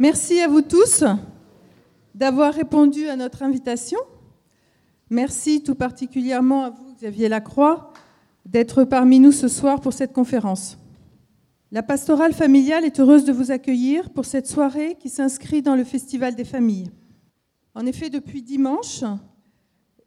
Merci 0.00 0.40
à 0.40 0.48
vous 0.48 0.62
tous 0.62 1.04
d'avoir 2.16 2.52
répondu 2.52 3.08
à 3.08 3.14
notre 3.14 3.44
invitation. 3.44 4.00
Merci 5.08 5.62
tout 5.62 5.76
particulièrement 5.76 6.64
à 6.64 6.70
vous, 6.70 6.94
Xavier 6.96 7.28
Lacroix, 7.28 7.92
d'être 8.44 8.82
parmi 8.82 9.20
nous 9.20 9.30
ce 9.30 9.46
soir 9.46 9.80
pour 9.80 9.92
cette 9.92 10.12
conférence. 10.12 10.78
La 11.70 11.84
pastorale 11.84 12.32
familiale 12.32 12.84
est 12.84 12.98
heureuse 12.98 13.24
de 13.24 13.32
vous 13.32 13.52
accueillir 13.52 14.10
pour 14.10 14.24
cette 14.24 14.48
soirée 14.48 14.96
qui 14.98 15.08
s'inscrit 15.08 15.62
dans 15.62 15.76
le 15.76 15.84
Festival 15.84 16.34
des 16.34 16.44
familles. 16.44 16.90
En 17.76 17.86
effet, 17.86 18.10
depuis 18.10 18.42
dimanche, 18.42 19.04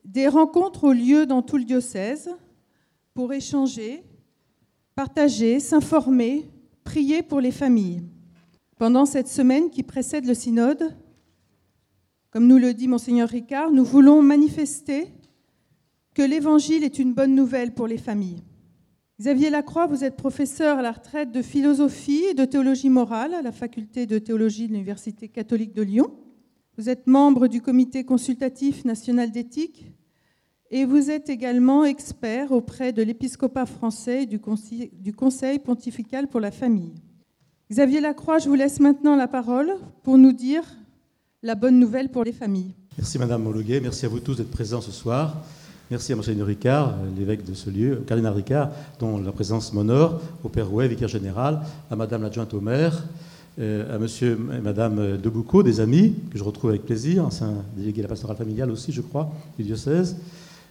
des 0.03 0.27
rencontres 0.27 0.83
ont 0.83 0.91
lieu 0.91 1.25
dans 1.25 1.41
tout 1.41 1.57
le 1.57 1.63
diocèse 1.63 2.29
pour 3.13 3.31
échanger, 3.31 4.03
partager, 4.95 5.61
s'informer, 5.61 6.49
prier 6.83 7.23
pour 7.23 7.39
les 7.39 7.51
familles. 7.51 8.03
Pendant 8.77 9.07
cette 9.07 9.27
semaine 9.27 9.71
qui 9.71 9.81
précède 9.81 10.27
le 10.27 10.35
synode, 10.35 10.95
comme 12.29 12.45
nous 12.45 12.59
le 12.59 12.75
dit 12.75 12.87
monseigneur 12.87 13.27
Ricard, 13.27 13.71
nous 13.71 13.83
voulons 13.83 14.21
manifester 14.21 15.07
que 16.13 16.21
l'Évangile 16.21 16.83
est 16.83 16.99
une 16.99 17.13
bonne 17.13 17.33
nouvelle 17.33 17.73
pour 17.73 17.87
les 17.87 17.97
familles. 17.97 18.43
Xavier 19.19 19.49
Lacroix, 19.49 19.87
vous 19.87 20.03
êtes 20.03 20.15
professeur 20.15 20.77
à 20.77 20.83
la 20.83 20.91
retraite 20.91 21.31
de 21.31 21.41
philosophie 21.41 22.23
et 22.29 22.33
de 22.35 22.45
théologie 22.45 22.89
morale 22.89 23.33
à 23.33 23.41
la 23.41 23.51
faculté 23.51 24.05
de 24.05 24.19
théologie 24.19 24.67
de 24.67 24.73
l'Université 24.73 25.27
catholique 25.27 25.73
de 25.73 25.81
Lyon. 25.81 26.11
Vous 26.77 26.87
êtes 26.87 27.07
membre 27.07 27.47
du 27.47 27.61
comité 27.61 28.03
consultatif 28.03 28.85
national 28.85 29.31
d'éthique 29.31 29.91
et 30.69 30.85
vous 30.85 31.09
êtes 31.09 31.29
également 31.29 31.83
expert 31.83 32.51
auprès 32.51 32.93
de 32.93 33.01
l'épiscopat 33.01 33.65
français 33.65 34.23
et 34.23 34.25
du 34.27 35.13
conseil 35.15 35.59
pontifical 35.59 36.27
pour 36.27 36.39
la 36.39 36.51
famille. 36.51 36.93
Xavier 37.69 37.99
Lacroix, 37.99 38.39
je 38.39 38.47
vous 38.47 38.55
laisse 38.55 38.79
maintenant 38.79 39.17
la 39.17 39.27
parole 39.27 39.73
pour 40.03 40.17
nous 40.17 40.31
dire 40.31 40.63
la 41.43 41.53
bonne 41.53 41.77
nouvelle 41.77 42.07
pour 42.07 42.23
les 42.23 42.31
familles. 42.31 42.73
Merci 42.97 43.19
Madame 43.19 43.43
Mologuet, 43.43 43.81
merci 43.81 44.05
à 44.05 44.09
vous 44.09 44.21
tous 44.21 44.35
d'être 44.35 44.49
présents 44.49 44.79
ce 44.79 44.91
soir. 44.91 45.35
Merci 45.91 46.13
à 46.13 46.15
Monseigneur 46.15 46.47
Ricard, 46.47 46.95
l'évêque 47.17 47.43
de 47.43 47.53
ce 47.53 47.69
lieu, 47.69 48.03
cardinal 48.07 48.31
Ricard, 48.31 48.71
dont 49.01 49.17
la 49.17 49.33
présence 49.33 49.73
m'honore, 49.73 50.21
au 50.45 50.49
Père 50.49 50.69
Rouet, 50.69 50.87
vicaire 50.87 51.09
général, 51.09 51.59
à 51.91 51.97
Madame 51.97 52.21
l'adjointe 52.23 52.53
au 52.53 52.61
maire, 52.61 53.03
euh, 53.59 53.93
à 53.93 53.99
Monsieur 53.99 54.39
et 54.57 54.61
Madame 54.61 55.17
Deboucaud, 55.17 55.61
des 55.61 55.81
amis, 55.81 56.15
que 56.31 56.37
je 56.37 56.45
retrouve 56.45 56.69
avec 56.69 56.85
plaisir, 56.85 57.25
ancien 57.25 57.53
délégué 57.75 57.97
de 57.97 58.03
la 58.03 58.09
pastorale 58.09 58.37
familiale 58.37 58.71
aussi, 58.71 58.93
je 58.93 59.01
crois, 59.01 59.29
du 59.57 59.65
diocèse. 59.65 60.15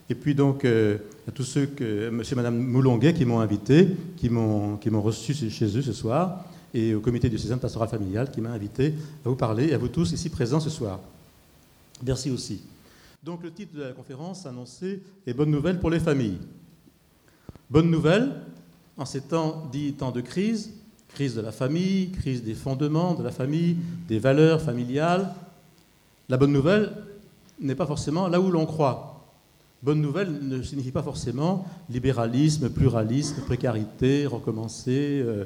Et 0.09 0.15
puis 0.15 0.33
donc 0.33 0.65
euh, 0.65 0.97
à 1.27 1.31
tous 1.31 1.43
ceux 1.43 1.67
que, 1.67 2.09
Monsieur 2.09 2.33
et 2.33 2.37
Madame 2.37 2.57
Moulonguet 2.57 3.13
qui 3.13 3.25
m'ont 3.25 3.39
invité, 3.39 3.87
qui 4.17 4.31
m'ont 4.31 4.79
reçu 5.01 5.35
chez 5.35 5.77
eux 5.77 5.83
ce 5.83 5.93
soir, 5.93 6.43
et 6.73 6.93
au 6.93 6.99
comité 6.99 7.29
diocésain 7.29 7.55
de 7.55 7.61
pastorale 7.61 7.89
familiale 7.89 8.31
qui 8.31 8.41
m'a 8.41 8.51
invité 8.51 8.93
à 9.25 9.29
vous 9.29 9.35
parler, 9.35 9.67
et 9.67 9.73
à 9.73 9.77
vous 9.77 9.87
tous 9.87 10.11
ici 10.11 10.29
présents 10.29 10.59
ce 10.59 10.69
soir. 10.69 10.99
Merci 12.05 12.29
aussi. 12.29 12.61
Donc 13.23 13.43
le 13.43 13.51
titre 13.51 13.75
de 13.75 13.83
la 13.83 13.91
conférence 13.91 14.45
annoncé 14.45 15.01
est 15.25 15.33
Bonne 15.33 15.51
nouvelle 15.51 15.79
pour 15.79 15.89
les 15.89 15.99
familles. 15.99 16.37
Bonne 17.69 17.89
nouvelle, 17.89 18.31
en 18.97 19.05
ces 19.05 19.21
temps 19.21 19.67
dits 19.71 19.93
temps 19.93 20.11
de 20.11 20.21
crise, 20.21 20.71
crise 21.09 21.35
de 21.35 21.41
la 21.41 21.51
famille, 21.51 22.11
crise 22.11 22.43
des 22.43 22.53
fondements 22.53 23.15
de 23.15 23.23
la 23.23 23.31
famille, 23.31 23.77
des 24.07 24.19
valeurs 24.19 24.61
familiales, 24.61 25.33
la 26.29 26.37
bonne 26.37 26.51
nouvelle 26.51 26.91
n'est 27.59 27.75
pas 27.75 27.85
forcément 27.85 28.27
là 28.27 28.39
où 28.39 28.51
l'on 28.51 28.65
croit. 28.65 29.25
Bonne 29.81 30.01
nouvelle 30.01 30.39
ne 30.41 30.61
signifie 30.61 30.91
pas 30.91 31.03
forcément 31.03 31.65
libéralisme, 31.89 32.69
pluralisme, 32.69 33.41
précarité, 33.41 34.25
recommencer. 34.25 35.21
Euh, 35.23 35.45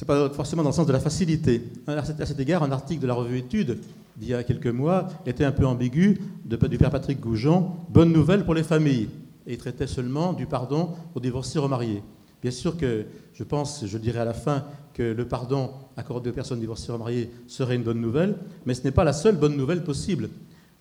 n'est 0.00 0.06
pas 0.06 0.30
forcément 0.30 0.62
dans 0.62 0.70
le 0.70 0.74
sens 0.74 0.86
de 0.86 0.92
la 0.92 1.00
facilité. 1.00 1.62
À 1.86 2.04
cet 2.04 2.40
égard, 2.40 2.62
un 2.62 2.72
article 2.72 3.02
de 3.02 3.06
la 3.06 3.14
revue 3.14 3.38
Études 3.38 3.78
d'il 4.16 4.28
y 4.28 4.34
a 4.34 4.42
quelques 4.42 4.66
mois 4.66 5.08
était 5.26 5.44
un 5.44 5.52
peu 5.52 5.66
ambigu 5.66 6.20
de, 6.44 6.56
du 6.56 6.78
père 6.78 6.90
Patrick 6.90 7.20
Goujon, 7.20 7.70
bonne 7.90 8.12
nouvelle 8.12 8.44
pour 8.44 8.54
les 8.54 8.62
familles. 8.62 9.08
Et 9.46 9.52
il 9.52 9.58
traitait 9.58 9.86
seulement 9.86 10.32
du 10.32 10.46
pardon 10.46 10.90
aux 11.14 11.20
divorcés 11.20 11.58
remariés. 11.58 12.02
Bien 12.42 12.50
sûr 12.50 12.76
que 12.76 13.06
je 13.32 13.42
pense, 13.42 13.84
je 13.86 13.98
dirais 13.98 14.20
à 14.20 14.24
la 14.24 14.34
fin, 14.34 14.64
que 14.92 15.02
le 15.02 15.26
pardon 15.26 15.70
accordé 15.96 16.30
aux 16.30 16.32
personnes 16.32 16.60
divorcées 16.60 16.92
remariées 16.92 17.30
serait 17.46 17.74
une 17.74 17.82
bonne 17.82 18.00
nouvelle, 18.00 18.36
mais 18.66 18.74
ce 18.74 18.84
n'est 18.84 18.90
pas 18.90 19.04
la 19.04 19.12
seule 19.12 19.36
bonne 19.36 19.56
nouvelle 19.56 19.82
possible. 19.82 20.28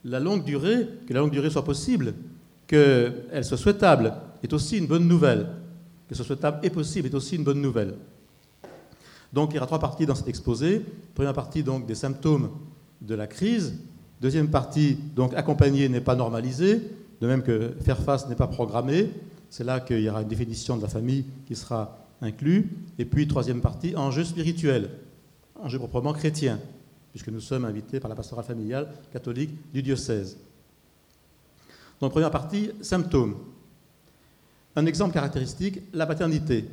La 0.03 0.19
longue 0.19 0.43
durée, 0.43 0.87
que 1.07 1.13
la 1.13 1.21
longue 1.21 1.31
durée 1.31 1.49
soit 1.49 1.63
possible, 1.63 2.13
qu'elle 2.67 3.43
soit 3.43 3.57
souhaitable, 3.57 4.13
est 4.43 4.53
aussi 4.53 4.77
une 4.77 4.87
bonne 4.87 5.07
nouvelle. 5.07 5.47
Que 6.07 6.15
ce 6.15 6.23
soit 6.23 6.35
souhaitable 6.35 6.59
et 6.63 6.69
possible 6.69 7.07
est 7.07 7.15
aussi 7.15 7.37
une 7.37 7.43
bonne 7.43 7.61
nouvelle. 7.61 7.95
Donc 9.33 9.51
il 9.51 9.55
y 9.55 9.57
aura 9.57 9.65
trois 9.65 9.79
parties 9.79 10.05
dans 10.05 10.15
cet 10.15 10.27
exposé. 10.27 10.85
Première 11.15 11.33
partie 11.33 11.63
donc 11.63 11.85
des 11.85 11.95
symptômes 11.95 12.51
de 13.01 13.15
la 13.15 13.27
crise. 13.27 13.73
Deuxième 14.21 14.49
partie, 14.49 14.97
donc 15.15 15.33
accompagner 15.33 15.89
n'est 15.89 15.99
pas 15.99 16.15
normalisé, 16.15 16.81
de 17.19 17.27
même 17.27 17.43
que 17.43 17.73
faire 17.81 17.99
face 17.99 18.29
n'est 18.29 18.35
pas 18.35 18.47
programmé. 18.47 19.09
C'est 19.49 19.63
là 19.63 19.79
qu'il 19.79 19.99
y 19.99 20.09
aura 20.09 20.21
une 20.21 20.27
définition 20.27 20.77
de 20.77 20.81
la 20.81 20.87
famille 20.87 21.25
qui 21.45 21.55
sera 21.55 21.97
inclue. 22.21 22.69
Et 22.97 23.05
puis, 23.05 23.27
troisième 23.27 23.61
partie, 23.61 23.95
enjeu 23.95 24.23
spirituel, 24.23 24.89
enjeu 25.61 25.77
proprement 25.77 26.13
chrétien, 26.13 26.59
puisque 27.11 27.27
nous 27.27 27.41
sommes 27.41 27.65
invités 27.65 27.99
par 27.99 28.09
la 28.09 28.15
pastorale 28.15 28.45
familiale 28.45 28.87
catholique 29.11 29.51
du 29.73 29.83
diocèse. 29.83 30.37
Donc, 31.99 32.11
première 32.11 32.31
partie, 32.31 32.71
symptômes. 32.81 33.35
Un 34.75 34.85
exemple 34.85 35.13
caractéristique, 35.13 35.81
la 35.93 36.07
paternité. 36.07 36.65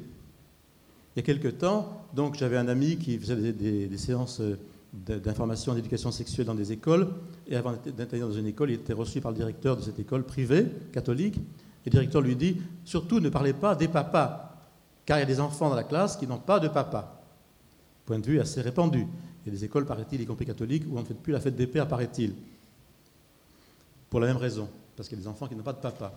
Il 1.14 1.20
y 1.20 1.22
a 1.22 1.22
quelque 1.22 1.48
temps, 1.48 2.06
donc 2.14 2.36
j'avais 2.36 2.56
un 2.56 2.68
ami 2.68 2.96
qui 2.96 3.18
faisait 3.18 3.52
des 3.52 3.98
séances 3.98 4.40
euh, 4.40 4.56
d'information 4.92 5.74
d'éducation 5.74 6.10
sexuelle 6.10 6.46
dans 6.46 6.54
des 6.54 6.72
écoles. 6.72 7.08
Et 7.48 7.56
avant 7.56 7.72
d'intervenir 7.72 8.28
dans 8.28 8.34
une 8.34 8.46
école, 8.46 8.70
il 8.70 8.74
était 8.74 8.92
reçu 8.92 9.20
par 9.20 9.30
le 9.30 9.36
directeur 9.36 9.76
de 9.76 9.82
cette 9.82 9.98
école 9.98 10.24
privée, 10.24 10.66
catholique. 10.92 11.36
Et 11.36 11.90
le 11.90 11.90
directeur 11.90 12.20
lui 12.20 12.36
dit 12.36 12.56
Surtout 12.84 13.20
ne 13.20 13.28
parlez 13.28 13.52
pas 13.52 13.74
des 13.74 13.88
papas, 13.88 14.56
car 15.06 15.18
il 15.18 15.20
y 15.20 15.24
a 15.24 15.26
des 15.26 15.40
enfants 15.40 15.70
dans 15.70 15.76
la 15.76 15.84
classe 15.84 16.16
qui 16.16 16.26
n'ont 16.26 16.38
pas 16.38 16.60
de 16.60 16.68
papa. 16.68 17.22
Point 18.04 18.18
de 18.18 18.26
vue 18.26 18.40
assez 18.40 18.60
répandu. 18.60 19.06
Il 19.44 19.52
y 19.52 19.54
a 19.54 19.58
des 19.58 19.64
écoles, 19.64 19.86
paraît-il, 19.86 20.20
y 20.20 20.26
compris 20.26 20.46
catholiques, 20.46 20.84
où 20.88 20.98
on 20.98 21.00
ne 21.00 21.06
fait 21.06 21.14
plus 21.14 21.32
la 21.32 21.40
fête 21.40 21.56
des 21.56 21.66
pères, 21.66 21.88
paraît-il. 21.88 22.34
Pour 24.10 24.20
la 24.20 24.26
même 24.26 24.36
raison, 24.36 24.68
parce 24.96 25.08
qu'il 25.08 25.16
y 25.16 25.20
a 25.20 25.22
des 25.22 25.28
enfants 25.28 25.46
qui 25.46 25.54
n'ont 25.54 25.62
pas 25.62 25.72
de 25.72 25.78
papa. 25.78 26.12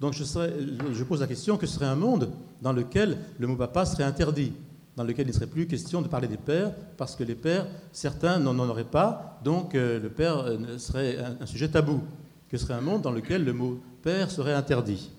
Donc 0.00 0.12
je, 0.12 1.04
pose 1.04 1.20
la 1.20 1.26
question 1.26 1.56
que 1.56 1.66
serait 1.66 1.86
un 1.86 1.94
monde 1.94 2.30
dans 2.60 2.72
lequel 2.72 3.18
le 3.38 3.46
mot 3.46 3.56
papa 3.56 3.86
serait 3.86 4.04
interdit 4.04 4.52
dans 4.96 5.04
lequel 5.04 5.26
il 5.26 5.30
ne 5.30 5.34
serait 5.34 5.46
plus 5.46 5.66
question 5.66 6.02
de 6.02 6.08
parler 6.08 6.28
des 6.28 6.36
pères, 6.36 6.72
parce 6.96 7.16
que 7.16 7.24
les 7.24 7.34
pères, 7.34 7.66
certains 7.92 8.38
n'en 8.38 8.56
auraient 8.68 8.84
pas, 8.84 9.40
donc 9.42 9.74
euh, 9.74 10.00
le 10.00 10.08
père 10.08 10.38
euh, 10.38 10.78
serait 10.78 11.18
un, 11.18 11.46
sujet 11.46 11.68
tabou, 11.68 12.00
que 12.48 12.56
serait 12.56 12.74
un 12.74 12.80
monde 12.80 13.02
dans 13.02 13.10
lequel 13.10 13.44
le 13.44 13.52
mot 13.52 13.80
père 14.02 14.30
serait 14.30 14.52
interdit? 14.52 15.10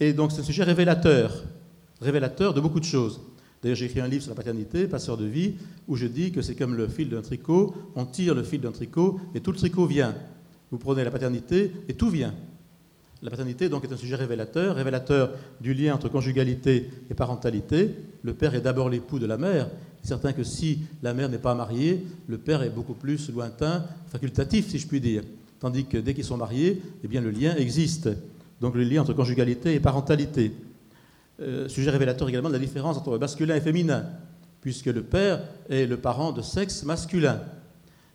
Et 0.00 0.12
donc 0.12 0.32
c'est 0.32 0.40
un 0.40 0.44
sujet 0.44 0.64
révélateur, 0.64 1.44
révélateur 2.00 2.54
de 2.54 2.60
beaucoup 2.60 2.80
de 2.80 2.84
choses. 2.84 3.20
D'ailleurs, 3.62 3.76
j'ai 3.76 3.84
écrit 3.86 4.00
un 4.00 4.08
livre 4.08 4.24
sur 4.24 4.32
la 4.32 4.36
paternité, 4.36 4.88
Passeur 4.88 5.16
de 5.16 5.24
vie, 5.24 5.54
où 5.86 5.94
je 5.94 6.08
dis 6.08 6.32
que 6.32 6.42
c'est 6.42 6.56
comme 6.56 6.74
le 6.74 6.88
fil 6.88 7.08
d'un 7.08 7.22
tricot, 7.22 7.72
on 7.94 8.04
tire 8.04 8.34
le 8.34 8.42
fil 8.42 8.60
d'un 8.60 8.72
tricot 8.72 9.20
et 9.36 9.40
tout 9.40 9.52
le 9.52 9.56
tricot 9.56 9.86
vient. 9.86 10.16
Vous 10.72 10.78
prenez 10.78 11.04
la 11.04 11.12
paternité 11.12 11.70
et 11.86 11.94
tout 11.94 12.10
vient. 12.10 12.34
La 13.22 13.30
paternité 13.30 13.68
donc 13.68 13.84
est 13.84 13.92
un 13.92 13.96
sujet 13.96 14.16
révélateur, 14.16 14.74
révélateur 14.74 15.30
du 15.60 15.74
lien 15.74 15.94
entre 15.94 16.08
conjugalité 16.08 16.90
et 17.08 17.14
parentalité. 17.14 17.94
Le 18.22 18.34
père 18.34 18.56
est 18.56 18.60
d'abord 18.60 18.90
l'époux 18.90 19.20
de 19.20 19.26
la 19.26 19.36
mère. 19.36 19.68
Certain 20.02 20.32
que 20.32 20.42
si 20.42 20.80
la 21.04 21.14
mère 21.14 21.28
n'est 21.28 21.38
pas 21.38 21.54
mariée, 21.54 22.04
le 22.26 22.38
père 22.38 22.64
est 22.64 22.70
beaucoup 22.70 22.94
plus 22.94 23.30
lointain, 23.30 23.84
facultatif 24.08 24.68
si 24.68 24.80
je 24.80 24.88
puis 24.88 25.00
dire. 25.00 25.22
Tandis 25.60 25.84
que 25.84 25.98
dès 25.98 26.14
qu'ils 26.14 26.24
sont 26.24 26.36
mariés, 26.36 26.82
eh 27.04 27.06
bien 27.06 27.20
le 27.20 27.30
lien 27.30 27.54
existe. 27.54 28.08
Donc 28.60 28.74
le 28.74 28.82
lien 28.82 29.02
entre 29.02 29.12
conjugalité 29.12 29.72
et 29.74 29.78
parentalité. 29.78 30.52
Euh, 31.40 31.68
sujet 31.68 31.90
révélateur 31.90 32.28
également 32.28 32.48
de 32.48 32.54
la 32.54 32.58
différence 32.58 32.96
entre 32.96 33.18
masculin 33.18 33.54
et 33.54 33.60
féminin, 33.60 34.04
puisque 34.60 34.86
le 34.86 35.02
père 35.04 35.44
est 35.70 35.86
le 35.86 35.96
parent 35.96 36.32
de 36.32 36.42
sexe 36.42 36.82
masculin. 36.82 37.40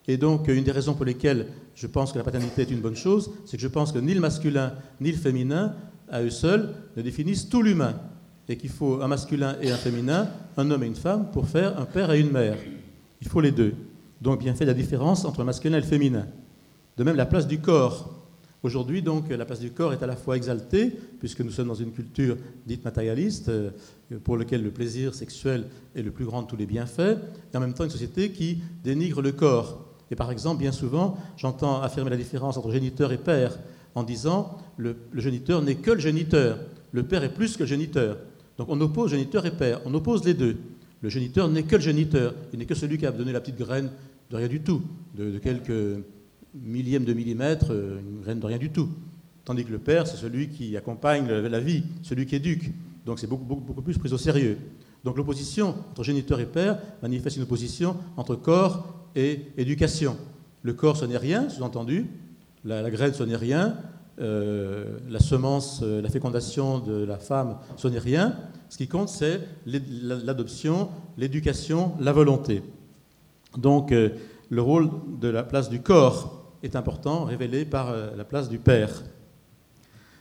Et 0.09 0.17
donc 0.17 0.49
une 0.49 0.65
des 0.65 0.71
raisons 0.73 0.95
pour 0.95 1.05
lesquelles 1.05 1.47
je 1.77 1.85
pense 1.85 2.11
que 2.11 2.17
la 2.17 2.23
paternité 2.23 2.63
est 2.63 2.71
une 2.71 2.81
bonne 2.81 2.95
chose, 2.95 3.31
c'est 3.45 3.55
que 3.55 3.61
je 3.61 3.67
pense 3.67 3.91
que 3.91 3.99
ni 3.99 4.15
le 4.15 4.19
masculin 4.19 4.73
ni 4.99 5.11
le 5.11 5.17
féminin, 5.17 5.75
à 6.09 6.23
eux 6.23 6.31
seuls, 6.31 6.73
ne 6.95 7.03
définissent 7.03 7.49
tout 7.49 7.61
l'humain. 7.61 7.93
Et 8.49 8.57
qu'il 8.57 8.71
faut 8.71 9.01
un 9.01 9.07
masculin 9.07 9.55
et 9.61 9.71
un 9.71 9.77
féminin, 9.77 10.27
un 10.55 10.71
homme 10.71 10.83
et 10.83 10.87
une 10.87 10.95
femme, 10.95 11.29
pour 11.31 11.47
faire 11.47 11.79
un 11.79 11.85
père 11.85 12.11
et 12.11 12.19
une 12.19 12.31
mère. 12.31 12.57
Il 13.21 13.27
faut 13.27 13.41
les 13.41 13.51
deux. 13.51 13.75
Donc, 14.21 14.39
bien 14.39 14.55
fait 14.55 14.65
la 14.65 14.73
différence 14.73 15.23
entre 15.23 15.41
le 15.41 15.45
masculin 15.45 15.77
et 15.77 15.81
le 15.81 15.85
féminin. 15.85 16.25
De 16.97 17.03
même, 17.03 17.15
la 17.15 17.27
place 17.27 17.45
du 17.45 17.59
corps. 17.59 18.11
Aujourd'hui, 18.63 19.03
donc, 19.03 19.29
la 19.29 19.45
place 19.45 19.59
du 19.59 19.69
corps 19.69 19.93
est 19.93 20.01
à 20.01 20.07
la 20.07 20.15
fois 20.15 20.35
exaltée, 20.35 20.91
puisque 21.19 21.41
nous 21.41 21.51
sommes 21.51 21.67
dans 21.67 21.75
une 21.75 21.91
culture 21.91 22.37
dite 22.65 22.83
matérialiste, 22.85 23.49
euh, 23.49 23.69
pour 24.23 24.35
laquelle 24.35 24.63
le 24.63 24.71
plaisir 24.71 25.13
sexuel 25.13 25.65
est 25.95 26.01
le 26.01 26.09
plus 26.09 26.25
grand 26.25 26.41
de 26.41 26.47
tous 26.47 26.57
les 26.57 26.65
bienfaits, 26.65 27.17
et 27.53 27.57
en 27.57 27.59
même 27.59 27.75
temps 27.75 27.83
une 27.83 27.91
société 27.91 28.31
qui 28.31 28.63
dénigre 28.83 29.21
le 29.21 29.31
corps. 29.31 29.86
Et 30.11 30.15
par 30.15 30.31
exemple, 30.31 30.59
bien 30.59 30.71
souvent, 30.71 31.17
j'entends 31.35 31.81
affirmer 31.81 32.09
la 32.09 32.17
différence 32.17 32.57
entre 32.57 32.71
géniteur 32.71 33.11
et 33.11 33.17
père 33.17 33.57
en 33.95 34.03
disant 34.03 34.57
le, 34.77 34.95
géniteur 35.15 35.61
n'est 35.61 35.75
que 35.75 35.91
le 35.91 35.99
géniteur, 35.99 36.59
le 36.91 37.03
père 37.03 37.23
est 37.23 37.33
plus 37.33 37.57
que 37.57 37.63
le 37.63 37.67
géniteur. 37.67 38.17
Donc 38.57 38.69
on 38.69 38.79
oppose 38.79 39.11
géniteur 39.11 39.45
et 39.45 39.51
père, 39.51 39.81
on 39.85 39.93
oppose 39.93 40.23
les 40.23 40.33
deux. 40.33 40.57
Le 41.01 41.09
géniteur 41.09 41.47
n'est 41.49 41.63
que 41.63 41.75
le 41.75 41.81
géniteur. 41.81 42.33
Il 42.53 42.59
n'est 42.59 42.65
que 42.65 42.75
celui 42.75 42.97
qui 42.97 43.05
a 43.05 43.11
donné 43.11 43.31
la 43.31 43.39
petite 43.39 43.57
graine 43.57 43.89
de 44.29 44.35
rien 44.35 44.47
du 44.47 44.61
tout, 44.61 44.81
de, 45.15 45.37
quelques 45.37 46.03
millièmes 46.53 47.05
de 47.05 47.13
millimètre, 47.13 47.67
euh, 47.71 47.99
une 47.99 48.21
graine 48.21 48.39
de 48.39 48.45
rien 48.45 48.57
du 48.57 48.71
tout. 48.71 48.89
Tandis 49.45 49.63
que 49.63 49.71
le 49.71 49.79
père, 49.79 50.07
c'est 50.07 50.17
celui 50.17 50.49
qui 50.49 50.75
accompagne 50.75 51.27
la 51.27 51.59
vie, 51.59 51.83
celui 52.01 52.25
qui 52.25 52.35
éduque. 52.35 52.71
Donc 53.05 53.19
c'est 53.19 53.27
beaucoup, 53.27 53.45
beaucoup, 53.45 53.61
beaucoup 53.61 53.81
plus 53.81 53.97
pris 53.97 54.11
au 54.11 54.17
sérieux. 54.17 54.57
Donc 55.03 55.15
l'opposition 55.15 55.69
entre 55.91 56.03
géniteur 56.03 56.39
et 56.39 56.45
père 56.45 56.79
manifeste 57.01 57.37
une 57.37 57.43
opposition 57.43 57.95
entre 58.17 58.35
corps 58.35 59.06
et 59.17 59.47
éducation. 59.57 60.15
Le 60.61 60.73
corps, 60.73 60.95
ce 60.95 61.05
n'est 61.05 61.17
rien, 61.17 61.49
sous-entendu. 61.49 62.05
La, 62.63 62.89
graine, 62.89 63.13
ce 63.13 63.23
n'est 63.23 63.35
rien. 63.35 63.75
Euh, 64.19 64.99
la 65.09 65.19
semence, 65.19 65.81
euh, 65.83 66.01
la 66.01 66.09
fécondation 66.09 66.79
de 66.79 67.03
la 67.03 67.17
femme, 67.17 67.57
ce 67.75 67.87
n'est 67.87 67.99
rien. 67.99 68.35
Ce 68.69 68.77
qui 68.77 68.87
compte, 68.87 69.09
c'est 69.09 69.41
l'adoption, 69.65 70.89
l'éducation, 71.17 71.93
la 71.99 72.11
volonté. 72.11 72.61
Donc 73.57 73.91
euh, 73.91 74.09
le 74.49 74.61
rôle 74.61 74.89
de 75.19 75.29
la 75.29 75.43
place 75.43 75.69
du 75.69 75.81
corps 75.81 76.53
est 76.61 76.75
important, 76.75 77.25
révélé 77.25 77.65
par 77.65 77.95
la 78.15 78.23
place 78.23 78.49
du 78.49 78.57
père. 78.59 79.03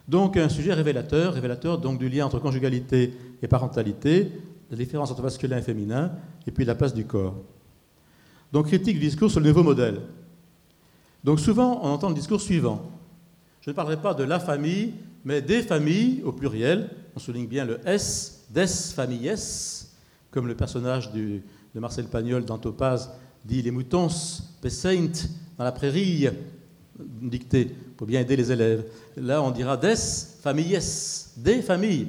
Donc 0.08 0.36
un 0.36 0.48
sujet 0.48 0.74
révélateur, 0.74 1.34
révélateur 1.34 1.78
donc 1.78 1.98
du 1.98 2.08
lien 2.08 2.26
entre 2.26 2.38
conjugalité 2.38 3.14
et 3.42 3.48
parentalité, 3.48 4.32
la 4.70 4.76
différence 4.76 5.10
entre 5.10 5.22
masculin 5.22 5.58
et 5.58 5.62
féminin, 5.62 6.12
et 6.46 6.50
puis 6.50 6.64
la 6.64 6.74
place 6.74 6.94
du 6.94 7.06
corps. 7.06 7.34
Donc 8.52 8.66
critique 8.66 8.98
du 8.98 9.06
discours 9.06 9.30
sur 9.30 9.40
le 9.40 9.48
nouveau 9.48 9.62
modèle. 9.62 10.00
Donc 11.24 11.40
souvent, 11.40 11.80
on 11.82 11.88
entend 11.88 12.08
le 12.08 12.14
discours 12.14 12.40
suivant. 12.40 12.90
Je 13.60 13.70
ne 13.70 13.74
parlerai 13.74 14.00
pas 14.00 14.14
de 14.14 14.22
la 14.22 14.38
famille, 14.38 14.94
mais 15.24 15.42
des 15.42 15.62
familles 15.62 16.22
au 16.24 16.32
pluriel. 16.32 16.90
On 17.16 17.18
souligne 17.18 17.46
bien 17.46 17.64
le 17.64 17.80
S, 17.86 18.46
des 18.50 18.66
familles, 18.66 19.34
comme 20.30 20.46
le 20.46 20.54
personnage 20.54 21.12
de 21.12 21.40
Marcel 21.74 22.06
Pagnol 22.06 22.44
dans 22.44 22.58
Topaz 22.58 23.10
dit 23.46 23.62
les 23.62 23.70
moutons, 23.70 24.08
saint 24.08 25.12
dans 25.56 25.64
la 25.64 25.72
prairie, 25.72 26.28
dictée 26.98 27.70
pour 27.96 28.06
bien 28.06 28.20
aider 28.20 28.36
les 28.36 28.50
élèves. 28.52 28.84
Là, 29.16 29.42
on 29.42 29.50
dira 29.50 29.76
des 29.76 29.94
familles, 29.96 30.78
des 31.36 31.62
familles. 31.62 32.08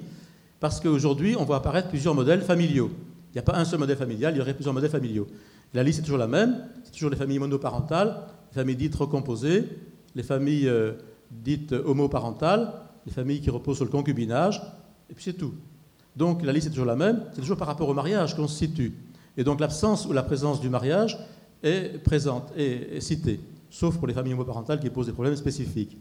Parce 0.60 0.80
qu'aujourd'hui, 0.80 1.36
on 1.38 1.44
voit 1.46 1.58
apparaître 1.58 1.90
plusieurs 1.90 2.16
modèles 2.16 2.42
familiaux. 2.42 2.90
Il 3.32 3.34
n'y 3.36 3.40
a 3.40 3.44
pas 3.44 3.58
un 3.58 3.66
seul 3.66 3.80
modèle 3.80 3.98
familial, 3.98 4.34
il 4.34 4.38
y 4.40 4.42
aurait 4.42 4.56
plusieurs 4.56 4.74
modèles 4.74 4.90
familiaux. 4.90 5.28
La 5.74 5.84
liste 5.84 6.00
est 6.00 6.04
toujours 6.04 6.18
la 6.18 6.28
même, 6.28 6.66
c'est 6.84 6.92
toujours 6.92 7.10
les 7.10 7.18
familles 7.18 7.40
monoparentales, 7.40 8.22
les 8.52 8.56
familles 8.56 8.76
dites 8.76 8.96
recomposées, 8.96 9.68
les 10.16 10.24
familles 10.24 10.68
euh, 10.68 10.94
dites 11.32 11.74
homoparentales, 11.74 12.74
les 13.06 13.12
familles 13.12 13.42
qui 13.42 13.50
reposent 13.50 13.78
sur 13.78 13.86
le 13.86 13.92
concubinage, 13.92 14.62
et 15.10 15.14
puis 15.14 15.24
c'est 15.24 15.34
tout. 15.34 15.54
Donc 16.16 16.44
la 16.44 16.52
liste 16.52 16.68
est 16.68 16.72
toujours 16.72 16.86
la 16.86 16.96
même, 16.96 17.24
c'est 17.34 17.42
toujours 17.42 17.58
par 17.58 17.68
rapport 17.68 17.88
au 17.88 17.94
mariage 17.94 18.36
qu'on 18.36 18.48
se 18.48 18.58
situe. 18.58 18.94
Et 19.38 19.44
donc 19.44 19.60
l'absence 19.60 20.06
ou 20.06 20.14
la 20.14 20.24
présence 20.24 20.60
du 20.60 20.70
mariage 20.70 21.18
est 21.62 22.04
présente, 22.04 22.52
et 22.58 23.00
citée, 23.02 23.40
sauf 23.70 23.98
pour 23.98 24.08
les 24.08 24.14
familles 24.14 24.34
homoparentales 24.34 24.80
qui 24.80 24.90
posent 24.90 25.06
des 25.06 25.14
problèmes 25.14 25.36
spécifiques. 25.36 25.98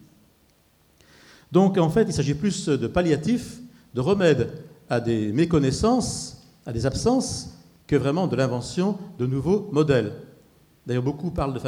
Donc 1.52 1.78
en 1.78 1.90
fait, 1.90 2.04
il 2.04 2.12
s'agit 2.12 2.34
plus 2.34 2.68
de 2.68 2.86
palliatifs 2.86 3.60
de 3.94 4.00
remède 4.00 4.50
à 4.88 5.00
des 5.00 5.32
méconnaissances, 5.32 6.42
à 6.64 6.72
des 6.72 6.86
absences, 6.86 7.55
que 7.86 7.96
vraiment 7.96 8.26
de 8.26 8.36
l'invention 8.36 8.98
de 9.18 9.26
nouveaux 9.26 9.68
modèles. 9.72 10.12
D'ailleurs, 10.86 11.02
beaucoup 11.02 11.30
parlent 11.30 11.54
de 11.54 11.60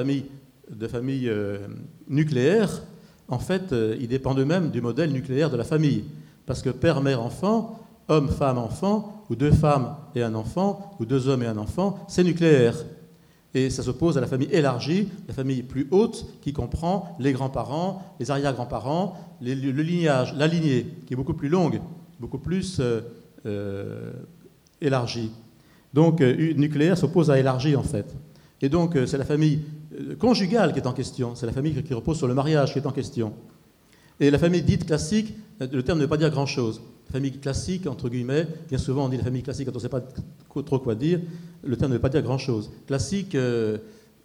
de 0.70 0.87
famille, 0.87 1.29
euh, 1.29 1.67
nucléaires. 2.09 2.82
En 3.29 3.38
fait, 3.38 3.73
euh, 3.73 3.97
ils 4.00 4.09
dépendent 4.09 4.38
eux-mêmes 4.38 4.70
du 4.70 4.81
modèle 4.81 5.12
nucléaire 5.12 5.50
de 5.50 5.56
la 5.56 5.65
famille. 5.65 6.05
Parce 6.47 6.62
que 6.62 6.70
père, 6.70 7.00
mère, 7.00 7.23
enfant, 7.23 7.81
homme, 8.09 8.29
femme, 8.29 8.59
enfant, 8.59 9.25
ou 9.31 9.37
deux 9.37 9.50
femmes 9.50 9.97
et 10.15 10.23
un 10.23 10.35
enfant, 10.35 10.97
ou 10.99 11.05
deux 11.05 11.29
hommes 11.29 11.43
et 11.43 11.47
un 11.47 11.59
enfant, 11.59 12.05
c'est 12.09 12.25
nucléaire. 12.25 12.75
Et 13.55 13.70
ça 13.70 13.82
s'oppose 13.82 14.19
à 14.19 14.20
la 14.20 14.26
famille 14.26 14.49
élargie, 14.50 15.09
la 15.26 15.35
famille 15.35 15.62
plus 15.62 15.88
haute, 15.91 16.26
qui 16.43 16.53
comprend 16.53 17.17
les 17.19 17.32
grands-parents, 17.32 18.03
les 18.20 18.31
arrière-grands-parents, 18.31 19.17
le 19.41 19.82
lignage, 19.82 20.35
la 20.35 20.47
lignée, 20.47 20.87
qui 21.06 21.15
est 21.15 21.17
beaucoup 21.17 21.35
plus 21.35 21.49
longue 21.49 21.81
beaucoup 22.19 22.38
plus 22.38 22.81
euh, 22.81 23.00
euh, 23.47 24.12
élargie. 24.81 25.31
Donc, 25.93 26.20
euh, 26.20 26.55
nucléaire 26.55 26.96
s'oppose 26.96 27.31
à 27.31 27.38
élargi, 27.38 27.76
en 27.76 27.82
fait. 27.82 28.14
Et 28.61 28.69
donc, 28.69 28.96
c'est 29.06 29.19
la 29.19 29.25
famille 29.25 29.61
conjugale 30.19 30.73
qui 30.73 30.81
est 30.81 30.87
en 30.87 30.93
question, 30.93 31.35
c'est 31.35 31.46
la 31.46 31.52
famille 31.52 31.81
qui 31.82 31.94
repose 31.94 32.19
sur 32.19 32.26
le 32.26 32.35
mariage 32.35 32.73
qui 32.73 32.79
est 32.81 32.87
en 32.87 32.93
question. 32.93 33.32
Et 34.19 34.31
la 34.31 34.38
famille 34.38 34.62
dite 34.62 34.85
classique, 34.85 35.32
le 35.61 35.81
terme 35.82 35.99
ne 35.99 36.05
veut 36.05 36.08
pas 36.08 36.17
dire 36.17 36.31
grand-chose. 36.31 36.81
Famille 37.12 37.38
classique, 37.38 37.87
entre 37.87 38.08
guillemets, 38.08 38.49
bien 38.69 38.79
souvent 38.79 39.06
on 39.06 39.08
dit 39.08 39.17
la 39.17 39.23
famille 39.23 39.44
classique 39.44 39.67
quand 39.67 39.73
on 39.73 39.76
ne 39.76 39.81
sait 39.81 39.88
pas 39.88 40.02
trop 40.67 40.79
quoi 40.81 40.96
dire, 40.96 41.20
le 41.62 41.76
terme 41.76 41.93
ne 41.93 41.96
veut 41.96 42.02
pas 42.02 42.08
dire 42.08 42.23
grand-chose. 42.23 42.70
Classique, 42.88 43.37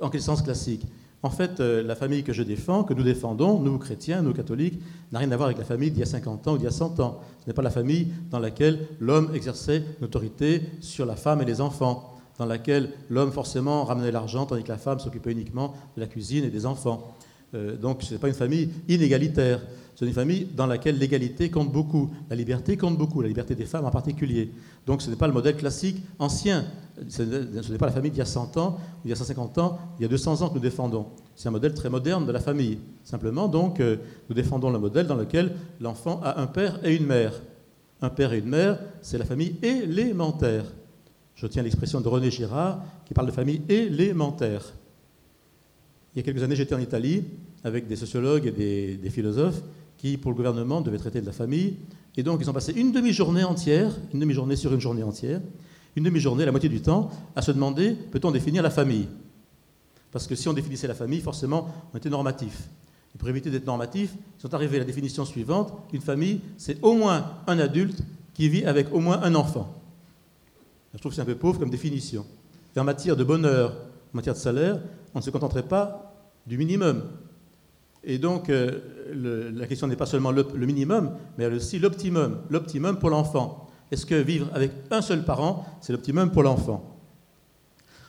en 0.01 0.09
quel 0.09 0.21
sens 0.21 0.41
classique? 0.41 0.83
En 1.23 1.29
fait, 1.29 1.61
euh, 1.61 1.81
la 1.81 1.95
famille 1.95 2.23
que 2.23 2.33
je 2.33 2.43
défends, 2.43 2.83
que 2.83 2.93
nous 2.93 3.03
défendons, 3.03 3.57
nous 3.57 3.77
chrétiens, 3.77 4.21
nous 4.21 4.33
catholiques, 4.33 4.81
n'a 5.13 5.19
rien 5.19 5.31
à 5.31 5.37
voir 5.37 5.47
avec 5.47 5.57
la 5.57 5.63
famille 5.63 5.89
d'il 5.89 6.01
y 6.01 6.03
a 6.03 6.05
50 6.05 6.47
ans 6.49 6.53
ou 6.53 6.57
d'il 6.57 6.65
y 6.65 6.67
a 6.67 6.71
100 6.71 6.99
ans. 6.99 7.21
Ce 7.41 7.47
n'est 7.47 7.53
pas 7.53 7.61
la 7.61 7.69
famille 7.69 8.09
dans 8.29 8.39
laquelle 8.39 8.87
l'homme 8.99 9.31
exerçait 9.33 9.83
une 9.99 10.05
autorité 10.05 10.61
sur 10.81 11.05
la 11.05 11.15
femme 11.15 11.41
et 11.41 11.45
les 11.45 11.61
enfants, 11.61 12.13
dans 12.37 12.45
laquelle 12.45 12.89
l'homme 13.09 13.31
forcément 13.31 13.85
ramenait 13.85 14.11
l'argent 14.11 14.45
tandis 14.45 14.63
que 14.63 14.69
la 14.69 14.77
femme 14.77 14.99
s'occupait 14.99 15.31
uniquement 15.31 15.73
de 15.95 16.01
la 16.01 16.07
cuisine 16.07 16.43
et 16.43 16.49
des 16.49 16.65
enfants. 16.65 17.15
Euh, 17.53 17.75
donc 17.75 18.03
ce 18.03 18.13
n'est 18.13 18.19
pas 18.19 18.27
une 18.27 18.33
famille 18.33 18.69
inégalitaire. 18.87 19.61
C'est 19.95 20.05
une 20.05 20.13
famille 20.13 20.47
dans 20.55 20.65
laquelle 20.65 20.97
l'égalité 20.97 21.51
compte 21.51 21.71
beaucoup, 21.71 22.09
la 22.29 22.35
liberté 22.35 22.77
compte 22.77 22.97
beaucoup, 22.97 23.21
la 23.21 23.27
liberté 23.27 23.53
des 23.53 23.65
femmes 23.65 23.85
en 23.85 23.91
particulier. 23.91 24.49
Donc 24.87 25.01
ce 25.01 25.09
n'est 25.09 25.15
pas 25.15 25.27
le 25.27 25.33
modèle 25.33 25.55
classique 25.55 26.01
ancien, 26.17 26.65
ce 27.09 27.21
n'est 27.21 27.77
pas 27.77 27.85
la 27.85 27.91
famille 27.91 28.11
d'il 28.11 28.17
y 28.17 28.21
a 28.21 28.25
100 28.25 28.57
ans, 28.57 28.79
il 29.05 29.09
y 29.09 29.13
a 29.13 29.15
150 29.15 29.57
ans, 29.59 29.77
il 29.99 30.03
y 30.03 30.05
a 30.05 30.07
200 30.07 30.41
ans 30.41 30.49
que 30.49 30.55
nous 30.55 30.59
défendons. 30.59 31.05
C'est 31.35 31.47
un 31.47 31.51
modèle 31.51 31.73
très 31.73 31.89
moderne 31.89 32.25
de 32.25 32.31
la 32.31 32.39
famille. 32.39 32.79
Simplement, 33.03 33.47
donc, 33.47 33.79
euh, 33.79 33.97
nous 34.29 34.35
défendons 34.35 34.71
le 34.71 34.79
modèle 34.79 35.07
dans 35.07 35.15
lequel 35.15 35.55
l'enfant 35.79 36.19
a 36.23 36.41
un 36.41 36.47
père 36.47 36.79
et 36.83 36.95
une 36.95 37.05
mère. 37.05 37.33
Un 38.01 38.09
père 38.09 38.33
et 38.33 38.39
une 38.39 38.49
mère, 38.49 38.79
c'est 39.01 39.17
la 39.17 39.25
famille 39.25 39.55
élémentaire. 39.61 40.65
Je 41.35 41.47
tiens 41.47 41.63
l'expression 41.63 42.01
de 42.01 42.07
René 42.07 42.29
Girard 42.29 42.83
qui 43.05 43.13
parle 43.13 43.27
de 43.27 43.31
famille 43.31 43.61
élémentaire. 43.69 44.73
Il 46.15 46.19
y 46.19 46.21
a 46.21 46.23
quelques 46.23 46.43
années, 46.43 46.55
j'étais 46.55 46.75
en 46.75 46.79
Italie 46.79 47.23
avec 47.63 47.87
des 47.87 47.95
sociologues 47.95 48.45
et 48.45 48.97
des 48.97 49.09
philosophes 49.09 49.61
qui, 49.97 50.17
pour 50.17 50.31
le 50.31 50.35
gouvernement, 50.35 50.81
devaient 50.81 50.97
traiter 50.97 51.21
de 51.21 51.25
la 51.25 51.31
famille. 51.31 51.75
Et 52.15 52.23
donc, 52.23 52.39
ils 52.41 52.49
ont 52.49 52.53
passé 52.53 52.73
une 52.73 52.91
demi-journée 52.91 53.43
entière, 53.43 53.91
une 54.13 54.19
demi-journée 54.19 54.55
sur 54.55 54.73
une 54.73 54.81
journée 54.81 55.03
entière, 55.03 55.41
une 55.95 56.03
demi-journée, 56.03 56.45
la 56.45 56.51
moitié 56.51 56.69
du 56.69 56.81
temps, 56.81 57.09
à 57.35 57.41
se 57.41 57.51
demander 57.51 57.93
peut-on 58.11 58.31
définir 58.31 58.61
la 58.61 58.69
famille? 58.69 59.07
Parce 60.11 60.27
que 60.27 60.35
si 60.35 60.47
on 60.47 60.53
définissait 60.53 60.87
la 60.87 60.93
famille, 60.93 61.21
forcément, 61.21 61.73
on 61.93 61.97
était 61.97 62.09
normatif. 62.09 62.69
Et 63.15 63.17
pour 63.17 63.29
éviter 63.29 63.49
d'être 63.49 63.65
normatif, 63.65 64.13
ils 64.15 64.41
sont 64.41 64.53
arrivés 64.53 64.77
à 64.77 64.79
la 64.79 64.85
définition 64.85 65.25
suivante 65.25 65.73
une 65.91 66.01
famille, 66.01 66.41
c'est 66.57 66.77
au 66.83 66.93
moins 66.93 67.37
un 67.47 67.57
adulte 67.59 67.99
qui 68.33 68.49
vit 68.49 68.65
avec 68.65 68.91
au 68.93 68.99
moins 68.99 69.21
un 69.23 69.35
enfant. 69.35 69.73
Je 70.93 70.99
trouve 70.99 71.11
que 71.11 71.15
c'est 71.15 71.21
un 71.21 71.25
peu 71.25 71.35
pauvre 71.35 71.59
comme 71.59 71.69
définition. 71.69 72.25
Et 72.75 72.79
en 72.79 72.83
matière 72.83 73.15
de 73.15 73.23
bonheur, 73.23 73.71
en 73.71 74.17
matière 74.17 74.35
de 74.35 74.39
salaire, 74.39 74.79
on 75.15 75.19
ne 75.19 75.23
se 75.23 75.29
contenterait 75.29 75.67
pas 75.67 76.02
du 76.47 76.57
minimum. 76.57 77.03
Et 78.03 78.17
donc, 78.17 78.49
euh, 78.49 79.51
la 79.55 79.65
question 79.67 79.87
n'est 79.87 79.95
pas 79.95 80.05
seulement 80.05 80.31
le, 80.31 80.43
minimum, 80.65 81.11
mais 81.37 81.45
aussi 81.47 81.79
l'optimum, 81.79 82.41
l'optimum 82.49 82.99
pour 82.99 83.09
l'enfant. 83.09 83.69
Est-ce 83.91 84.05
que 84.05 84.15
vivre 84.15 84.49
avec 84.53 84.71
un 84.91 85.01
seul 85.01 85.23
parent, 85.23 85.65
c'est 85.81 85.93
l'optimum 85.93 86.31
pour 86.31 86.43
l'enfant? 86.43 86.97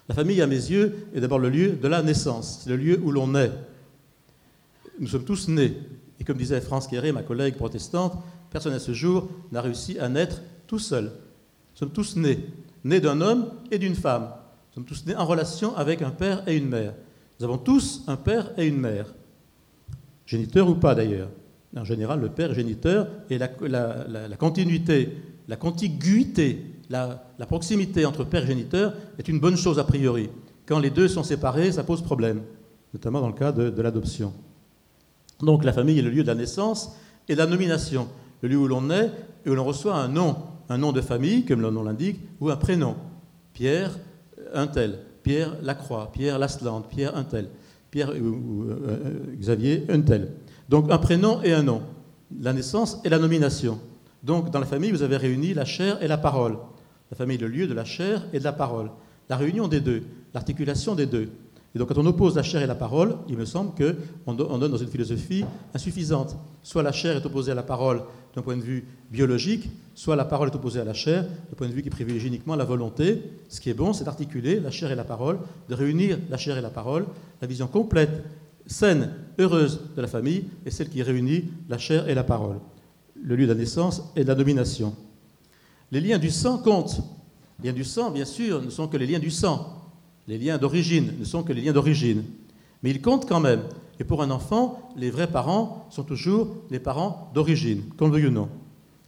La 0.09 0.15
famille, 0.15 0.43
à 0.43 0.47
mes 0.47 0.57
yeux, 0.57 1.09
est 1.15 1.21
d'abord 1.21 1.39
le 1.39 1.49
lieu 1.49 1.73
de 1.73 1.89
la 1.89 2.03
naissance, 2.03 2.63
c'est 2.63 2.71
le 2.71 2.77
lieu 2.77 3.01
où 3.03 3.11
l'on 3.11 3.29
naît. 3.29 3.53
Nous 4.99 5.09
sommes 5.09 5.25
tous 5.25 5.49
nés. 5.49 5.79
Et 6.21 6.25
comme 6.25 6.37
disait 6.37 6.61
France 6.61 6.87
Quéré, 6.87 7.13
ma 7.13 7.23
collègue 7.23 7.57
protestante, 7.57 8.17
personne 8.51 8.73
à 8.73 8.79
ce 8.79 8.93
jour 8.93 9.29
n'a 9.51 9.61
réussi 9.61 9.99
à 9.99 10.09
naître 10.09 10.43
tout 10.67 10.79
seul. 10.79 11.05
Nous 11.05 11.79
sommes 11.79 11.91
tous 11.91 12.17
nés, 12.17 12.47
nés 12.85 13.01
d'un 13.01 13.21
homme 13.21 13.51
et 13.71 13.79
d'une 13.79 13.95
femme. 13.97 14.29
Nous 14.69 14.75
sommes 14.75 14.85
tous 14.85 15.07
nés 15.07 15.17
en 15.17 15.27
relation 15.27 15.77
avec 15.77 16.03
un 16.03 16.11
père 16.11 16.47
et 16.49 16.57
une 16.57 16.69
mère. 16.69 16.95
Nous 17.39 17.45
avons 17.45 17.59
tous 17.59 18.03
un 18.07 18.17
père 18.17 18.53
et 18.59 18.67
une 18.67 18.79
mère 18.79 19.07
géniteur 20.27 20.69
ou 20.69 20.75
pas 20.75 20.95
d'ailleurs. 20.95 21.31
En 21.77 21.85
général, 21.85 22.21
le 22.21 22.29
père 22.29 22.55
géniteur 22.55 23.09
et 23.29 23.37
la, 23.37 23.49
continuité, 24.39 25.17
la 25.49 25.57
contiguïté, 25.57 26.65
la, 26.89 27.19
proximité 27.49 28.07
entre 28.07 28.25
père 28.25 28.45
et 28.45 28.47
géniteur 28.47 28.95
est 29.19 29.29
une 29.29 29.41
bonne 29.41 29.57
chose 29.57 29.79
a 29.79 29.85
priori. 29.85 30.31
Quand 30.67 30.79
les 30.79 30.91
deux 30.91 31.09
sont 31.09 31.25
séparés, 31.25 31.73
ça 31.73 31.83
pose 31.83 32.03
problème, 32.03 32.43
notamment 32.93 33.21
dans 33.21 33.27
le 33.27 33.35
cas 33.35 33.51
de, 33.51 33.71
de 33.71 33.83
l'adoption. 33.83 34.33
Donc 35.41 35.65
la 35.65 35.73
famille 35.73 35.99
est 35.99 36.03
le 36.03 36.11
lieu 36.11 36.23
de 36.23 36.29
la 36.29 36.37
naissance 36.37 36.93
et 37.29 37.35
de 37.35 37.39
la 37.39 37.47
nomination, 37.47 38.09
le 38.43 38.49
lieu 38.49 38.57
où 38.57 38.69
l'on 38.69 38.89
est 38.91 39.11
et 39.45 39.51
où 39.51 39.55
l'on 39.55 39.65
reçoit 39.65 39.97
un 39.97 40.09
nom, 40.09 40.37
un 40.69 40.79
nom 40.79 40.93
de 40.93 41.01
famille, 41.01 41.45
comme 41.45 41.61
le 41.61 41.71
nom 41.71 41.83
l'indique, 41.83 42.21
ou 42.41 42.51
un 42.51 42.57
prénom. 42.57 42.97
Pierre, 43.53 43.99
un 44.53 44.69
tel. 44.69 44.99
Pierre 45.25 45.57
Lacroix, 45.63 46.13
Pierre 46.13 46.39
Lasland, 46.39 46.83
Pierre 46.83 47.17
un 47.17 47.25
tel. 47.25 47.49
Pierre 47.91 48.11
euh, 48.11 48.19
euh, 48.21 49.37
Xavier 49.39 49.85
Untel. 49.89 50.33
Donc 50.69 50.91
un 50.91 50.99
prénom 50.99 51.43
et 51.43 51.53
un 51.53 51.63
nom, 51.63 51.83
la 52.41 52.53
naissance 52.53 53.01
et 53.05 53.09
la 53.09 53.19
nomination. 53.19 53.81
Donc 54.23 54.51
dans 54.51 54.61
la 54.61 54.67
famille, 54.67 54.91
vous 54.91 55.03
avez 55.03 55.17
réuni 55.17 55.55
la 55.55 55.65
chair 55.65 56.03
et 56.03 56.09
la 56.09 56.19
parole. 56.19 56.59
la 57.11 57.17
famille 57.17 57.39
le 57.39 57.49
lieu 57.49 57.67
de 57.67 57.75
la 57.75 57.85
chair 57.85 58.27
et 58.33 58.39
de 58.39 58.45
la 58.45 58.53
parole. 58.53 58.91
La 59.29 59.37
réunion 59.37 59.67
des 59.67 59.81
deux, 59.81 60.03
l'articulation 60.35 60.95
des 60.95 61.07
deux. 61.07 61.31
Et 61.75 61.79
donc 61.79 61.89
quand 61.89 61.99
on 61.99 62.07
oppose 62.07 62.37
la 62.37 62.43
chair 62.43 62.63
et 62.63 62.67
la 62.67 62.77
parole, 62.77 63.17
il 63.29 63.37
me 63.37 63.45
semble 63.45 63.73
qu'on 63.75 64.35
donne 64.35 64.71
dans 64.71 64.77
une 64.77 64.89
philosophie 64.89 65.45
insuffisante. 65.75 66.37
Soit 66.63 66.85
la 66.85 66.93
chair 66.93 67.17
est 67.17 67.27
opposée 67.27 67.51
à 67.51 67.55
la 67.55 67.65
parole 67.65 68.03
d'un 68.35 68.43
point 68.43 68.57
de 68.57 68.63
vue 68.63 68.87
biologique, 69.11 69.69
soit 69.95 70.15
la 70.15 70.25
parole 70.25 70.49
est 70.49 70.55
opposée 70.55 70.81
à 70.81 70.85
la 70.85 70.95
chair 70.95 71.25
d'un 71.25 71.57
point 71.57 71.69
de 71.69 71.73
vue 71.73 71.83
qui 71.83 71.91
privilégie 71.91 72.29
uniquement 72.29 72.55
la 72.55 72.65
volonté. 72.65 73.23
Ce 73.49 73.61
qui 73.61 73.71
est 73.71 73.75
bon, 73.75 73.93
c'est 73.93 74.05
d'articuler 74.05 74.61
la 74.61 74.71
chair 74.71 74.93
et 74.93 74.95
la 74.95 75.05
parole, 75.05 75.39
de 75.69 75.75
réunir 75.75 76.19
la 76.31 76.37
chair 76.37 76.57
et 76.57 76.61
la 76.63 76.71
parole, 76.71 77.07
la 77.41 77.49
vision 77.49 77.67
complète, 77.67 78.23
saine, 78.67 79.13
heureuse 79.39 79.81
de 79.97 80.01
la 80.01 80.09
famille 80.09 80.45
est 80.65 80.71
celle 80.71 80.89
qui 80.89 81.03
réunit 81.03 81.51
la 81.69 81.79
chair 81.79 82.09
et 82.09 82.15
la 82.15 82.25
parole, 82.25 82.61
le 83.21 83.35
lieu 83.35 83.47
de 83.47 83.53
la 83.53 83.59
naissance 83.59 84.03
et 84.15 84.23
de 84.23 84.29
la 84.29 84.35
domination. 84.37 84.95
Les 85.91 86.01
liens 86.01 86.19
du 86.19 86.31
sang 86.31 86.59
comptent. 86.59 87.01
Les 87.61 87.69
liens 87.69 87.75
du 87.75 87.85
sang, 87.85 88.11
bien 88.11 88.25
sûr, 88.25 88.63
ne 88.63 88.71
sont 88.71 88.89
que 88.89 88.97
les 88.97 89.07
liens 89.07 89.19
du 89.19 89.31
sang. 89.31 89.84
Les 90.27 90.39
liens 90.39 90.59
d'origine 90.59 91.13
ne 91.19 91.25
sont 91.25 91.43
que 91.43 91.53
les 91.53 91.61
liens 91.63 91.73
d'origine. 91.73 92.25
Mais 92.83 92.91
ils 92.91 93.03
comptent 93.03 93.29
quand 93.29 93.41
même. 93.41 93.63
Et 93.99 94.05
pour 94.05 94.23
un 94.23 94.31
enfant, 94.31 94.91
les 94.97 95.11
vrais 95.11 95.31
parents 95.31 95.87
sont 95.91 96.03
toujours 96.03 96.49
les 96.71 96.81
parents 96.81 97.31
d'origine, 97.35 97.83
qu'on 97.97 98.07
le 98.07 98.13
veuille 98.13 98.27
ou 98.27 98.31
non. 98.31 98.49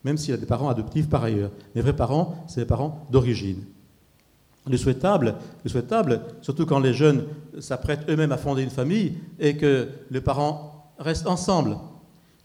Même 0.04 0.16
s'il 0.16 0.30
y 0.30 0.34
a 0.34 0.40
des 0.40 0.46
parents 0.46 0.68
adoptifs 0.68 1.08
par 1.08 1.24
ailleurs. 1.24 1.50
Les 1.74 1.82
vrais 1.82 1.96
parents, 1.96 2.44
c'est 2.48 2.60
les 2.60 2.66
parents 2.66 3.06
d'origine. 3.10 3.64
Le 4.68 4.76
souhaitable, 4.76 5.36
le 5.64 5.70
souhaitable, 5.70 6.22
surtout 6.42 6.66
quand 6.66 6.78
les 6.78 6.92
jeunes 6.92 7.24
s'apprêtent 7.60 8.08
eux-mêmes 8.08 8.32
à 8.32 8.36
fonder 8.36 8.62
une 8.62 8.70
famille, 8.70 9.14
et 9.38 9.56
que 9.56 9.88
les 10.10 10.20
parents 10.20 10.92
restent 10.98 11.26
ensemble, 11.26 11.76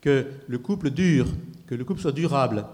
que 0.01 0.27
le 0.47 0.57
couple 0.57 0.89
dure, 0.89 1.27
que 1.67 1.75
le 1.75 1.83
couple 1.83 2.01
soit 2.01 2.11
durable, 2.11 2.65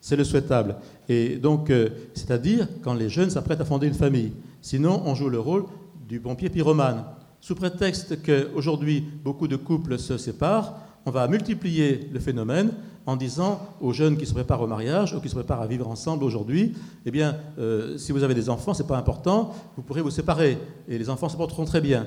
c'est 0.00 0.16
le 0.16 0.24
souhaitable. 0.24 0.76
Et 1.08 1.36
donc, 1.36 1.70
euh, 1.70 1.90
c'est-à-dire 2.14 2.66
quand 2.82 2.94
les 2.94 3.08
jeunes 3.08 3.30
s'apprêtent 3.30 3.60
à 3.60 3.64
fonder 3.64 3.86
une 3.86 3.94
famille. 3.94 4.32
Sinon, 4.62 5.02
on 5.04 5.14
joue 5.14 5.28
le 5.28 5.40
rôle 5.40 5.64
du 6.08 6.20
pompier 6.20 6.48
pyromane. 6.48 7.04
Sous 7.40 7.54
prétexte 7.54 8.22
qu'aujourd'hui, 8.22 9.04
beaucoup 9.24 9.48
de 9.48 9.56
couples 9.56 9.98
se 9.98 10.18
séparent, 10.18 10.74
on 11.06 11.10
va 11.10 11.26
multiplier 11.28 12.08
le 12.12 12.20
phénomène 12.20 12.72
en 13.06 13.16
disant 13.16 13.60
aux 13.80 13.92
jeunes 13.92 14.18
qui 14.18 14.26
se 14.26 14.34
préparent 14.34 14.60
au 14.60 14.66
mariage 14.66 15.14
ou 15.14 15.20
qui 15.20 15.28
se 15.28 15.34
préparent 15.34 15.62
à 15.62 15.66
vivre 15.66 15.88
ensemble 15.88 16.24
aujourd'hui, 16.24 16.74
eh 17.06 17.10
bien, 17.10 17.36
euh, 17.58 17.96
si 17.96 18.12
vous 18.12 18.22
avez 18.22 18.34
des 18.34 18.50
enfants, 18.50 18.74
ce 18.74 18.82
n'est 18.82 18.88
pas 18.88 18.98
important, 18.98 19.54
vous 19.76 19.82
pourrez 19.82 20.02
vous 20.02 20.10
séparer 20.10 20.58
et 20.86 20.98
les 20.98 21.08
enfants 21.08 21.28
se 21.28 21.36
porteront 21.36 21.64
très 21.64 21.80
bien. 21.80 22.06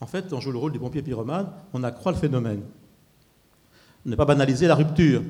En 0.00 0.06
fait, 0.06 0.32
on 0.32 0.40
joue 0.40 0.50
le 0.50 0.58
rôle 0.58 0.72
du 0.72 0.78
pompier 0.78 1.02
pyromane, 1.02 1.48
on 1.74 1.82
accroît 1.84 2.12
le 2.12 2.18
phénomène. 2.18 2.62
Ne 4.04 4.16
pas 4.16 4.24
banaliser 4.24 4.66
la 4.66 4.74
rupture 4.74 5.22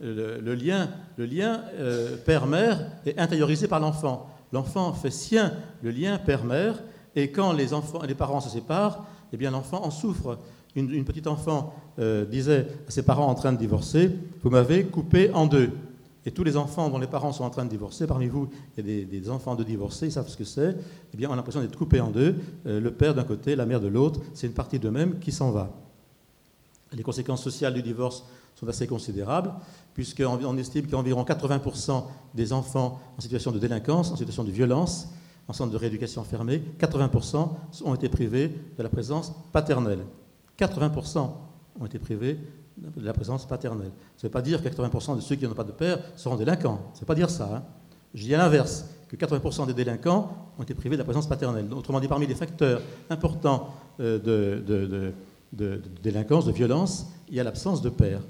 le, 0.00 0.54
lien, 0.54 0.90
le 1.16 1.26
lien 1.26 1.62
euh, 1.78 2.16
père-mère 2.16 2.80
est 3.06 3.18
intériorisé 3.18 3.68
par 3.68 3.80
l'enfant. 3.80 4.28
L'enfant 4.52 4.92
fait 4.92 5.10
sien 5.10 5.52
le 5.82 5.90
lien 5.90 6.18
père-mère, 6.18 6.82
et 7.16 7.30
quand 7.30 7.52
les, 7.52 7.72
enfants, 7.74 8.02
les 8.06 8.14
parents 8.14 8.40
se 8.40 8.50
séparent, 8.50 9.06
eh 9.32 9.36
bien 9.36 9.50
l'enfant 9.50 9.84
en 9.84 9.90
souffre. 9.90 10.38
Une, 10.76 11.04
petite 11.04 11.28
enfant 11.28 11.72
euh, 12.00 12.24
disait 12.24 12.66
à 12.88 12.90
ses 12.90 13.04
parents 13.04 13.28
en 13.28 13.36
train 13.36 13.52
de 13.52 13.58
divorcer 13.58 14.10
Vous 14.42 14.50
m'avez 14.50 14.84
coupé 14.84 15.30
en 15.32 15.46
deux. 15.46 15.70
Et 16.26 16.32
tous 16.32 16.42
les 16.42 16.56
enfants 16.56 16.88
dont 16.88 16.98
les 16.98 17.06
parents 17.06 17.32
sont 17.32 17.44
en 17.44 17.50
train 17.50 17.64
de 17.64 17.70
divorcer, 17.70 18.06
parmi 18.06 18.26
vous, 18.26 18.48
il 18.76 18.88
y 18.88 19.02
a 19.02 19.04
des, 19.04 19.30
enfants 19.30 19.54
de 19.54 19.62
divorcer, 19.62 20.06
ils 20.06 20.12
savent 20.12 20.28
ce 20.28 20.36
que 20.36 20.44
c'est, 20.44 20.74
eh 21.12 21.16
bien 21.16 21.28
on 21.28 21.32
a 21.34 21.36
l'impression 21.36 21.60
d'être 21.60 21.76
coupé 21.76 22.00
en 22.00 22.10
deux, 22.10 22.36
euh, 22.66 22.80
le 22.80 22.90
père 22.90 23.14
d'un 23.14 23.24
côté, 23.24 23.54
la 23.54 23.66
mère 23.66 23.80
de 23.80 23.88
l'autre, 23.88 24.20
c'est 24.32 24.46
une 24.46 24.54
partie 24.54 24.78
d'eux-mêmes 24.78 25.18
qui 25.18 25.32
s'en 25.32 25.50
va. 25.50 25.70
Les 26.94 27.02
conséquences 27.02 27.42
sociales 27.42 27.74
du 27.74 27.82
divorce 27.82 28.24
sont 28.54 28.68
assez 28.68 28.86
considérables 28.86 29.52
puisqu'on 29.94 30.56
estime 30.56 30.86
qu'environ 30.86 31.22
80% 31.22 32.04
des 32.34 32.52
enfants 32.52 33.00
en 33.16 33.20
situation 33.20 33.52
de 33.52 33.58
délinquance, 33.58 34.10
en 34.10 34.16
situation 34.16 34.44
de 34.44 34.50
violence, 34.50 35.08
en 35.48 35.52
centre 35.52 35.72
de 35.72 35.76
rééducation 35.76 36.24
fermé, 36.24 36.62
80% 36.78 37.50
ont 37.84 37.94
été 37.94 38.08
privés 38.08 38.48
de 38.76 38.82
la 38.82 38.88
présence 38.88 39.32
paternelle. 39.52 40.00
80% 40.58 41.30
ont 41.80 41.86
été 41.86 41.98
privés 41.98 42.38
de 42.76 43.04
la 43.04 43.12
présence 43.12 43.46
paternelle. 43.46 43.92
Ça 44.16 44.26
ne 44.26 44.28
veut 44.28 44.32
pas 44.32 44.42
dire 44.42 44.62
que 44.62 44.68
80% 44.68 45.16
de 45.16 45.20
ceux 45.20 45.36
qui 45.36 45.46
n'ont 45.46 45.54
pas 45.54 45.64
de 45.64 45.72
père 45.72 45.98
seront 46.16 46.36
délinquants. 46.36 46.80
Ça 46.92 46.98
ne 46.98 47.00
veut 47.00 47.06
pas 47.06 47.14
dire 47.14 47.30
ça. 47.30 47.50
Hein. 47.54 47.62
Je 48.14 48.22
dis 48.22 48.34
à 48.34 48.38
l'inverse, 48.38 48.86
que 49.08 49.16
80% 49.16 49.66
des 49.66 49.74
délinquants 49.74 50.32
ont 50.58 50.62
été 50.62 50.74
privés 50.74 50.96
de 50.96 51.00
la 51.00 51.04
présence 51.04 51.28
paternelle. 51.28 51.66
Autrement 51.72 52.00
dit, 52.00 52.08
parmi 52.08 52.26
les 52.26 52.34
facteurs 52.34 52.80
importants 53.10 53.74
euh, 54.00 54.18
de 54.18 55.12
délinquance, 56.02 56.46
de 56.46 56.52
violence, 56.52 57.06
il 57.28 57.36
y 57.36 57.40
a 57.40 57.44
l'absence 57.44 57.82
de 57.82 57.90
père. 57.90 58.20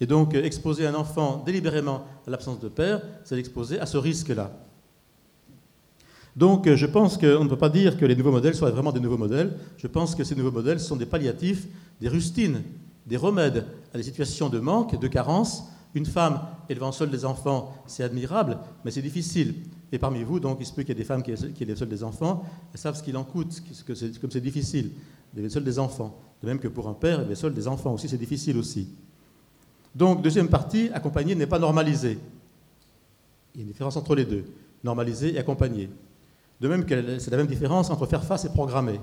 Et 0.00 0.06
donc, 0.06 0.34
euh, 0.34 0.42
exposer 0.42 0.86
un 0.86 0.94
enfant 0.94 1.42
délibérément 1.46 2.04
à 2.26 2.30
l'absence 2.30 2.58
de 2.58 2.68
père, 2.68 3.02
c'est 3.24 3.36
l'exposer 3.36 3.78
à 3.78 3.86
ce 3.86 3.96
risque-là. 3.96 4.50
Donc, 6.34 6.66
euh, 6.66 6.76
je 6.76 6.86
pense 6.86 7.16
qu'on 7.16 7.44
ne 7.44 7.48
peut 7.48 7.58
pas 7.58 7.68
dire 7.68 7.96
que 7.96 8.04
les 8.04 8.16
nouveaux 8.16 8.32
modèles 8.32 8.54
soient 8.54 8.70
vraiment 8.70 8.90
des 8.90 9.00
nouveaux 9.00 9.18
modèles. 9.18 9.56
Je 9.76 9.86
pense 9.86 10.14
que 10.14 10.24
ces 10.24 10.34
nouveaux 10.34 10.50
modèles 10.50 10.80
sont 10.80 10.96
des 10.96 11.06
palliatifs, 11.06 11.68
des 12.00 12.08
rustines, 12.08 12.62
des 13.06 13.16
remèdes 13.16 13.64
à 13.94 13.96
des 13.96 14.02
situations 14.02 14.48
de 14.48 14.58
manque, 14.58 14.98
de 14.98 15.08
carence. 15.08 15.68
Une 15.94 16.06
femme 16.06 16.40
élevant 16.68 16.90
seule 16.90 17.10
des 17.10 17.24
enfants, 17.24 17.74
c'est 17.86 18.02
admirable, 18.02 18.58
mais 18.84 18.90
c'est 18.90 19.02
difficile. 19.02 19.54
Et 19.92 19.98
parmi 19.98 20.24
vous, 20.24 20.40
donc, 20.40 20.56
il 20.58 20.66
se 20.66 20.72
peut 20.72 20.82
qu'il 20.82 20.96
y 20.96 20.98
ait 20.98 21.02
des 21.02 21.04
femmes 21.04 21.22
qui 21.22 21.62
élèvent 21.62 21.76
seules 21.76 21.88
des 21.88 22.02
enfants, 22.02 22.44
elles 22.72 22.80
savent 22.80 22.96
ce 22.96 23.02
qu'il 23.02 23.16
en 23.16 23.24
coûte, 23.24 23.62
comme 23.86 24.30
c'est 24.30 24.40
difficile 24.40 24.90
d'élever 25.34 25.50
seules 25.50 25.64
des 25.64 25.78
enfants. 25.78 26.18
De 26.42 26.48
même 26.48 26.58
que 26.58 26.68
pour 26.68 26.88
un 26.88 26.94
père, 26.94 27.20
élever 27.20 27.34
seul 27.34 27.54
des 27.54 27.68
enfants 27.68 27.92
aussi, 27.92 28.08
c'est 28.08 28.18
difficile 28.18 28.56
aussi. 28.56 28.88
Donc, 29.94 30.22
deuxième 30.22 30.48
partie, 30.48 30.90
accompagner 30.92 31.34
n'est 31.34 31.46
pas 31.46 31.58
normalisé. 31.58 32.18
Il 33.54 33.60
y 33.60 33.60
a 33.60 33.62
une 33.62 33.68
différence 33.68 33.96
entre 33.96 34.14
les 34.14 34.24
deux, 34.24 34.44
normaliser 34.82 35.34
et 35.34 35.38
accompagner. 35.38 35.90
De 36.60 36.68
même 36.68 36.84
que 36.84 37.18
c'est 37.18 37.30
la 37.30 37.36
même 37.36 37.46
différence 37.46 37.90
entre 37.90 38.06
faire 38.06 38.24
face 38.24 38.44
et 38.44 38.48
programmer. 38.48 39.00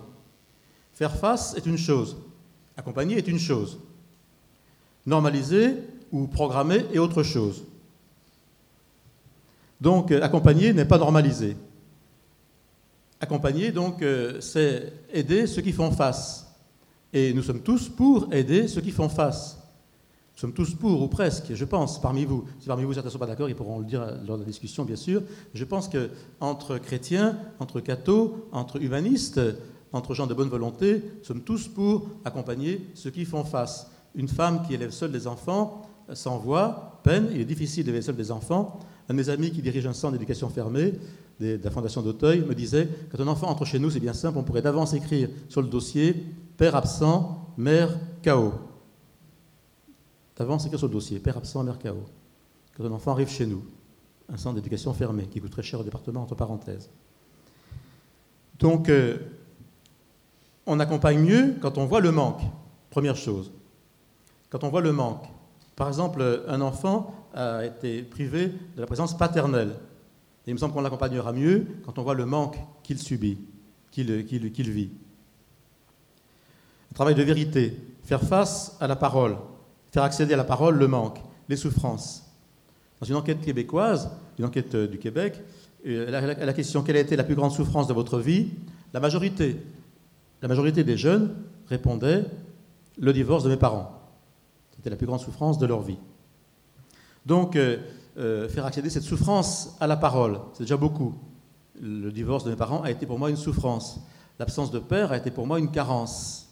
Faire 0.93 1.15
face 1.15 1.55
est 1.55 1.65
une 1.65 1.77
chose, 1.77 2.17
accompagner 2.75 3.17
est 3.17 3.27
une 3.27 3.39
chose. 3.39 3.79
Normaliser 5.05 5.75
ou 6.11 6.27
programmer 6.27 6.85
est 6.93 6.99
autre 6.99 7.23
chose. 7.23 7.63
Donc, 9.79 10.11
euh, 10.11 10.21
accompagner 10.21 10.73
n'est 10.73 10.85
pas 10.85 10.97
normaliser. 10.97 11.55
Accompagner, 13.21 13.71
donc, 13.71 14.01
euh, 14.01 14.41
c'est 14.41 14.91
aider 15.13 15.47
ceux 15.47 15.61
qui 15.61 15.71
font 15.71 15.91
face. 15.91 16.48
Et 17.13 17.33
nous 17.33 17.41
sommes 17.41 17.61
tous 17.61 17.89
pour 17.89 18.31
aider 18.33 18.67
ceux 18.67 18.81
qui 18.81 18.91
font 18.91 19.09
face. 19.09 19.57
Nous 20.35 20.39
sommes 20.41 20.53
tous 20.53 20.73
pour, 20.73 21.01
ou 21.01 21.07
presque, 21.07 21.53
je 21.53 21.65
pense, 21.65 21.99
parmi 21.99 22.23
vous. 22.23 22.45
Si 22.59 22.67
parmi 22.67 22.83
vous 22.83 22.93
certains 22.93 23.09
ne 23.09 23.11
sont 23.11 23.19
pas 23.19 23.25
d'accord, 23.25 23.49
ils 23.49 23.55
pourront 23.55 23.79
le 23.79 23.85
dire 23.85 24.05
lors 24.25 24.37
de 24.37 24.43
la 24.43 24.47
discussion, 24.47 24.85
bien 24.85 24.95
sûr. 24.95 25.21
Je 25.53 25.65
pense 25.65 25.89
qu'entre 25.89 26.77
chrétiens, 26.77 27.37
entre 27.59 27.81
cathos, 27.81 28.47
entre 28.51 28.81
humanistes, 28.81 29.41
entre 29.91 30.13
gens 30.13 30.27
de 30.27 30.33
bonne 30.33 30.49
volonté, 30.49 31.03
nous 31.17 31.23
sommes 31.25 31.41
tous 31.41 31.67
pour 31.67 32.07
accompagner 32.23 32.87
ceux 32.93 33.09
qui 33.09 33.25
font 33.25 33.43
face. 33.43 33.91
Une 34.15 34.27
femme 34.27 34.65
qui 34.65 34.75
élève 34.75 34.91
seule 34.91 35.11
des 35.11 35.27
enfants 35.27 35.81
sans 36.13 36.37
voix, 36.37 37.01
peine, 37.03 37.27
il 37.33 37.41
est 37.41 37.45
difficile 37.45 37.83
d'élever 37.83 38.01
seule 38.01 38.15
des 38.15 38.31
enfants. 38.31 38.79
Un 39.09 39.13
de 39.13 39.17
mes 39.19 39.29
amis 39.29 39.51
qui 39.51 39.61
dirige 39.61 39.87
un 39.87 39.93
centre 39.93 40.13
d'éducation 40.13 40.49
fermée 40.49 40.93
de 41.39 41.59
la 41.63 41.71
Fondation 41.71 42.01
d'Auteuil 42.01 42.41
me 42.41 42.53
disait 42.53 42.87
quand 43.11 43.19
un 43.19 43.27
enfant 43.27 43.47
entre 43.47 43.65
chez 43.65 43.79
nous, 43.79 43.89
c'est 43.89 43.99
bien 43.99 44.13
simple, 44.13 44.37
on 44.37 44.43
pourrait 44.43 44.61
d'avance 44.61 44.93
écrire 44.93 45.29
sur 45.47 45.61
le 45.61 45.67
dossier 45.67 46.15
père 46.59 46.75
absent, 46.75 47.53
mère 47.57 47.97
chaos. 48.21 48.53
Avant, 50.37 50.59
c'est 50.59 50.69
sur 50.77 50.87
le 50.87 50.93
dossier, 50.93 51.19
père 51.19 51.37
absent, 51.37 51.63
mère 51.63 51.79
KO. 51.79 52.03
Quand 52.75 52.85
un 52.85 52.91
enfant 52.91 53.11
arrive 53.11 53.29
chez 53.29 53.45
nous, 53.45 53.63
un 54.27 54.35
centre 54.35 54.55
d'éducation 54.55 54.93
fermé, 54.93 55.25
qui 55.27 55.39
coûte 55.39 55.51
très 55.51 55.63
cher 55.63 55.79
au 55.79 55.83
département, 55.83 56.21
entre 56.21 56.35
parenthèses. 56.35 56.89
Donc, 58.59 58.89
euh, 58.89 59.17
on 60.65 60.81
accompagne 60.81 61.19
mieux 61.19 61.55
quand 61.61 61.77
on 61.77 61.85
voit 61.85 62.01
le 62.01 62.11
manque, 62.11 62.41
première 62.89 63.15
chose. 63.15 63.51
Quand 64.49 64.65
on 64.65 64.69
voit 64.69 64.81
le 64.81 64.91
manque. 64.91 65.25
Par 65.77 65.87
exemple, 65.87 66.43
un 66.47 66.59
enfant 66.59 67.13
a 67.33 67.65
été 67.65 68.01
privé 68.03 68.47
de 68.75 68.81
la 68.81 68.85
présence 68.85 69.17
paternelle. 69.17 69.75
Et 70.45 70.51
il 70.51 70.53
me 70.53 70.59
semble 70.59 70.73
qu'on 70.73 70.81
l'accompagnera 70.81 71.31
mieux 71.31 71.67
quand 71.85 71.99
on 71.99 72.03
voit 72.03 72.15
le 72.15 72.25
manque 72.25 72.57
qu'il 72.83 72.99
subit, 72.99 73.37
qu'il 73.91 74.09
vit. 74.71 74.91
Un 76.91 76.93
travail 76.93 77.15
de 77.15 77.23
vérité, 77.23 77.77
faire 78.03 78.21
face 78.21 78.75
à 78.79 78.87
la 78.87 78.95
parole, 78.95 79.37
faire 79.91 80.03
accéder 80.03 80.33
à 80.33 80.37
la 80.37 80.43
parole 80.43 80.77
le 80.77 80.87
manque, 80.87 81.19
les 81.47 81.55
souffrances. 81.55 82.25
Dans 82.99 83.07
une 83.07 83.15
enquête 83.15 83.41
québécoise, 83.41 84.11
une 84.37 84.45
enquête 84.45 84.75
euh, 84.75 84.87
du 84.87 84.97
Québec, 84.97 85.41
euh, 85.85 86.09
la, 86.09 86.53
question 86.53 86.83
quelle 86.83 86.97
a 86.97 86.99
été 86.99 87.15
la 87.15 87.23
plus 87.23 87.35
grande 87.35 87.51
souffrance 87.51 87.87
de 87.87 87.93
votre 87.93 88.19
vie, 88.19 88.49
la 88.93 88.99
majorité, 88.99 89.55
la 90.41 90.47
majorité 90.47 90.83
des 90.83 90.97
jeunes 90.97 91.35
répondaient 91.67 92.25
le 92.97 93.13
divorce 93.13 93.43
de 93.43 93.49
mes 93.49 93.57
parents. 93.57 93.91
C'était 94.75 94.89
la 94.89 94.97
plus 94.97 95.07
grande 95.07 95.21
souffrance 95.21 95.57
de 95.57 95.65
leur 95.65 95.81
vie. 95.81 95.97
Donc, 97.25 97.55
euh, 97.55 98.49
faire 98.49 98.65
accéder 98.65 98.89
cette 98.89 99.03
souffrance 99.03 99.77
à 99.79 99.87
la 99.87 99.95
parole, 99.95 100.39
c'est 100.53 100.63
déjà 100.63 100.77
beaucoup. 100.77 101.15
Le 101.81 102.11
divorce 102.11 102.43
de 102.43 102.49
mes 102.49 102.55
parents 102.57 102.81
a 102.81 102.91
été 102.91 103.05
pour 103.05 103.17
moi 103.17 103.29
une 103.29 103.37
souffrance. 103.37 103.99
L'absence 104.37 104.71
de 104.71 104.79
père 104.79 105.11
a 105.13 105.17
été 105.17 105.31
pour 105.31 105.47
moi 105.47 105.59
une 105.59 105.71
carence. 105.71 106.48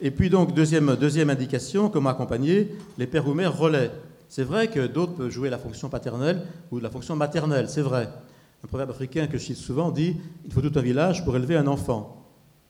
Et 0.00 0.10
puis 0.10 0.30
donc, 0.30 0.54
deuxième, 0.54 0.96
deuxième 0.96 1.30
indication, 1.30 1.88
comment 1.88 2.10
accompagner 2.10 2.76
les 2.98 3.06
pères 3.06 3.26
ou 3.28 3.34
mères 3.34 3.56
relais. 3.56 3.90
C'est 4.28 4.42
vrai 4.42 4.68
que 4.68 4.86
d'autres 4.86 5.14
peuvent 5.14 5.30
jouer 5.30 5.50
la 5.50 5.58
fonction 5.58 5.88
paternelle 5.88 6.42
ou 6.70 6.80
la 6.80 6.90
fonction 6.90 7.14
maternelle, 7.14 7.68
c'est 7.68 7.82
vrai. 7.82 8.08
Un 8.64 8.66
proverbe 8.66 8.90
africain 8.90 9.26
que 9.26 9.38
je 9.38 9.44
cite 9.44 9.56
souvent 9.56 9.90
dit 9.90 10.16
Il 10.44 10.52
faut 10.52 10.60
tout 10.60 10.72
un 10.76 10.82
village 10.82 11.24
pour 11.24 11.36
élever 11.36 11.56
un 11.56 11.66
enfant. 11.66 12.26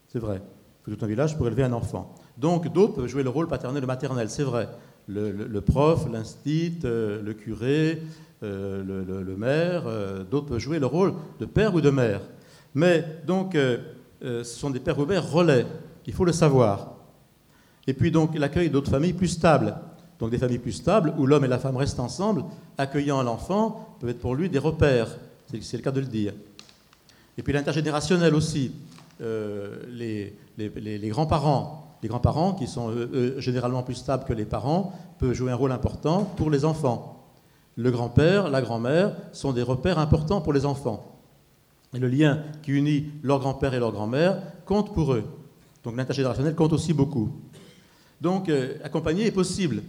C'est 0.08 0.18
vrai. 0.18 0.42
Il 0.42 0.90
faut 0.90 0.96
tout 0.96 1.04
un 1.04 1.08
village 1.08 1.36
pour 1.36 1.46
élever 1.46 1.62
un 1.62 1.72
enfant. 1.72 2.14
Donc 2.36 2.72
d'autres 2.72 2.94
peuvent 2.94 3.06
jouer 3.06 3.22
le 3.22 3.30
rôle 3.30 3.48
paternel 3.48 3.82
ou 3.84 3.86
maternel, 3.86 4.28
c'est 4.28 4.42
vrai. 4.42 4.68
Le, 5.06 5.60
prof, 5.60 6.06
l'instit, 6.10 6.78
euh, 6.84 7.22
le 7.22 7.34
curé, 7.34 8.02
euh, 8.42 8.82
le, 8.82 9.36
maire, 9.36 9.84
euh, 9.86 10.24
d'autres 10.24 10.46
peuvent 10.46 10.58
jouer 10.58 10.78
le 10.78 10.86
rôle 10.86 11.14
de 11.38 11.44
père 11.44 11.74
ou 11.74 11.80
de 11.80 11.90
mère. 11.90 12.20
Mais 12.74 13.04
donc, 13.26 13.56
ce 14.20 14.42
sont 14.42 14.70
des 14.70 14.80
pères 14.80 14.98
ou 14.98 15.06
mères 15.06 15.30
relais, 15.30 15.64
il 16.06 16.12
faut 16.12 16.24
le 16.24 16.32
savoir. 16.32 16.93
Et 17.86 17.94
puis 17.94 18.10
donc 18.10 18.36
l'accueil 18.38 18.70
d'autres 18.70 18.90
familles 18.90 19.12
plus 19.12 19.28
stables. 19.28 19.76
Donc 20.18 20.30
des 20.30 20.38
familles 20.38 20.58
plus 20.58 20.72
stables 20.72 21.12
où 21.18 21.26
l'homme 21.26 21.44
et 21.44 21.48
la 21.48 21.58
femme 21.58 21.76
restent 21.76 22.00
ensemble, 22.00 22.44
accueillant 22.78 23.22
l'enfant, 23.22 23.96
peuvent 24.00 24.10
être 24.10 24.20
pour 24.20 24.34
lui 24.34 24.48
des 24.48 24.58
repères, 24.58 25.08
c'est 25.60 25.76
le 25.76 25.82
cas 25.82 25.90
de 25.90 26.00
le 26.00 26.06
dire. 26.06 26.32
Et 27.36 27.42
puis 27.42 27.52
l'intergénérationnel 27.52 28.34
aussi. 28.34 28.72
les, 29.20 30.32
les 30.56 31.08
grands-parents 31.08 31.84
les 32.04 32.08
grands-parents, 32.08 32.52
qui 32.52 32.66
sont 32.66 32.92
généralement 33.38 33.82
plus 33.82 33.94
stables 33.94 34.24
que 34.24 34.34
les 34.34 34.44
parents, 34.44 34.92
peuvent 35.18 35.32
jouer 35.32 35.52
un 35.52 35.54
rôle 35.54 35.72
important 35.72 36.24
pour 36.36 36.50
les 36.50 36.66
enfants. 36.66 37.24
Le 37.76 37.90
grand-père, 37.90 38.50
la 38.50 38.60
grand-mère 38.60 39.16
sont 39.32 39.54
des 39.54 39.62
repères 39.62 39.98
importants 39.98 40.42
pour 40.42 40.52
les 40.52 40.66
enfants. 40.66 41.18
Et 41.94 41.98
le 41.98 42.08
lien 42.08 42.42
qui 42.62 42.72
unit 42.72 43.06
leur 43.22 43.38
grand-père 43.38 43.72
et 43.72 43.78
leur 43.78 43.90
grand-mère 43.90 44.36
compte 44.66 44.92
pour 44.92 45.14
eux. 45.14 45.24
Donc 45.82 45.96
l'intergénérationnel 45.96 46.54
compte 46.54 46.74
aussi 46.74 46.92
beaucoup. 46.92 47.30
Donc 48.20 48.48
euh, 48.48 48.76
accompagner 48.82 49.26
est 49.26 49.32
possible. 49.32 49.82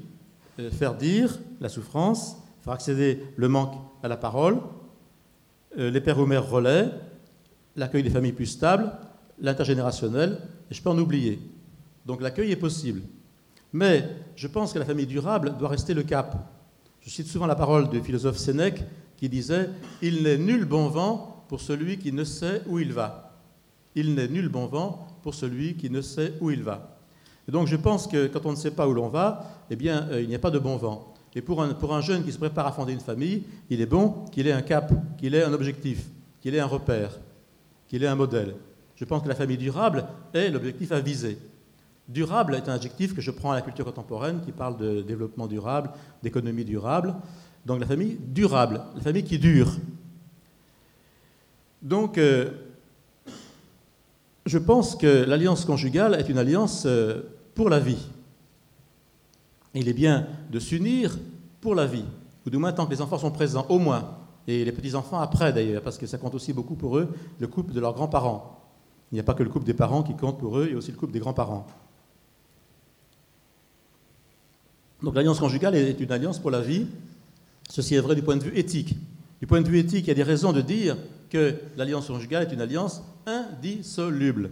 Euh, 0.60 0.72
faire 0.72 0.96
dire 0.96 1.38
la 1.60 1.70
souffrance, 1.70 2.38
faire 2.62 2.74
accéder 2.74 3.24
le 3.36 3.48
manque 3.48 3.76
à 4.04 4.08
la 4.08 4.18
parole, 4.18 4.60
euh, 5.78 5.90
les 5.90 6.02
pères 6.02 6.20
ou 6.20 6.26
mères 6.26 6.50
relais, 6.50 6.90
l'accueil 7.76 8.04
des 8.04 8.10
familles 8.10 8.32
plus 8.32 8.46
stables, 8.46 8.92
l'intergénérationnel, 9.40 10.40
et 10.72 10.74
je 10.74 10.82
peux 10.82 10.90
en 10.90 10.98
oublier. 10.98 11.40
Donc 12.06 12.22
l'accueil 12.22 12.52
est 12.52 12.58
possible. 12.58 13.02
Mais 13.74 14.08
je 14.36 14.48
pense 14.48 14.72
que 14.72 14.80
la 14.80 14.86
famille 14.86 15.08
durable 15.08 15.56
doit 15.58 15.68
rester 15.68 15.94
le 15.94 16.04
cap. 16.04 16.38
Je 17.02 17.10
cite 17.10 17.28
souvent 17.28 17.46
la 17.46 17.56
parole 17.56 17.90
du 17.90 18.02
philosophe 18.02 18.38
Sénèque 18.38 18.84
qui 19.18 19.28
disait 19.28 19.70
Il 20.02 20.24
n'est 20.24 20.38
nul 20.38 20.66
bon 20.66 20.88
vent 20.88 21.46
pour 21.50 21.60
celui 21.60 21.98
qui 21.98 22.14
ne 22.14 22.24
sait 22.24 22.62
où 22.68 22.80
il 22.80 22.94
va. 22.94 23.34
Il 23.96 24.16
n'est 24.16 24.30
nul 24.30 24.48
bon 24.48 24.68
vent 24.68 25.08
pour 25.22 25.34
celui 25.34 25.76
qui 25.76 25.90
ne 25.90 26.02
sait 26.02 26.34
où 26.40 26.52
il 26.52 26.64
va. 26.64 26.95
Et 27.48 27.52
donc 27.52 27.68
je 27.68 27.76
pense 27.76 28.08
que 28.08 28.28
quand 28.28 28.46
on 28.46 28.52
ne 28.52 28.56
sait 28.56 28.72
pas 28.72 28.88
où 28.88 28.94
l'on 28.94 29.10
va, 29.10 29.46
eh 29.70 29.76
bien, 29.76 30.08
euh, 30.12 30.22
il 30.22 30.28
n'y 30.28 30.36
a 30.36 30.40
pas 30.40 30.52
de 30.52 30.60
bon 30.60 30.78
vent. 30.78 31.14
Et 31.36 31.42
pour 31.42 31.62
un, 31.62 31.74
pour 31.74 31.94
un 31.94 32.02
jeune 32.02 32.24
qui 32.24 32.32
se 32.32 32.38
prépare 32.38 32.66
à 32.66 32.72
fonder 32.72 32.94
une 32.94 33.00
famille, 33.00 33.44
il 33.70 33.82
est 33.82 33.86
bon 33.86 34.26
qu'il 34.32 34.48
ait 34.48 34.54
un 34.54 34.62
cap, 34.62 34.92
qu'il 35.18 35.36
ait 35.36 35.44
un 35.44 35.54
objectif, 35.54 36.06
qu'il 36.42 36.56
ait 36.56 36.60
un 36.60 36.66
repère, 36.66 37.20
qu'il 37.88 38.04
ait 38.04 38.08
un 38.08 38.16
modèle. 38.16 38.56
Je 38.96 39.04
pense 39.04 39.22
que 39.22 39.28
la 39.28 39.36
famille 39.36 39.58
durable 39.58 40.06
est 40.34 40.50
l'objectif 40.50 40.92
à 40.92 41.02
viser. 41.02 41.38
Durable 42.08 42.56
est 42.56 42.70
un 42.70 42.74
adjectif 42.74 43.14
que 43.14 43.22
je 43.22 43.32
prends 43.32 43.52
à 43.52 43.56
la 43.56 43.62
culture 43.62 43.84
contemporaine 43.84 44.42
qui 44.46 44.52
parle 44.52 44.78
de 44.78 45.02
développement 45.02 45.48
durable, 45.48 45.90
d'économie 46.24 46.64
durable. 46.64 47.16
Donc 47.66 47.80
la 47.80 47.88
famille 47.88 48.18
durable, 48.20 48.82
la 48.96 49.02
famille 49.02 49.24
qui 49.24 49.40
dure. 49.40 49.72
Donc 51.82 52.18
euh, 52.18 52.52
je 54.46 54.58
pense 54.60 54.96
que 54.96 55.26
l'alliance 55.26 55.66
conjugale 55.66 56.16
est 56.16 56.30
une 56.30 56.38
alliance 56.38 56.84
euh, 56.86 57.24
pour 57.56 57.70
la 57.70 57.80
vie. 57.80 58.08
Il 59.74 59.90
est 59.90 59.94
bien 59.94 60.28
de 60.52 60.60
s'unir 60.60 61.18
pour 61.62 61.74
la 61.74 61.86
vie, 61.86 62.06
ou 62.46 62.50
du 62.50 62.58
moins 62.58 62.72
tant 62.72 62.86
que 62.86 62.92
les 62.92 63.02
enfants 63.02 63.18
sont 63.18 63.32
présents, 63.32 63.66
au 63.70 63.80
moins, 63.80 64.18
et 64.48 64.64
les 64.64 64.72
petits-enfants 64.72 65.20
après 65.20 65.52
d'ailleurs, 65.52 65.82
parce 65.82 65.98
que 65.98 66.06
ça 66.06 66.18
compte 66.18 66.36
aussi 66.36 66.54
beaucoup 66.54 66.76
pour 66.76 66.98
eux, 66.98 67.10
le 67.40 67.48
couple 67.48 67.74
de 67.74 67.80
leurs 67.80 67.94
grands-parents. 67.94 68.62
Il 69.12 69.16
n'y 69.16 69.20
a 69.20 69.24
pas 69.24 69.34
que 69.34 69.44
le 69.44 69.50
couple 69.50 69.66
des 69.66 69.74
parents 69.74 70.04
qui 70.04 70.16
compte 70.16 70.38
pour 70.38 70.60
eux, 70.60 70.66
il 70.68 70.72
y 70.72 70.76
a 70.76 70.78
aussi 70.78 70.92
le 70.92 70.98
couple 70.98 71.14
des 71.14 71.20
grands-parents. 71.20 71.66
Donc 75.02 75.16
l'alliance 75.16 75.40
conjugale 75.40 75.76
est 75.76 76.00
une 76.00 76.12
alliance 76.12 76.40
pour 76.40 76.52
la 76.52 76.62
vie. 76.62 76.88
Ceci 77.70 77.96
est 77.96 78.00
vrai 78.00 78.16
du 78.16 78.22
point 78.22 78.38
de 78.38 78.44
vue 78.44 78.58
éthique. 78.58 78.96
Du 79.40 79.48
point 79.48 79.62
de 79.62 79.68
vue 79.68 79.80
éthique, 79.80 80.06
il 80.06 80.08
y 80.08 80.12
a 80.12 80.16
des 80.16 80.24
raisons 80.24 80.54
de 80.54 80.62
dire 80.62 80.98
que 81.30 81.56
l'alliance 81.76 82.08
conjugale 82.08 82.44
est 82.44 82.54
une 82.54 82.62
alliance 82.62 83.04
indissoluble. 83.26 84.52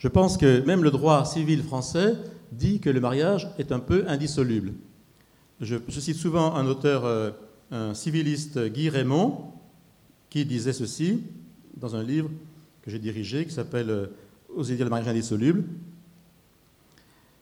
Je 0.00 0.08
pense 0.08 0.36
que 0.36 0.64
même 0.66 0.82
le 0.82 0.90
droit 0.90 1.24
civil 1.24 1.62
français 1.62 2.16
dit 2.50 2.80
que 2.80 2.90
le 2.90 3.00
mariage 3.00 3.48
est 3.58 3.70
un 3.70 3.78
peu 3.78 4.04
indissoluble. 4.08 4.72
Je, 5.60 5.76
cite 5.90 6.16
souvent 6.16 6.56
un 6.56 6.66
auteur, 6.66 7.04
euh, 7.04 7.30
un 7.70 7.94
civiliste, 7.94 8.58
Guy 8.58 8.88
Raymond, 8.88 9.52
qui 10.30 10.44
disait 10.46 10.72
ceci 10.72 11.22
dans 11.76 11.94
un 11.94 12.02
livre 12.02 12.30
que 12.82 12.90
j'ai 12.90 12.98
dirigé 12.98 13.44
qui 13.44 13.52
s'appelle 13.52 13.90
euh, 13.90 14.06
Oser 14.56 14.74
dire 14.74 14.86
le 14.86 14.90
mariage 14.90 15.08
indissoluble. 15.08 15.64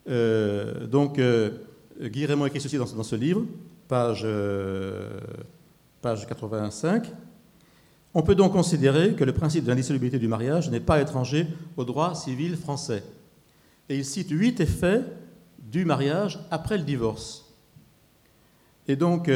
Euh, 0.09 0.87
donc, 0.87 1.19
euh, 1.19 1.51
Guy 2.01 2.27
Raymond 2.27 2.47
écrit 2.47 2.61
ceci 2.61 2.77
dans, 2.77 2.87
ce 2.87 3.17
livre, 3.17 3.45
page, 3.87 4.23
euh, 4.25 5.21
page 6.03 6.27
85. 6.27 7.11
On 8.15 8.23
peut 8.23 8.35
donc 8.35 8.53
considérer 8.53 9.15
que 9.15 9.25
le 9.25 9.33
principe 9.33 9.65
de 9.65 9.71
l'indissolubilité 9.71 10.19
du 10.19 10.29
mariage 10.29 10.71
n'est 10.71 10.81
pas 10.81 11.01
étranger 11.01 11.47
au 11.77 11.85
droit 11.85 12.15
civil 12.15 12.57
français. 12.57 13.03
Et 13.89 13.97
il 13.97 14.05
cite 14.05 14.31
huit 14.31 14.61
effets 14.61 15.03
du 15.59 15.85
mariage 15.85 16.41
après 16.51 16.79
le 16.79 16.85
divorce. 16.85 17.55
Et 18.87 18.97
donc, 18.97 19.31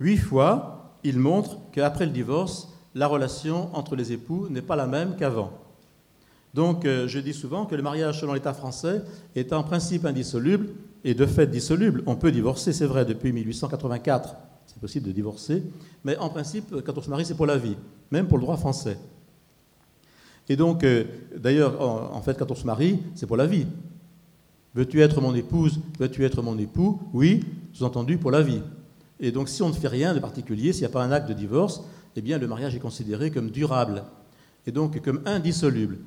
huit 0.00 0.18
fois, 0.18 0.80
il 1.02 1.18
montre 1.18 1.58
qu'après 1.72 2.06
le 2.06 2.12
divorce, 2.12 2.68
la 2.94 3.06
relation 3.06 3.74
entre 3.74 3.96
les 3.96 4.12
époux 4.12 4.48
n'est 4.50 4.62
pas 4.62 4.76
la 4.76 4.86
même 4.86 5.16
qu'avant. 5.16 5.52
Donc, 6.54 6.84
euh, 6.84 7.06
je 7.06 7.20
dis 7.20 7.32
souvent 7.32 7.64
que 7.64 7.76
le 7.76 7.82
mariage 7.82 8.20
selon 8.20 8.32
l'État 8.32 8.52
français 8.52 9.02
est 9.36 9.52
en 9.52 9.62
principe 9.62 10.04
indissoluble 10.04 10.70
et 11.04 11.14
de 11.14 11.24
fait 11.24 11.46
dissoluble. 11.46 12.02
On 12.06 12.16
peut 12.16 12.32
divorcer, 12.32 12.72
c'est 12.72 12.86
vrai, 12.86 13.04
depuis 13.04 13.32
1884, 13.32 14.34
c'est 14.66 14.80
possible 14.80 15.06
de 15.06 15.12
divorcer, 15.12 15.62
mais 16.04 16.16
en 16.16 16.28
principe, 16.28 16.74
quand 16.84 16.98
on 16.98 17.02
se 17.02 17.10
marie, 17.10 17.24
c'est 17.24 17.36
pour 17.36 17.46
la 17.46 17.56
vie, 17.56 17.76
même 18.10 18.26
pour 18.26 18.38
le 18.38 18.42
droit 18.42 18.56
français. 18.56 18.98
Et 20.48 20.56
donc, 20.56 20.82
euh, 20.82 21.04
d'ailleurs, 21.36 21.80
en, 21.80 22.20
fait, 22.22 22.38
quand 22.38 22.50
on 22.50 22.54
se 22.54 22.66
marie, 22.66 22.98
c'est 23.14 23.26
pour 23.26 23.36
la 23.36 23.46
vie. 23.46 23.66
Veux-tu 24.74 25.00
être 25.00 25.20
mon 25.20 25.34
épouse 25.34 25.80
Veux-tu 25.98 26.24
être 26.24 26.42
mon 26.42 26.58
époux 26.58 27.00
Oui, 27.12 27.44
sous-entendu 27.72 28.18
pour 28.18 28.30
la 28.30 28.42
vie. 28.42 28.62
Et 29.20 29.30
donc, 29.30 29.48
si 29.48 29.62
on 29.62 29.68
ne 29.68 29.74
fait 29.74 29.88
rien 29.88 30.14
de 30.14 30.18
particulier, 30.18 30.72
s'il 30.72 30.82
n'y 30.82 30.86
a 30.86 30.90
pas 30.90 31.04
un 31.04 31.12
acte 31.12 31.28
de 31.28 31.34
divorce, 31.34 31.82
eh 32.16 32.20
bien, 32.20 32.38
le 32.38 32.48
mariage 32.48 32.74
est 32.74 32.80
considéré 32.80 33.30
comme 33.30 33.50
durable 33.50 34.04
et 34.66 34.72
donc 34.72 35.00
comme 35.00 35.20
indissoluble 35.24 35.98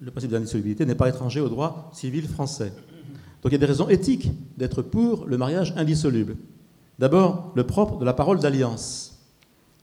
le 0.00 0.10
principe 0.10 0.30
d'indissolubilité 0.30 0.86
n'est 0.86 0.94
pas 0.94 1.08
étranger 1.08 1.40
au 1.40 1.48
droit 1.48 1.90
civil 1.92 2.28
français. 2.28 2.72
Donc 3.42 3.50
il 3.50 3.52
y 3.52 3.54
a 3.56 3.58
des 3.58 3.66
raisons 3.66 3.88
éthiques 3.88 4.30
d'être 4.56 4.82
pour 4.82 5.26
le 5.26 5.38
mariage 5.38 5.72
indissoluble. 5.76 6.36
D'abord, 6.98 7.52
le 7.54 7.64
propre 7.64 7.98
de 7.98 8.04
la 8.04 8.12
parole 8.12 8.40
d'alliance. 8.40 9.07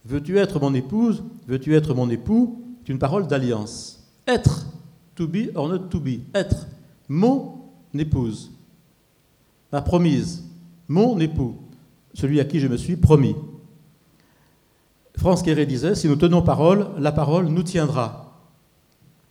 Veux-tu 0.05 0.37
être 0.37 0.59
mon 0.59 0.73
épouse? 0.73 1.23
Veux-tu 1.47 1.75
être 1.75 1.93
mon 1.93 2.09
époux? 2.09 2.61
C'est 2.83 2.91
une 2.91 2.99
parole 2.99 3.27
d'alliance. 3.27 4.07
Être, 4.27 4.67
to 5.15 5.27
be 5.27 5.49
or 5.55 5.67
not 5.67 5.89
to 5.89 5.99
be. 5.99 6.19
Être, 6.33 6.67
mon 7.07 7.55
épouse. 7.93 8.51
Ma 9.71 9.81
promise, 9.81 10.43
mon 10.87 11.19
époux, 11.19 11.55
celui 12.13 12.39
à 12.39 12.45
qui 12.45 12.59
je 12.59 12.67
me 12.67 12.77
suis 12.77 12.95
promis. 12.95 13.35
France 15.17 15.41
Quéré 15.41 15.65
disait, 15.65 15.95
si 15.95 16.07
nous 16.07 16.15
tenons 16.15 16.41
parole, 16.41 16.87
la 16.99 17.11
parole 17.11 17.47
nous 17.47 17.63
tiendra. 17.63 18.25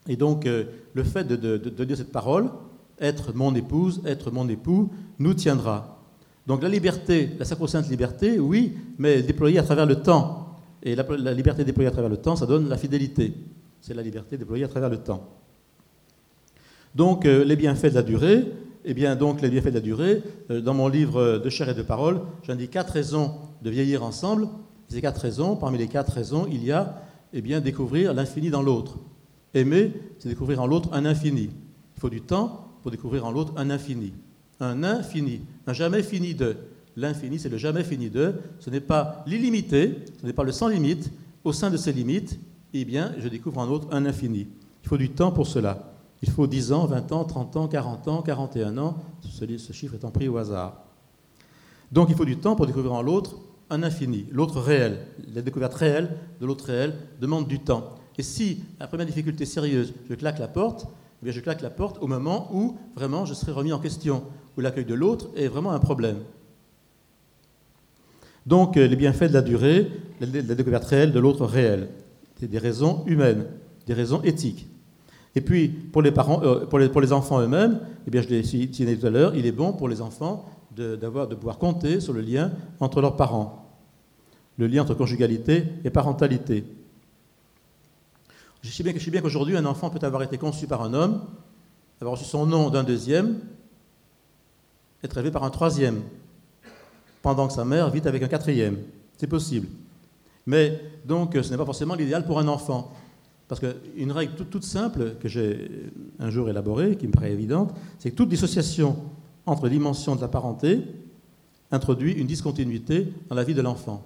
Et 0.08 0.16
donc, 0.16 0.46
euh, 0.46 0.64
le 0.92 1.04
fait 1.04 1.24
de, 1.24 1.84
dire 1.84 1.96
cette 1.96 2.12
parole, 2.12 2.50
être 3.00 3.34
mon 3.34 3.54
épouse, 3.54 4.02
être 4.06 4.30
mon 4.30 4.48
époux, 4.48 4.90
nous 5.18 5.34
tiendra. 5.34 5.98
Donc 6.46 6.62
la 6.62 6.68
liberté, 6.68 7.30
la 7.38 7.44
sacro-sainte 7.44 7.88
liberté, 7.88 8.38
oui, 8.38 8.74
mais 8.98 9.22
déployée 9.22 9.58
à 9.58 9.62
travers 9.62 9.87
le 9.87 10.02
temps. 10.02 10.43
Et 10.84 10.94
la, 10.94 11.32
liberté 11.32 11.64
déployée 11.64 11.88
à 11.88 11.90
travers 11.90 12.10
le 12.10 12.18
temps, 12.18 12.36
ça 12.36 12.46
donne 12.46 12.68
la 12.68 12.76
fidélité. 12.76 13.32
C'est 13.80 13.94
la 13.94 14.02
liberté 14.02 14.36
déployée 14.36 14.64
à 14.64 14.68
travers 14.68 14.90
le 14.90 14.98
temps. 14.98 15.28
Donc 16.94 17.24
euh, 17.24 17.42
les 17.44 17.56
bienfaits 17.56 17.86
de 17.86 17.94
la 17.94 18.02
durée, 18.02 18.44
eh 18.84 18.94
bien 18.94 19.16
donc 19.16 19.40
les 19.40 19.48
bienfaits 19.48 19.70
de 19.70 19.74
la 19.74 19.80
durée, 19.80 20.22
euh, 20.50 20.60
dans 20.60 20.74
mon 20.74 20.88
livre 20.88 21.38
de 21.38 21.50
chair 21.50 21.68
et 21.70 21.74
de 21.74 21.82
parole, 21.82 22.20
j'indique 22.42 22.70
quatre 22.70 22.92
raisons 22.92 23.32
de 23.62 23.70
vieillir 23.70 24.04
ensemble. 24.04 24.48
Ces 24.88 25.00
quatre 25.00 25.22
raisons, 25.22 25.56
parmi 25.56 25.78
les 25.78 25.88
quatre 25.88 26.12
raisons, 26.12 26.46
il 26.50 26.62
y 26.62 26.70
a 26.70 27.02
eh 27.32 27.40
bien 27.40 27.60
découvrir 27.60 28.14
l'infini 28.14 28.50
dans 28.50 28.62
l'autre. 28.62 28.98
Aimer, 29.54 29.92
c'est 30.18 30.28
découvrir 30.28 30.60
en 30.60 30.66
l'autre 30.66 30.90
un 30.92 31.04
infini. 31.04 31.50
Il 31.96 32.00
faut 32.00 32.10
du 32.10 32.20
temps 32.20 32.68
pour 32.82 32.90
découvrir 32.90 33.24
en 33.24 33.32
l'autre 33.32 33.52
un 33.56 33.70
infini. 33.70 34.12
Un 34.60 34.84
infini, 34.84 35.40
un 35.66 35.72
jamais 35.72 36.02
fini 36.02 36.34
de. 36.34 36.56
L'infini, 36.96 37.38
c'est 37.38 37.48
le 37.48 37.59
jamais 37.59 37.85
fini 37.85 38.11
de. 38.11 38.35
Ce 38.61 38.70
n'est 38.70 38.80
pas 38.80 39.24
l'illimité, 39.26 40.04
ce 40.20 40.26
n'est 40.26 40.33
pas 40.33 40.44
le 40.44 40.52
sans 40.52 40.68
limite. 40.68 41.11
Au 41.42 41.52
sein 41.52 41.70
de 41.70 41.76
ces 41.76 41.92
limites, 41.92 42.38
eh 42.72 42.85
bien, 42.85 43.12
je 43.18 43.28
découvre 43.28 43.59
en 43.59 43.66
l'autre 43.66 43.88
un 43.90 44.07
infini. 44.07 44.46
Il 44.83 44.88
faut 44.88 44.96
du 44.96 45.11
temps 45.11 45.33
pour 45.33 45.46
cela. 45.46 45.92
Il 46.22 46.30
faut 46.30 46.46
10 46.46 46.72
ans, 46.72 46.87
20 46.87 47.12
ans, 47.12 47.24
30 47.24 47.57
ans, 47.57 47.68
40 47.68 48.09
ans, 48.09 48.22
41 48.22 48.78
ans. 48.78 48.96
Ce 49.20 49.72
chiffre 49.72 49.94
étant 49.94 50.11
pris 50.11 50.28
au 50.28 50.38
hasard. 50.38 50.85
Donc 51.92 52.09
il 52.11 52.16
faut 52.16 52.24
du 52.24 52.38
temps 52.38 52.57
pour 52.57 52.66
découvrir 52.66 52.92
en 52.92 53.02
l'autre 53.02 53.37
un 53.70 53.83
infini, 53.83 54.26
l'autre 54.30 54.61
réel. 54.61 54.98
La 55.35 55.42
découverte 55.42 55.74
réelle 55.74 56.16
de 56.40 56.46
l'autre 56.46 56.66
réel 56.66 56.94
demande 57.20 57.46
du 57.46 57.61
temps. 57.61 57.94
Et 58.18 58.22
si, 58.22 58.64
la 58.78 58.87
première 58.87 59.07
difficulté 59.07 59.44
sérieuse, 59.44 59.92
je 60.09 60.14
claque 60.14 60.38
la 60.38 60.48
porte, 60.48 60.87
eh 61.24 61.33
je 61.33 61.40
claque 61.40 61.62
la 61.62 61.70
porte 61.70 61.98
au 62.00 62.07
moment 62.07 62.50
où 62.52 62.76
vraiment 62.94 63.24
je 63.24 63.35
serai 63.35 63.52
remis 63.52 63.72
en 63.72 63.78
question, 63.78 64.24
où 64.57 64.61
l'accueil 64.61 64.85
de 64.85 64.94
l'autre 64.94 65.30
est 65.37 65.48
vraiment 65.48 65.72
un 65.72 65.78
problème. 65.78 66.18
Donc 68.46 68.76
euh, 68.76 68.87
les 68.87 68.96
bienfaits 68.96 69.24
de 69.24 69.35
la 69.35 69.42
durée, 69.42 69.90
la 70.20 70.54
découverte 70.54 70.85
réelle 70.85 71.12
de 71.12 71.20
l'autre 71.20 71.46
réel, 71.46 71.88
des 72.40 72.59
raisons 72.59 73.04
humaines, 73.07 73.46
des 73.87 73.94
raisons 73.94 74.22
éthiques. 74.22 74.66
Et 75.35 75.40
puis, 75.40 75.68
pour 75.68 76.02
les, 76.02 76.12
euh, 76.16 77.12
enfants 77.12 77.40
eux-mêmes, 77.40 77.80
eh 78.07 78.11
bien, 78.11 78.22
je 78.22 78.28
l'ai 78.28 78.42
dit 78.42 78.68
tout 78.70 79.07
à 79.07 79.11
l'heure, 79.11 79.35
il 79.35 79.46
est 79.46 79.52
bon 79.52 79.72
pour 79.72 79.88
les 79.88 80.00
enfants 80.00 80.48
de, 80.76 80.96
pouvoir 81.35 81.59
compter 81.59 82.00
sur 82.00 82.12
le 82.12 82.20
lien 82.20 82.52
entre 82.80 83.00
leurs 83.00 83.16
parents, 83.16 83.68
le 84.59 84.66
lien 84.66 84.83
entre 84.83 84.94
conjugalité 84.94 85.64
et 85.85 85.90
parentalité. 85.90 86.64
Je 88.62 88.70
sais 88.70 88.83
bien, 88.83 88.92
bien 88.92 89.20
qu'aujourd'hui, 89.20 89.57
un 89.57 89.64
enfant 89.64 89.90
peut 89.90 90.04
avoir 90.04 90.22
été 90.22 90.38
conçu 90.38 90.66
par 90.66 90.83
un 90.83 90.94
homme, 90.94 91.22
avoir 92.00 92.16
reçu 92.16 92.24
son 92.24 92.46
nom 92.46 92.70
d'un 92.70 92.85
deuxième, 92.85 93.40
être 95.02 95.18
élevé 95.18 95.30
par 95.30 95.44
un 95.44 95.50
troisième, 95.50 96.02
pendant 97.24 97.48
que 97.48 97.54
sa 97.54 97.64
mère 97.64 97.88
vit 97.88 98.06
avec 98.06 98.22
un 98.22 98.28
quatrième. 98.28 98.76
C'est 99.16 99.26
possible. 99.26 99.66
Mais 100.44 100.78
donc, 101.06 101.38
ce 101.40 101.50
n'est 101.50 101.56
pas 101.56 101.64
forcément 101.64 101.94
l'idéal 101.94 102.26
pour 102.26 102.38
un 102.38 102.46
enfant. 102.48 102.92
Parce 103.48 103.62
qu'une 103.62 104.12
règle 104.12 104.34
toute, 104.34 104.62
simple 104.62 105.14
que 105.18 105.26
j'ai 105.26 105.70
un 106.18 106.28
jour 106.28 106.50
élaborée, 106.50 106.96
qui 106.96 107.06
me 107.06 107.12
paraît 107.12 107.32
évidente, 107.32 107.74
c'est 107.98 108.10
que 108.10 108.14
toute 108.14 108.28
dissociation 108.28 108.96
entre 109.46 109.70
dimensions 109.70 110.16
de 110.16 110.20
la 110.20 110.28
parenté 110.28 110.82
introduit 111.70 112.12
une 112.12 112.26
discontinuité 112.26 113.10
dans 113.30 113.34
la 113.34 113.44
vie 113.44 113.54
de 113.54 113.62
l'enfant. 113.62 114.02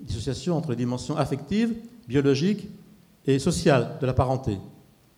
Dissociation 0.00 0.56
entre 0.56 0.70
les 0.70 0.76
dimensions 0.76 1.18
affectives, 1.18 1.74
biologiques 2.08 2.68
et 3.26 3.38
sociales 3.38 3.98
de 4.00 4.06
la 4.06 4.14
parenté. 4.14 4.56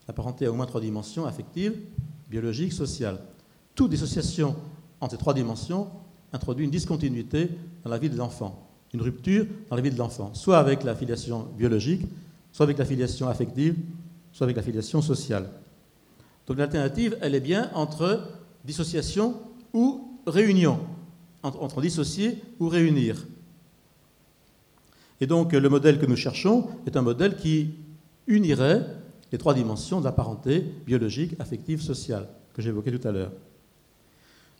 La 0.09 0.15
parenté 0.15 0.47
a 0.47 0.51
au 0.51 0.55
moins 0.55 0.67
trois 0.67 0.81
dimensions, 0.81 1.25
affectives, 1.25 1.75
biologiques, 2.29 2.73
sociales. 2.73 3.21
Toute 3.77 3.91
dissociation 3.91 4.57
entre 5.01 5.13
ces 5.13 5.19
trois 5.19 5.35
dimensions 5.35 5.87
introduit 6.33 6.65
une 6.65 6.71
discontinuité 6.71 7.51
dans 7.85 7.91
la 7.91 7.99
vie 7.99 8.11
de 8.11 8.17
l'enfant, 8.17 8.69
une 8.93 9.03
rupture 9.03 9.47
dans 9.71 9.77
la 9.77 9.83
vie 9.83 9.91
de 9.91 9.99
l'enfant, 9.99 10.35
soit 10.35 10.59
avec 10.59 10.85
la 10.85 10.95
filiation 10.95 11.47
biologique, 11.57 12.03
soit 12.53 12.65
avec 12.65 12.79
la 12.79 12.85
filiation 12.85 13.29
affective, 13.29 13.77
soit 14.33 14.45
avec 14.45 14.57
la 14.57 14.63
filiation 14.63 15.03
sociale. 15.03 15.49
Donc 16.47 16.59
l'alternative, 16.59 17.17
elle 17.21 17.35
est 17.35 17.41
bien 17.41 17.71
entre 17.75 18.23
dissociation 18.65 19.35
ou 19.73 20.09
réunion, 20.27 20.81
entre, 21.43 21.81
dissocier 21.81 22.39
ou 22.59 22.69
réunir. 22.69 23.27
Et 25.21 25.27
donc 25.27 25.53
le 25.53 25.69
modèle 25.69 25.99
que 25.99 26.07
nous 26.07 26.17
cherchons 26.17 26.69
est 26.87 26.97
un 26.97 27.03
modèle 27.03 27.37
qui 27.37 27.71
unirait 28.27 28.87
les 29.33 29.39
trois 29.39 29.55
dimensions 29.55 30.01
de 30.01 30.05
la 30.05 30.13
parenté 30.13 30.61
biologique, 30.87 31.35
affective, 31.39 31.81
sociale, 31.81 32.29
que 32.55 32.63
j'évoquais 32.63 32.97
tout 32.97 33.07
à 33.07 33.13
l'heure. 33.13 33.33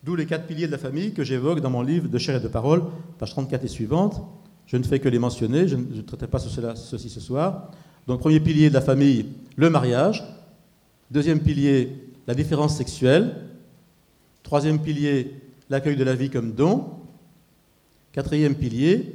D'où 0.07 0.15
les 0.15 0.27
quatre 0.27 0.47
piliers 0.47 0.69
de 0.69 0.73
la 0.73 0.79
famille 0.79 1.13
que 1.13 1.25
j'évoque 1.25 1.61
dans 1.61 1.69
mon 1.69 1.83
livre 1.83 2.07
de 2.07 2.17
chair 2.17 2.37
et 2.37 2.41
de 2.41 2.47
parole, 2.47 2.85
page 3.19 3.31
34 3.31 3.65
et 3.65 3.69
suivante. 3.69 4.23
Je 4.69 4.77
ne 4.77 4.85
fais 4.85 5.01
que 5.01 5.09
les 5.09 5.19
mentionner, 5.19 5.67
je 5.67 5.75
ne 5.75 6.01
traiterai 6.01 6.29
pas 6.29 6.39
ceci 6.39 7.11
ce 7.11 7.19
soir. 7.19 7.73
Donc 8.07 8.21
premier 8.21 8.39
pilier 8.39 8.69
de 8.69 8.75
la 8.75 8.81
famille, 8.81 9.27
le 9.57 9.69
mariage. 9.69 10.23
Deuxième 11.11 11.41
pilier, 11.41 12.13
la 12.29 12.37
différence 12.37 12.77
sexuelle. 12.77 13.35
Troisième 14.45 14.81
pilier, 14.81 15.41
l'accueil 15.71 15.97
de 15.97 16.05
la 16.05 16.15
vie 16.15 16.31
comme 16.31 16.53
don. 16.53 16.85
Quatrième 18.13 18.55
pilier, 18.55 19.13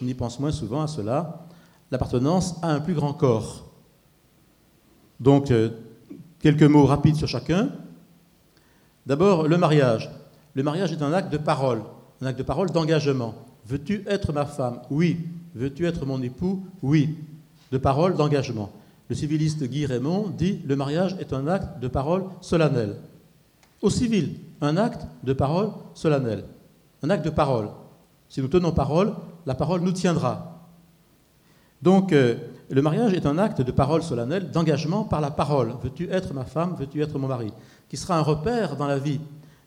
on 0.00 0.06
y 0.06 0.14
pense 0.14 0.40
moins 0.40 0.50
souvent 0.50 0.80
à 0.80 0.86
cela, 0.86 1.46
l'appartenance 1.90 2.54
à 2.62 2.72
un 2.72 2.80
plus 2.80 2.94
grand 2.94 3.12
corps. 3.12 3.70
Donc, 5.20 5.50
euh, 5.50 5.68
quelques 6.40 6.62
mots 6.62 6.86
rapides 6.86 7.16
sur 7.16 7.28
chacun. 7.28 7.68
D'abord, 9.06 9.48
le 9.48 9.56
mariage. 9.56 10.10
Le 10.54 10.62
mariage 10.62 10.92
est 10.92 11.02
un 11.02 11.12
acte 11.12 11.32
de 11.32 11.38
parole, 11.38 11.82
un 12.20 12.26
acte 12.26 12.38
de 12.38 12.44
parole 12.44 12.70
d'engagement. 12.70 13.34
Veux-tu 13.66 14.04
être 14.06 14.32
ma 14.32 14.46
femme? 14.46 14.80
Oui. 14.90 15.18
Veux-tu 15.54 15.86
être 15.86 16.04
mon 16.04 16.20
époux? 16.22 16.64
Oui 16.82 17.16
de 17.72 17.78
parole 17.78 18.14
d'engagement. 18.16 18.70
Le 19.08 19.14
civiliste 19.14 19.64
Guy 19.64 19.86
Raymond 19.86 20.28
dit 20.36 20.60
Le 20.66 20.76
mariage 20.76 21.16
est 21.20 21.32
un 21.32 21.46
acte 21.46 21.80
de 21.80 21.88
parole 21.88 22.24
solennel. 22.40 22.96
Au 23.82 23.90
civil, 23.90 24.36
un 24.60 24.76
acte 24.76 25.06
de 25.22 25.32
parole 25.32 25.70
solennel. 25.94 26.44
Un 27.02 27.10
acte 27.10 27.24
de 27.24 27.30
parole. 27.30 27.68
Si 28.28 28.40
nous 28.40 28.48
tenons 28.48 28.72
parole, 28.72 29.14
la 29.44 29.54
parole 29.54 29.82
nous 29.82 29.92
tiendra. 29.92 30.52
Donc, 31.82 32.12
euh, 32.12 32.36
le 32.70 32.82
mariage 32.82 33.12
est 33.12 33.26
un 33.26 33.38
acte 33.38 33.60
de 33.60 33.70
parole 33.70 34.02
solennel, 34.02 34.50
d'engagement 34.50 35.04
par 35.04 35.20
la 35.20 35.30
parole. 35.30 35.74
Veux-tu 35.82 36.10
être 36.10 36.34
ma 36.34 36.44
femme? 36.44 36.74
Veux-tu 36.76 37.00
être 37.02 37.18
mon 37.18 37.28
mari? 37.28 37.52
Qui 37.88 37.96
sera 37.96 38.18
un 38.18 38.22
repère 38.22 38.76
dans 38.76 38.86
la 38.86 38.98
vie. 38.98 39.20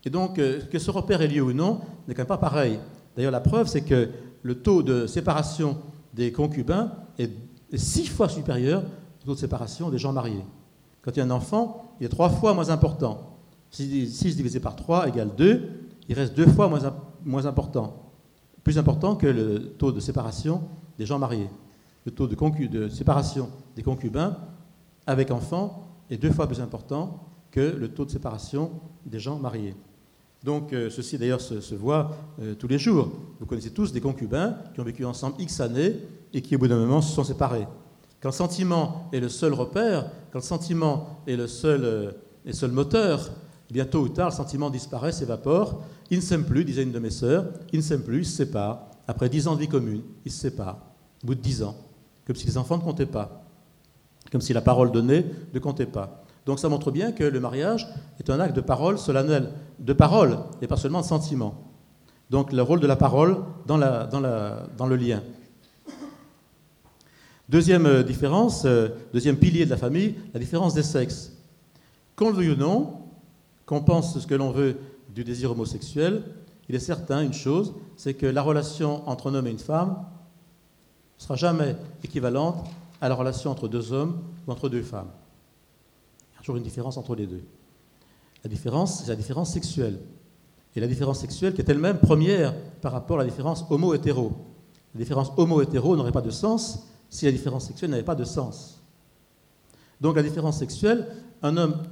Et 0.06 0.10
donc, 0.10 0.40
euh, 0.40 0.62
que 0.72 0.80
ce 0.80 0.92
repère 0.92 1.22
ait 1.22 1.28
lieu 1.28 1.42
ou 1.42 1.54
non 1.54 1.82
n'est 2.08 2.14
quand 2.14 2.22
même 2.22 2.28
pas 2.28 2.38
pareil. 2.38 2.80
D'ailleurs, 3.16 3.32
la 3.32 3.40
preuve, 3.42 3.68
c'est 3.68 3.82
que 3.82 4.10
le 4.42 4.56
taux 4.56 4.84
de 4.84 5.08
séparation 5.08 5.78
des 6.14 6.32
concubins 6.32 6.92
est 7.18 7.32
six 7.74 8.08
fois 8.08 8.30
supérieur 8.30 8.84
au 9.22 9.26
taux 9.26 9.34
de 9.36 9.40
séparation 9.40 9.90
des 9.90 9.98
gens 9.98 10.14
mariés. 10.14 10.46
Quand 11.02 11.12
il 11.12 11.18
y 11.18 11.22
a 11.22 11.26
un 11.26 11.32
enfant, 11.32 11.96
il 12.00 12.06
est 12.06 12.10
trois 12.10 12.30
fois 12.30 12.54
moins 12.54 12.70
important. 12.70 13.38
6 13.72 14.36
divisé 14.36 14.60
par 14.60 14.76
3 14.76 15.10
égale 15.10 15.30
2, 15.38 15.70
il 16.08 16.16
reste 16.16 16.36
deux 16.36 16.48
fois 16.48 16.68
moins, 16.68 16.80
moins 17.24 17.46
important. 17.46 18.12
Plus 18.64 18.78
important 18.78 19.16
que 19.16 19.28
le 19.28 19.74
taux 19.78 19.92
de 19.92 20.00
séparation 20.00 20.64
des 20.98 21.06
gens 21.06 21.20
mariés. 21.20 21.50
Le 22.06 22.12
taux 22.12 22.28
de, 22.28 22.68
de 22.68 22.90
séparation 22.90 23.50
des 23.76 23.84
concubins 23.84 24.38
avec 25.06 25.32
enfants 25.32 25.88
est 26.10 26.18
deux 26.18 26.32
fois 26.32 26.48
plus 26.48 26.62
important 26.62 27.29
que 27.52 27.60
le 27.60 27.90
taux 27.90 28.06
de 28.06 28.12
séparation 28.12 28.72
des 29.06 29.20
gens 29.20 29.38
mariés. 29.38 29.76
Donc 30.44 30.72
euh, 30.72 30.90
ceci 30.90 31.18
d'ailleurs 31.18 31.42
se, 31.42 31.76
voit 31.76 32.12
euh, 32.42 32.56
tous 32.56 32.68
les 32.68 32.80
jours. 32.80 33.12
Vous 33.40 33.46
connaissez 33.46 33.72
tous 33.72 33.92
des 33.92 34.02
concubins 34.02 34.56
qui 34.74 34.80
ont 34.80 34.86
vécu 34.86 35.04
ensemble 35.04 35.36
X 35.40 35.60
années 35.60 35.96
et 36.34 36.42
qui 36.42 36.56
au 36.56 36.60
bout 36.60 36.68
d'un 36.68 36.80
moment 36.80 37.02
se 37.02 37.14
sont 37.14 37.24
séparés. 37.24 37.68
Quand 38.22 38.30
le 38.30 38.34
sentiment 38.34 39.10
est 39.12 39.20
le 39.20 39.30
seul 39.30 39.54
repère, 39.54 40.10
quand 40.32 40.40
le 40.40 40.44
sentiment 40.44 41.22
est 41.28 41.36
le 41.36 41.48
seul, 41.48 41.84
euh, 41.84 42.12
seul 42.52 42.72
moteur, 42.72 43.30
eh 43.70 43.74
bien 43.74 43.86
tôt 43.86 44.02
ou 44.02 44.10
tard 44.10 44.30
le 44.30 44.36
sentiment 44.36 44.70
disparaît, 44.70 45.12
s'évapore. 45.12 45.84
Ils 46.10 46.18
ne 46.18 46.24
s'aiment 46.24 46.46
plus, 46.46 46.66
disait 46.66 46.84
une 46.84 46.92
de 46.92 47.00
mes 47.00 47.12
sœurs, 47.12 47.46
ils 47.72 47.80
ne 47.80 47.84
s'aiment 47.84 48.04
plus, 48.04 48.20
ils 48.20 48.26
se 48.26 48.38
séparent. 48.38 48.88
Après 49.08 49.30
dix 49.30 49.48
ans 49.48 49.56
de 49.56 49.60
vie 49.60 49.68
commune, 49.68 50.02
ils 50.26 50.32
se 50.32 50.40
séparent. 50.40 50.80
Au 51.24 51.28
bout 51.28 51.36
de 51.36 51.42
dix 51.42 51.64
ans, 51.64 51.76
comme 52.26 52.36
si 52.36 52.48
les 52.48 52.58
enfants 52.58 52.78
ne 52.78 52.84
comptaient 52.84 53.06
pas, 53.06 53.44
comme 54.32 54.42
si 54.42 54.54
la 54.54 54.62
parole 54.62 54.92
donnée 54.92 55.26
ne 55.54 55.60
comptait 55.60 55.86
pas. 55.86 56.24
Donc 56.50 56.58
ça 56.58 56.68
montre 56.68 56.90
bien 56.90 57.12
que 57.12 57.24
le 57.24 57.40
mariage 57.40 57.88
est 58.20 58.28
un 58.32 58.40
acte 58.40 58.56
de 58.56 58.62
parole 58.62 58.98
solennel, 58.98 59.52
de 59.78 59.94
parole 59.94 60.40
et 60.64 60.66
pas 60.66 60.78
seulement 60.78 61.02
de 61.02 61.06
sentiment. 61.06 61.54
Donc 62.32 62.52
le 62.52 62.64
rôle 62.64 62.80
de 62.80 62.88
la 62.88 62.96
parole 62.96 63.38
dans, 63.68 63.78
le 63.78 64.96
lien. 64.96 65.22
Deuxième 67.50 67.86
euh, 67.86 68.02
différence, 68.02 68.66
euh, 68.66 68.88
deuxième 69.14 69.38
pilier 69.38 69.66
de 69.66 69.70
la 69.70 69.78
famille, 69.78 70.16
la 70.34 70.40
différence 70.40 70.74
des 70.74 70.82
sexes. 70.82 71.34
Qu'on 72.16 72.30
le 72.30 72.38
veuille 72.38 72.54
ou 72.54 72.56
non, 72.56 72.94
qu'on 73.68 73.82
pense 73.82 74.18
ce 74.18 74.26
que 74.26 74.34
l'on 74.34 74.50
veut 74.50 74.76
du 75.14 75.24
désir 75.24 75.52
homosexuel, 75.52 76.24
il 76.68 76.74
est 76.74 76.80
certain 76.80 77.22
une 77.22 77.34
chose, 77.34 77.76
c'est 77.96 78.16
que 78.16 78.26
la 78.26 78.42
relation 78.42 79.08
entre 79.08 79.30
un 79.30 79.36
homme 79.36 79.46
et 79.46 79.52
une 79.52 79.60
femme 79.60 80.04
ne 81.20 81.24
sera 81.24 81.36
jamais 81.36 81.76
équivalente 82.04 82.66
à 83.02 83.08
la 83.08 83.14
relation 83.14 83.52
entre 83.52 83.68
deux 83.68 83.94
hommes 83.94 84.18
ou 84.48 84.52
entre 84.52 84.68
deux 84.68 84.82
femmes 84.82 85.12
toujours 86.40 86.58
une 86.58 86.64
différence 86.64 86.98
entre 86.98 87.16
les 87.16 87.28
deux. 87.28 87.44
La 88.44 88.50
différence, 88.50 89.04
c'est 89.04 89.10
la 89.10 89.16
différence 89.16 89.52
sexuelle. 89.54 90.00
Et 90.76 90.80
la 90.80 90.88
différence 90.88 91.20
sexuelle 91.20 91.54
qui 91.54 91.62
est 91.62 91.70
elle-même 91.70 92.00
première 92.00 92.56
par 92.82 92.92
rapport 92.92 93.20
à 93.20 93.24
la 93.24 93.30
différence 93.30 93.66
homo-hétéro. 93.70 94.32
La 94.94 95.00
différence 95.00 95.32
homo-hétéro 95.38 95.96
n'aurait 95.96 96.12
pas 96.12 96.22
de 96.22 96.30
sens 96.30 96.88
si 97.10 97.26
la 97.26 97.32
différence 97.32 97.68
sexuelle 97.68 97.90
n'avait 97.90 98.04
pas 98.04 98.16
de 98.16 98.24
sens. 98.24 98.82
Donc 100.00 100.16
la 100.16 100.24
différence 100.24 100.60
sexuelle, 100.60 101.08
un 101.42 101.58
homme 101.58 101.84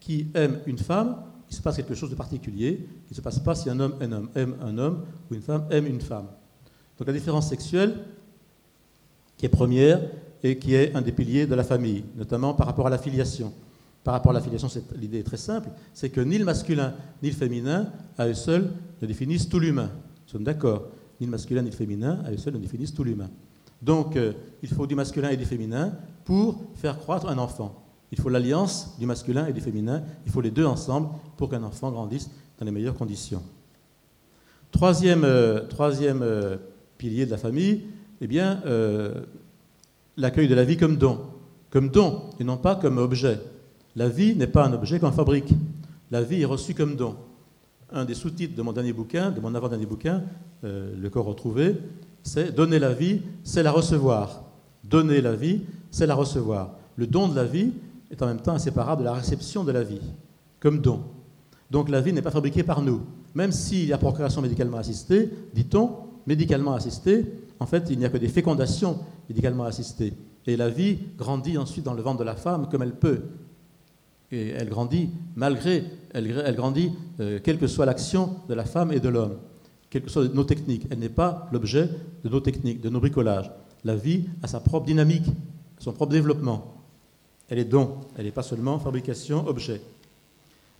qui 0.00 0.28
aime 0.34 0.60
une 0.66 0.78
femme, 0.78 1.22
il 1.50 1.54
se 1.54 1.62
passe 1.62 1.76
quelque 1.76 1.94
chose 1.94 2.10
de 2.10 2.14
particulier, 2.14 2.88
qui 3.06 3.12
ne 3.12 3.16
se 3.16 3.20
passe 3.20 3.38
pas 3.38 3.54
si 3.54 3.68
un 3.68 3.78
homme 3.78 3.96
aime 4.00 4.56
un 4.62 4.78
homme 4.78 5.04
ou 5.30 5.34
une 5.34 5.42
femme 5.42 5.66
aime 5.70 5.86
une 5.86 6.00
femme. 6.00 6.26
Donc 6.98 7.06
la 7.06 7.12
différence 7.12 7.48
sexuelle, 7.48 8.04
qui 9.36 9.46
est 9.46 9.50
première, 9.50 10.00
et 10.42 10.58
qui 10.58 10.74
est 10.74 10.94
un 10.94 11.02
des 11.02 11.12
piliers 11.12 11.46
de 11.46 11.54
la 11.54 11.64
famille, 11.64 12.04
notamment 12.16 12.54
par 12.54 12.66
rapport 12.66 12.86
à 12.86 12.90
la 12.90 12.98
filiation. 12.98 13.52
Par 14.02 14.14
rapport 14.14 14.30
à 14.30 14.34
la 14.34 14.40
filiation, 14.40 14.68
l'idée 14.96 15.18
est 15.18 15.24
très 15.24 15.36
simple, 15.36 15.68
c'est 15.92 16.08
que 16.08 16.20
ni 16.20 16.38
le 16.38 16.44
masculin 16.44 16.94
ni 17.22 17.30
le 17.30 17.36
féminin, 17.36 17.88
à 18.16 18.26
eux 18.26 18.34
seuls, 18.34 18.70
ne 19.02 19.06
définissent 19.06 19.48
tout 19.48 19.58
l'humain. 19.58 19.90
Nous 20.26 20.32
sommes 20.32 20.44
d'accord. 20.44 20.88
Ni 21.20 21.26
le 21.26 21.30
masculin 21.30 21.62
ni 21.62 21.70
le 21.70 21.76
féminin, 21.76 22.20
à 22.24 22.32
eux 22.32 22.38
seuls, 22.38 22.54
ne 22.54 22.58
définissent 22.58 22.94
tout 22.94 23.04
l'humain. 23.04 23.28
Donc, 23.82 24.16
euh, 24.16 24.32
il 24.62 24.68
faut 24.68 24.86
du 24.86 24.94
masculin 24.94 25.30
et 25.30 25.36
du 25.36 25.44
féminin 25.44 25.92
pour 26.24 26.60
faire 26.76 26.98
croître 26.98 27.28
un 27.28 27.36
enfant. 27.36 27.84
Il 28.12 28.18
faut 28.18 28.30
l'alliance 28.30 28.96
du 28.98 29.06
masculin 29.06 29.46
et 29.46 29.52
du 29.52 29.60
féminin. 29.60 30.02
Il 30.24 30.32
faut 30.32 30.40
les 30.40 30.50
deux 30.50 30.64
ensemble 30.66 31.08
pour 31.36 31.50
qu'un 31.50 31.62
enfant 31.62 31.90
grandisse 31.90 32.30
dans 32.58 32.64
les 32.64 32.72
meilleures 32.72 32.94
conditions. 32.94 33.42
Troisième, 34.70 35.26
troisième 35.68 36.24
pilier 36.98 37.26
de 37.26 37.30
la 37.30 37.38
famille, 37.38 37.86
eh 38.20 38.26
bien, 38.26 38.60
l'accueil 40.20 40.48
de 40.48 40.54
la 40.54 40.64
vie 40.64 40.76
comme 40.76 40.96
don, 40.96 41.18
comme 41.70 41.88
don 41.88 42.30
et 42.38 42.44
non 42.44 42.56
pas 42.56 42.76
comme 42.76 42.98
objet. 42.98 43.40
La 43.96 44.08
vie 44.08 44.36
n'est 44.36 44.46
pas 44.46 44.66
un 44.66 44.72
objet 44.72 45.00
qu'on 45.00 45.12
fabrique. 45.12 45.52
La 46.10 46.22
vie 46.22 46.42
est 46.42 46.46
reçue 46.46 46.74
comme 46.74 46.96
don. 46.96 47.16
Un 47.92 48.04
des 48.04 48.14
sous-titres 48.14 48.54
de 48.54 48.62
mon 48.62 48.72
dernier 48.72 48.92
bouquin, 48.92 49.30
de 49.30 49.40
mon 49.40 49.54
avant-dernier 49.54 49.86
bouquin, 49.86 50.22
Le 50.62 51.08
corps 51.08 51.24
retrouvé, 51.24 51.76
c'est 52.22 52.54
donner 52.54 52.78
la 52.78 52.92
vie, 52.92 53.22
c'est 53.42 53.62
la 53.62 53.72
recevoir. 53.72 54.44
Donner 54.84 55.20
la 55.20 55.34
vie, 55.34 55.62
c'est 55.90 56.06
la 56.06 56.14
recevoir. 56.14 56.76
Le 56.96 57.06
don 57.06 57.28
de 57.28 57.36
la 57.36 57.44
vie 57.44 57.72
est 58.10 58.22
en 58.22 58.26
même 58.26 58.40
temps 58.40 58.52
inséparable 58.52 59.00
de 59.00 59.06
la 59.06 59.14
réception 59.14 59.64
de 59.64 59.72
la 59.72 59.82
vie, 59.82 60.00
comme 60.58 60.80
don. 60.80 61.00
Donc 61.70 61.88
la 61.88 62.00
vie 62.00 62.12
n'est 62.12 62.22
pas 62.22 62.30
fabriquée 62.30 62.62
par 62.62 62.82
nous. 62.82 63.00
Même 63.34 63.52
s'il 63.52 63.86
y 63.86 63.92
a 63.92 63.98
procréation 63.98 64.42
médicalement 64.42 64.78
assistée, 64.78 65.30
dit-on, 65.54 65.90
médicalement 66.26 66.74
assistée, 66.74 67.24
en 67.60 67.66
fait, 67.66 67.88
il 67.90 67.98
n'y 67.98 68.06
a 68.06 68.08
que 68.08 68.16
des 68.16 68.28
fécondations 68.28 68.98
médicalement 69.28 69.64
assistées. 69.64 70.14
Et 70.46 70.56
la 70.56 70.70
vie 70.70 70.98
grandit 71.18 71.58
ensuite 71.58 71.84
dans 71.84 71.92
le 71.92 72.02
ventre 72.02 72.18
de 72.18 72.24
la 72.24 72.34
femme 72.34 72.68
comme 72.70 72.82
elle 72.82 72.94
peut. 72.94 73.22
Et 74.32 74.48
elle 74.48 74.70
grandit 74.70 75.10
malgré, 75.36 75.84
elle, 76.14 76.56
grandit 76.56 76.92
euh, 77.20 77.38
quelle 77.42 77.58
que 77.58 77.66
soit 77.66 77.84
l'action 77.84 78.36
de 78.48 78.54
la 78.54 78.64
femme 78.64 78.92
et 78.92 79.00
de 79.00 79.08
l'homme, 79.08 79.36
quelles 79.90 80.02
que 80.02 80.10
soient 80.10 80.26
nos 80.28 80.44
techniques. 80.44 80.86
Elle 80.90 81.00
n'est 81.00 81.10
pas 81.10 81.48
l'objet 81.52 81.90
de 82.24 82.28
nos 82.30 82.40
techniques, 82.40 82.80
de 82.80 82.88
nos 82.88 83.00
bricolages. 83.00 83.50
La 83.84 83.94
vie 83.94 84.24
a 84.42 84.46
sa 84.46 84.60
propre 84.60 84.86
dynamique, 84.86 85.26
son 85.78 85.92
propre 85.92 86.12
développement. 86.12 86.74
Elle 87.50 87.58
est 87.58 87.64
don, 87.64 87.96
elle 88.16 88.24
n'est 88.24 88.30
pas 88.30 88.42
seulement 88.42 88.78
fabrication, 88.78 89.46
objet. 89.46 89.82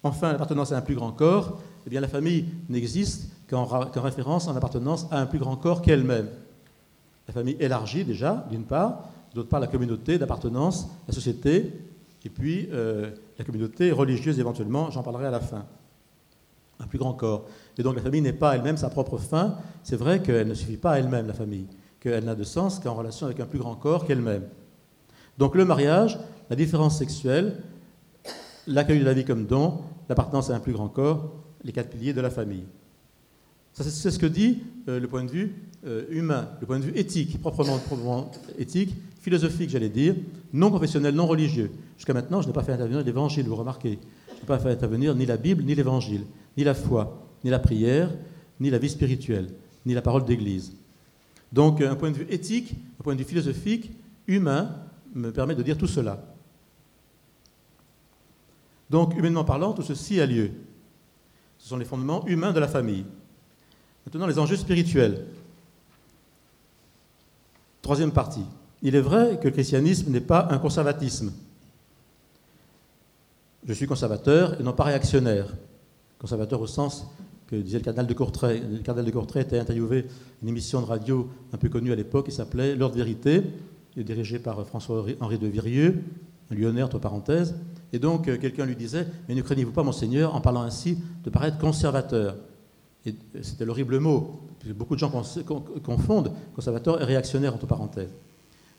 Enfin, 0.02 0.32
l'appartenance 0.32 0.72
à 0.72 0.78
un 0.78 0.82
plus 0.82 0.94
grand 0.94 1.12
corps, 1.12 1.60
eh 1.86 1.90
bien, 1.90 2.00
la 2.00 2.08
famille 2.08 2.46
n'existe 2.70 3.30
qu'en 3.50 3.64
référence 3.96 4.48
en 4.48 4.56
appartenance 4.56 5.06
à 5.10 5.20
un 5.20 5.26
plus 5.26 5.38
grand 5.38 5.56
corps 5.56 5.82
qu'elle-même. 5.82 6.28
La 7.28 7.34
famille 7.34 7.56
élargie 7.60 8.04
déjà, 8.04 8.46
d'une 8.50 8.64
part, 8.64 9.08
d'autre 9.34 9.48
part 9.48 9.60
la 9.60 9.66
communauté 9.66 10.18
d'appartenance, 10.18 10.88
la 11.06 11.14
société, 11.14 11.72
et 12.24 12.28
puis 12.28 12.68
euh, 12.72 13.10
la 13.38 13.44
communauté 13.44 13.92
religieuse 13.92 14.38
éventuellement, 14.38 14.90
j'en 14.90 15.02
parlerai 15.02 15.26
à 15.26 15.30
la 15.30 15.40
fin. 15.40 15.64
Un 16.80 16.86
plus 16.86 16.98
grand 16.98 17.12
corps. 17.12 17.46
Et 17.78 17.82
donc 17.82 17.96
la 17.96 18.02
famille 18.02 18.22
n'est 18.22 18.32
pas 18.32 18.54
elle-même 18.54 18.76
sa 18.76 18.90
propre 18.90 19.18
fin, 19.18 19.56
c'est 19.82 19.96
vrai 19.96 20.20
qu'elle 20.20 20.48
ne 20.48 20.54
suffit 20.54 20.76
pas 20.76 20.92
à 20.92 20.98
elle-même, 20.98 21.26
la 21.26 21.34
famille, 21.34 21.66
qu'elle 22.00 22.24
n'a 22.24 22.34
de 22.34 22.44
sens 22.44 22.78
qu'en 22.78 22.94
relation 22.94 23.26
avec 23.26 23.40
un 23.40 23.46
plus 23.46 23.58
grand 23.58 23.74
corps 23.74 24.06
qu'elle-même. 24.06 24.44
Donc 25.38 25.54
le 25.54 25.64
mariage, 25.64 26.18
la 26.48 26.56
différence 26.56 26.98
sexuelle, 26.98 27.62
l'accueil 28.66 29.00
de 29.00 29.04
la 29.04 29.14
vie 29.14 29.24
comme 29.24 29.46
don, 29.46 29.80
l'appartenance 30.08 30.50
à 30.50 30.54
un 30.54 30.60
plus 30.60 30.72
grand 30.72 30.88
corps, 30.88 31.32
les 31.64 31.72
quatre 31.72 31.90
piliers 31.90 32.12
de 32.12 32.20
la 32.20 32.30
famille. 32.30 32.64
C'est 33.72 34.10
ce 34.10 34.18
que 34.18 34.26
dit 34.26 34.62
euh, 34.88 34.98
le 34.98 35.08
point 35.08 35.24
de 35.24 35.30
vue 35.30 35.54
euh, 35.86 36.04
humain, 36.10 36.48
le 36.60 36.66
point 36.66 36.78
de 36.78 36.84
vue 36.84 36.92
éthique, 36.96 37.40
proprement, 37.40 37.78
proprement 37.78 38.30
éthique, 38.58 38.94
philosophique, 39.20 39.70
j'allais 39.70 39.88
dire, 39.88 40.14
non 40.52 40.70
professionnel, 40.70 41.14
non 41.14 41.26
religieux. 41.26 41.70
Jusqu'à 41.96 42.12
maintenant, 42.12 42.42
je 42.42 42.48
n'ai 42.48 42.52
pas 42.52 42.62
fait 42.62 42.72
intervenir 42.72 43.02
l'évangile, 43.04 43.46
vous 43.46 43.56
remarquez. 43.56 43.98
Je 44.28 44.40
n'ai 44.40 44.46
pas 44.46 44.58
fait 44.58 44.70
intervenir 44.70 45.14
ni 45.14 45.26
la 45.26 45.36
Bible, 45.36 45.62
ni 45.62 45.74
l'évangile, 45.74 46.24
ni 46.56 46.64
la 46.64 46.74
foi, 46.74 47.26
ni 47.44 47.50
la 47.50 47.58
prière, 47.58 48.10
ni 48.58 48.70
la 48.70 48.78
vie 48.78 48.90
spirituelle, 48.90 49.48
ni 49.86 49.94
la 49.94 50.02
parole 50.02 50.24
d'Église. 50.24 50.74
Donc, 51.52 51.80
un 51.80 51.96
point 51.96 52.10
de 52.10 52.16
vue 52.16 52.26
éthique, 52.28 52.74
un 53.00 53.02
point 53.02 53.14
de 53.14 53.20
vue 53.20 53.24
philosophique, 53.26 53.90
humain, 54.26 54.76
me 55.14 55.32
permet 55.32 55.54
de 55.54 55.62
dire 55.62 55.76
tout 55.76 55.86
cela. 55.86 56.22
Donc, 58.90 59.16
humainement 59.16 59.44
parlant, 59.44 59.72
tout 59.72 59.82
ceci 59.82 60.20
a 60.20 60.26
lieu. 60.26 60.50
Ce 61.58 61.68
sont 61.68 61.76
les 61.76 61.84
fondements 61.84 62.26
humains 62.26 62.52
de 62.52 62.60
la 62.60 62.68
famille. 62.68 63.04
Maintenant, 64.06 64.26
les 64.26 64.38
enjeux 64.38 64.56
spirituels. 64.56 65.26
Troisième 67.90 68.12
partie. 68.12 68.44
Il 68.82 68.94
est 68.94 69.00
vrai 69.00 69.36
que 69.40 69.48
le 69.48 69.50
christianisme 69.50 70.12
n'est 70.12 70.20
pas 70.20 70.46
un 70.52 70.58
conservatisme. 70.58 71.32
Je 73.66 73.72
suis 73.72 73.88
conservateur 73.88 74.60
et 74.60 74.62
non 74.62 74.72
pas 74.72 74.84
réactionnaire. 74.84 75.52
Conservateur 76.20 76.60
au 76.60 76.68
sens 76.68 77.08
que 77.48 77.56
disait 77.56 77.78
le 77.78 77.84
cardinal 77.84 78.06
de 78.06 78.14
Courtrai. 78.14 78.60
Le 78.60 78.78
cardinal 78.78 79.06
de 79.06 79.10
Courtrai 79.10 79.40
était 79.40 79.58
interviewé 79.58 80.06
une 80.40 80.48
émission 80.48 80.80
de 80.80 80.86
radio 80.86 81.28
un 81.52 81.56
peu 81.56 81.68
connue 81.68 81.90
à 81.90 81.96
l'époque 81.96 82.26
qui 82.26 82.32
s'appelait 82.32 82.76
L'heure 82.76 82.92
de 82.92 82.96
vérité, 82.96 83.42
dirigée 83.96 84.38
par 84.38 84.64
François-Henri 84.64 85.38
de 85.38 85.48
Virieux, 85.48 86.04
un 86.52 86.54
lyonnais 86.54 86.84
entre 86.84 87.00
parenthèses. 87.00 87.56
Et 87.92 87.98
donc 87.98 88.28
euh, 88.28 88.38
quelqu'un 88.38 88.66
lui 88.66 88.76
disait 88.76 89.08
Mais 89.28 89.34
ne 89.34 89.42
craignez-vous 89.42 89.72
pas, 89.72 89.82
monseigneur, 89.82 90.36
en 90.36 90.40
parlant 90.40 90.62
ainsi, 90.62 90.96
de 91.24 91.30
paraître 91.30 91.58
conservateur? 91.58 92.36
Et 93.06 93.14
c'était 93.42 93.64
l'horrible 93.64 93.98
mot. 93.98 94.40
Beaucoup 94.74 94.94
de 94.94 95.00
gens 95.00 95.10
confondent 95.82 96.32
conservateur 96.54 97.00
et 97.00 97.04
réactionnaire 97.04 97.54
entre 97.54 97.66
parenthèses. 97.66 98.12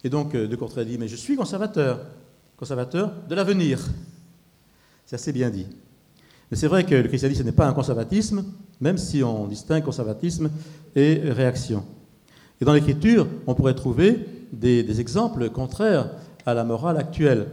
Et 0.03 0.09
donc 0.09 0.35
euh, 0.35 0.47
de 0.47 0.55
Courtrai 0.55 0.85
dit 0.85 0.97
Mais 0.97 1.07
je 1.07 1.15
suis 1.15 1.35
conservateur, 1.35 2.05
conservateur 2.57 3.13
de 3.27 3.35
l'avenir. 3.35 3.79
C'est 5.05 5.15
assez 5.15 5.33
bien 5.33 5.49
dit. 5.49 5.65
Mais 6.49 6.57
c'est 6.57 6.67
vrai 6.67 6.85
que 6.85 6.95
le 6.95 7.07
christianisme 7.07 7.45
n'est 7.45 7.51
pas 7.51 7.67
un 7.67 7.73
conservatisme, 7.73 8.43
même 8.79 8.97
si 8.97 9.23
on 9.23 9.47
distingue 9.47 9.83
conservatisme 9.83 10.51
et 10.95 11.15
réaction. 11.15 11.83
Et 12.59 12.65
dans 12.65 12.73
l'Écriture, 12.73 13.27
on 13.47 13.55
pourrait 13.55 13.73
trouver 13.73 14.25
des, 14.51 14.99
exemples 14.99 15.49
contraires 15.49 16.11
à 16.45 16.53
la 16.53 16.63
morale 16.63 16.97
actuelle. 16.97 17.47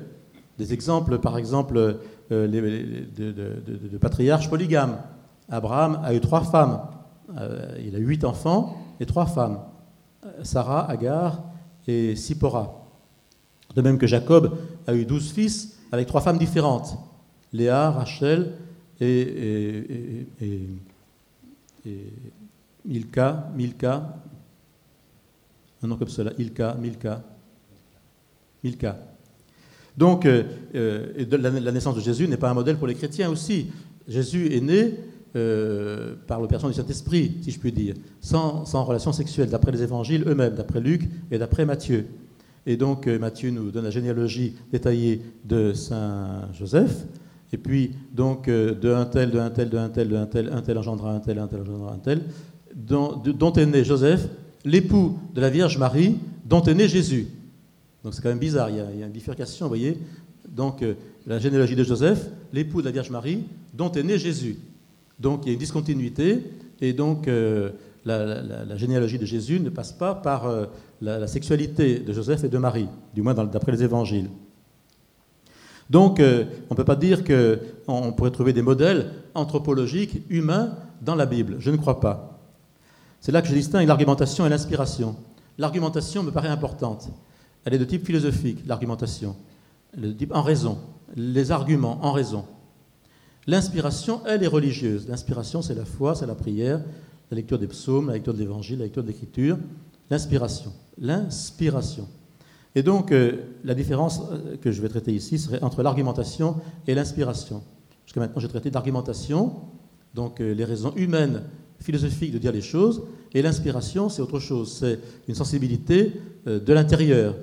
Des 0.59 0.73
exemples, 0.73 1.19
par 1.19 1.39
exemple, 1.39 1.99
euh, 2.33 2.47
de, 2.49 3.99
patriarches 3.99 4.51
polygames. 4.51 4.99
Abraham 5.49 6.01
a 6.05 6.15
eu 6.15 6.21
trois 6.21 6.43
femmes. 6.43 6.81
Euh, 7.37 7.77
il 7.85 7.95
a 7.95 7.99
huit 7.99 8.25
enfants 8.25 8.77
et 9.01 9.07
trois 9.07 9.27
femmes. 9.27 9.61
Sarah, 10.43 10.89
Agar 10.91 11.43
et 11.87 12.17
Sipora. 12.17 12.85
De 13.75 13.83
même 13.83 13.99
que 13.99 14.07
Jacob 14.07 14.57
a 14.87 14.95
eu 14.95 15.05
douze 15.05 15.31
fils 15.33 15.79
avec 15.93 16.07
trois 16.07 16.21
femmes 16.21 16.39
différentes. 16.39 16.99
Léa, 17.53 17.91
Rachel 17.91 18.53
et, 19.01 20.27
Milka, 22.85 23.51
Milka, 23.55 24.17
un 25.83 25.87
nom 25.87 25.97
comme 25.97 26.09
cela, 26.09 26.33
Ilka, 26.39 26.75
Milka, 26.75 27.23
Milka. 28.65 28.99
Donc, 29.97 30.27
euh, 30.27 30.45
euh, 30.75 31.27
la, 31.31 31.73
naissance 31.73 31.97
de 31.97 32.01
Jésus 32.01 32.29
n'est 32.29 32.37
pas 32.37 32.51
un 32.51 32.55
modèle 32.55 32.77
pour 32.77 32.87
les 32.87 32.95
chrétiens 32.95 33.31
aussi. 33.31 33.67
Jésus 34.07 34.55
est 34.55 34.61
né 34.61 34.95
euh, 35.37 36.15
par 36.27 36.41
l'opération 36.41 36.69
du 36.69 36.75
Saint-Esprit, 36.75 37.37
si 37.43 37.51
je 37.51 37.59
puis 37.59 37.73
dire, 37.73 37.95
sans, 38.21 38.65
relation 38.85 39.13
sexuelle, 39.13 39.51
d'après 39.51 39.73
les 39.73 39.83
évangiles 39.83 40.25
eux-mêmes, 40.27 40.55
d'après 40.55 40.81
Luc 40.81 41.09
et 41.31 41.39
d'après 41.39 41.65
Matthieu. 41.65 42.07
Et 42.67 42.77
donc, 42.77 43.07
Matthieu 43.07 43.51
nous 43.51 43.71
donne 43.71 43.85
la 43.85 43.91
généalogie 43.91 44.55
détaillée 44.71 45.23
de 45.45 45.73
Saint 45.73 46.49
Joseph. 46.53 47.07
Et 47.53 47.57
puis, 47.57 47.93
donc, 48.13 48.47
de 48.47 48.93
un 48.93 49.07
tel, 49.07 49.31
de 49.31 49.39
un 49.39 49.51
tel, 49.51 49.71
de 49.71 49.79
un 49.79 49.89
tel, 49.89 50.09
de 50.09 50.17
un 50.17 50.27
tel, 50.27 50.51
un 50.53 50.61
tel 50.61 50.77
engendra 50.77 51.13
un 51.13 51.21
tel, 51.21 51.39
un 51.39 51.47
tel 51.47 51.63
engendra 51.63 51.95
un 51.95 51.99
tel, 51.99 52.23
dont, 52.75 53.17
dont 53.17 53.53
est 53.55 53.67
né 53.67 53.85
Joseph, 53.85 54.29
l'époux 54.65 55.19
de 55.35 55.41
la 55.41 55.51
Vierge 55.51 55.79
Marie, 55.79 56.17
dont 56.45 56.63
est 56.63 56.75
né 56.75 56.89
Jésus. 56.89 57.29
Donc 58.05 58.15
c'est 58.15 58.23
quand 58.23 58.29
même 58.29 58.39
bizarre, 58.39 58.71
il 58.71 58.77
y, 58.77 58.81
a, 58.81 59.07
une 59.07 59.13
bifurcation, 59.13 59.67
vous 59.67 59.71
voyez. 59.71 59.99
Donc 60.49 60.83
euh, 60.83 60.95
la 61.27 61.39
généalogie 61.39 61.77
de 61.77 61.85
Joseph, 61.85 62.27
l'époux 62.53 62.81
de 62.81 62.87
la 62.87 62.93
Vierge 62.93 63.11
Marie, 63.11 63.45
dont 63.75 63.91
est 63.93 64.03
né 64.03 64.19
Jésus. 64.19 64.59
Donc 65.19 65.43
il 65.45 65.49
y 65.49 65.51
a 65.51 65.53
une 65.55 65.59
discontinuité, 65.59 66.43
et 66.81 66.93
donc 66.93 67.29
euh, 67.29 67.71
la, 68.05 68.77
généalogie 68.77 69.19
de 69.19 69.27
Jésus 69.27 69.61
ne 69.61 69.71
passe 69.71 69.93
pas 69.93 70.15
par 70.15 70.47
euh, 70.47 70.67
la, 71.01 71.27
sexualité 71.27 71.99
de 71.99 72.13
Joseph 72.13 72.45
et 72.45 72.49
de 72.49 72.59
Marie, 72.59 72.89
du 73.15 73.23
moins 73.23 73.35
d'après 73.35 73.73
les 73.73 73.83
évangiles. 73.83 74.31
Donc 75.91 76.21
on 76.21 76.23
ne 76.23 76.77
peut 76.77 76.85
pas 76.85 76.97
dire 76.97 77.25
qu'on 77.25 78.13
pourrait 78.13 78.31
trouver 78.31 78.53
des 78.53 78.61
modèles 78.61 79.11
anthropologiques, 79.35 80.23
humains, 80.29 80.77
dans 81.01 81.15
la 81.15 81.27
Bible. 81.27 81.57
Je 81.61 81.71
ne 81.71 81.77
crois 81.77 82.01
pas. 82.01 82.39
C'est 83.21 83.33
là 83.33 83.43
que 83.43 83.49
je 83.49 83.55
distingue 83.55 83.89
l'argumentation 83.89 84.47
et 84.47 84.49
l'inspiration. 84.49 85.17
L'argumentation 85.59 86.23
me 86.23 86.31
paraît 86.31 86.49
importante. 86.49 87.09
Elle 87.65 87.75
est 87.75 87.79
de 87.79 87.85
type 87.85 88.07
philosophique, 88.07 88.61
l'argumentation. 88.67 89.37
Elle 89.97 90.17
type 90.17 90.35
en 90.35 90.43
raison. 90.43 90.79
Les 91.17 91.51
arguments 91.51 91.99
en 92.03 92.13
raison. 92.13 92.45
L'inspiration, 93.49 94.21
elle, 94.27 94.43
est 94.43 94.47
religieuse. 94.47 95.09
L'inspiration, 95.09 95.63
c'est 95.63 95.75
la 95.75 95.87
foi, 95.87 96.15
c'est 96.15 96.27
la 96.27 96.35
prière, 96.35 96.83
la 97.31 97.35
lecture 97.35 97.59
des 97.59 97.67
psaumes, 97.67 98.09
la 98.09 98.13
lecture 98.13 98.35
de 98.35 98.39
l'évangile, 98.39 98.79
la 98.79 98.85
lecture 98.85 99.03
de 99.03 99.09
l'écriture. 99.09 99.57
L'inspiration. 100.11 100.71
L'inspiration. 100.99 102.07
Et 102.75 102.83
donc, 102.83 103.11
euh, 103.11 103.33
la 103.65 103.75
différence 103.75 104.21
euh, 104.31 104.59
que 104.59 104.71
je 104.71 104.83
vais 104.83 104.91
traiter 104.91 105.15
ici 105.15 105.39
serait 105.39 105.63
entre 105.63 105.83
l'argumentation 105.83 106.57
et 106.87 106.95
l'inspiration. 106.95 107.63
Jusqu'à 108.05 108.21
maintenant, 108.21 108.39
j'ai 108.39 108.49
traité 108.49 108.71
d'argumentation, 108.71 109.55
donc 110.15 110.43
euh, 110.43 110.53
les 110.53 110.67
raisons 110.67 110.93
humaines 110.95 111.41
philosophique 111.81 112.33
de 112.33 112.39
dire 112.39 112.53
les 112.53 112.61
choses, 112.61 113.03
et 113.33 113.41
l'inspiration, 113.41 114.11
c'est 114.11 114.21
autre 114.21 114.41
chose. 114.41 114.77
C'est 114.79 114.99
une 115.27 115.35
sensibilité 115.35 116.13
de 116.45 116.73
l'intérieur, 116.73 117.35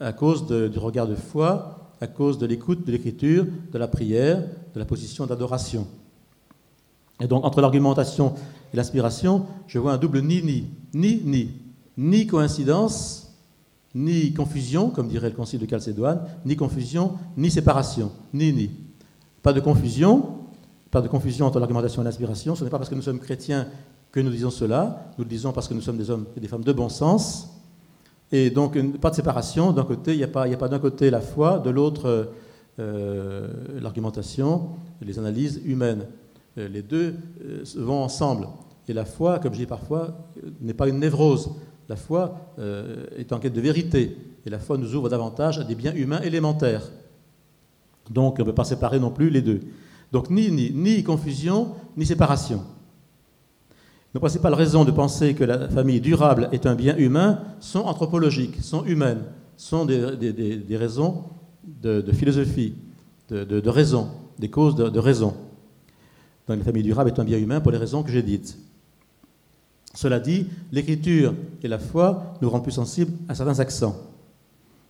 à 0.00 0.12
cause 0.12 0.46
du 0.46 0.78
regard 0.78 1.06
de 1.06 1.14
foi, 1.14 1.81
à 2.02 2.08
cause 2.08 2.36
de 2.36 2.46
l'écoute 2.46 2.84
de 2.84 2.90
l'écriture, 2.90 3.46
de 3.70 3.78
la 3.78 3.86
prière, 3.86 4.42
de 4.74 4.78
la 4.78 4.84
position 4.84 5.24
d'adoration. 5.24 5.86
Et 7.20 7.28
donc, 7.28 7.44
entre 7.44 7.60
l'argumentation 7.60 8.34
et 8.74 8.76
l'inspiration, 8.76 9.46
je 9.68 9.78
vois 9.78 9.92
un 9.92 9.98
double 9.98 10.20
ni-ni. 10.20 10.66
Ni-ni. 10.92 11.50
Ni 11.96 12.26
coïncidence, 12.26 13.32
ni 13.94 14.34
confusion, 14.34 14.90
comme 14.90 15.06
dirait 15.06 15.28
le 15.28 15.36
Concile 15.36 15.60
de 15.60 15.70
Chalcédoine, 15.70 16.22
ni 16.44 16.56
confusion, 16.56 17.12
ni 17.36 17.52
séparation. 17.52 18.10
Ni-ni. 18.34 18.70
Pas 19.40 19.52
de 19.52 19.60
confusion, 19.60 20.38
pas 20.90 21.02
de 21.02 21.08
confusion 21.08 21.46
entre 21.46 21.60
l'argumentation 21.60 22.02
et 22.02 22.04
l'inspiration. 22.04 22.56
Ce 22.56 22.64
n'est 22.64 22.70
pas 22.70 22.78
parce 22.78 22.90
que 22.90 22.96
nous 22.96 23.02
sommes 23.02 23.20
chrétiens 23.20 23.68
que 24.10 24.18
nous 24.18 24.30
disons 24.30 24.50
cela. 24.50 25.12
Nous 25.18 25.24
le 25.24 25.30
disons 25.30 25.52
parce 25.52 25.68
que 25.68 25.74
nous 25.74 25.80
sommes 25.80 25.98
des 25.98 26.10
hommes 26.10 26.26
et 26.36 26.40
des 26.40 26.48
femmes 26.48 26.64
de 26.64 26.72
bon 26.72 26.88
sens. 26.88 27.51
Et 28.32 28.50
donc, 28.50 28.78
pas 28.98 29.10
de 29.10 29.14
séparation. 29.14 29.72
D'un 29.72 29.84
côté, 29.84 30.12
il 30.12 30.18
n'y 30.18 30.24
a 30.24 30.28
pas, 30.28 30.48
pas 30.56 30.68
d'un 30.68 30.78
côté 30.78 31.10
la 31.10 31.20
foi, 31.20 31.58
de 31.58 31.70
l'autre 31.70 32.32
euh, 32.78 33.48
l'argumentation, 33.82 34.70
les 35.02 35.18
analyses 35.18 35.60
humaines. 35.66 36.06
Euh, 36.56 36.68
les 36.68 36.80
deux 36.80 37.14
euh, 37.44 37.62
vont 37.76 38.02
ensemble. 38.02 38.48
Et 38.88 38.94
la 38.94 39.04
foi, 39.04 39.38
comme 39.38 39.52
je 39.52 39.58
dis 39.58 39.66
parfois, 39.66 40.16
n'est 40.62 40.72
pas 40.72 40.88
une 40.88 40.98
névrose. 40.98 41.50
La 41.88 41.96
foi 41.96 42.54
est 43.18 43.32
en 43.32 43.38
quête 43.38 43.52
de 43.52 43.60
vérité. 43.60 44.16
Et 44.46 44.50
la 44.50 44.58
foi 44.58 44.78
nous 44.78 44.94
ouvre 44.94 45.08
davantage 45.08 45.58
à 45.58 45.64
des 45.64 45.74
biens 45.74 45.94
humains 45.94 46.20
élémentaires. 46.22 46.90
Donc, 48.10 48.36
on 48.38 48.42
ne 48.42 48.46
peut 48.46 48.54
pas 48.54 48.64
séparer 48.64 48.98
non 48.98 49.10
plus 49.10 49.30
les 49.30 49.42
deux. 49.42 49.60
Donc, 50.10 50.30
ni 50.30 51.04
confusion, 51.04 51.74
ni 51.96 52.06
séparation. 52.06 52.62
Nos 54.14 54.20
principales 54.20 54.54
raisons 54.54 54.84
de 54.84 54.90
penser 54.90 55.34
que 55.34 55.44
la 55.44 55.68
famille 55.68 56.00
durable 56.00 56.48
est 56.52 56.66
un 56.66 56.74
bien 56.74 56.96
humain 56.98 57.40
sont 57.60 57.80
anthropologiques, 57.80 58.62
sont 58.62 58.84
humaines, 58.84 59.22
sont 59.56 59.86
des, 59.86 60.76
raisons 60.76 61.24
de, 61.64 62.12
philosophie, 62.12 62.74
de, 63.30 63.68
raison, 63.68 64.08
des 64.38 64.50
causes 64.50 64.74
de, 64.74 64.98
raison. 64.98 65.34
Donc 66.46 66.58
la 66.58 66.64
famille 66.64 66.82
durable 66.82 67.08
est 67.08 67.18
un 67.18 67.24
bien 67.24 67.38
humain 67.38 67.60
pour 67.60 67.72
les 67.72 67.78
raisons 67.78 68.02
que 68.02 68.10
j'ai 68.10 68.22
dites. 68.22 68.58
Cela 69.94 70.20
dit, 70.20 70.46
l'écriture 70.72 71.34
et 71.62 71.68
la 71.68 71.78
foi 71.78 72.34
nous 72.42 72.50
rendent 72.50 72.64
plus 72.64 72.72
sensibles 72.72 73.12
à 73.28 73.34
certains 73.34 73.60
accents. 73.60 73.96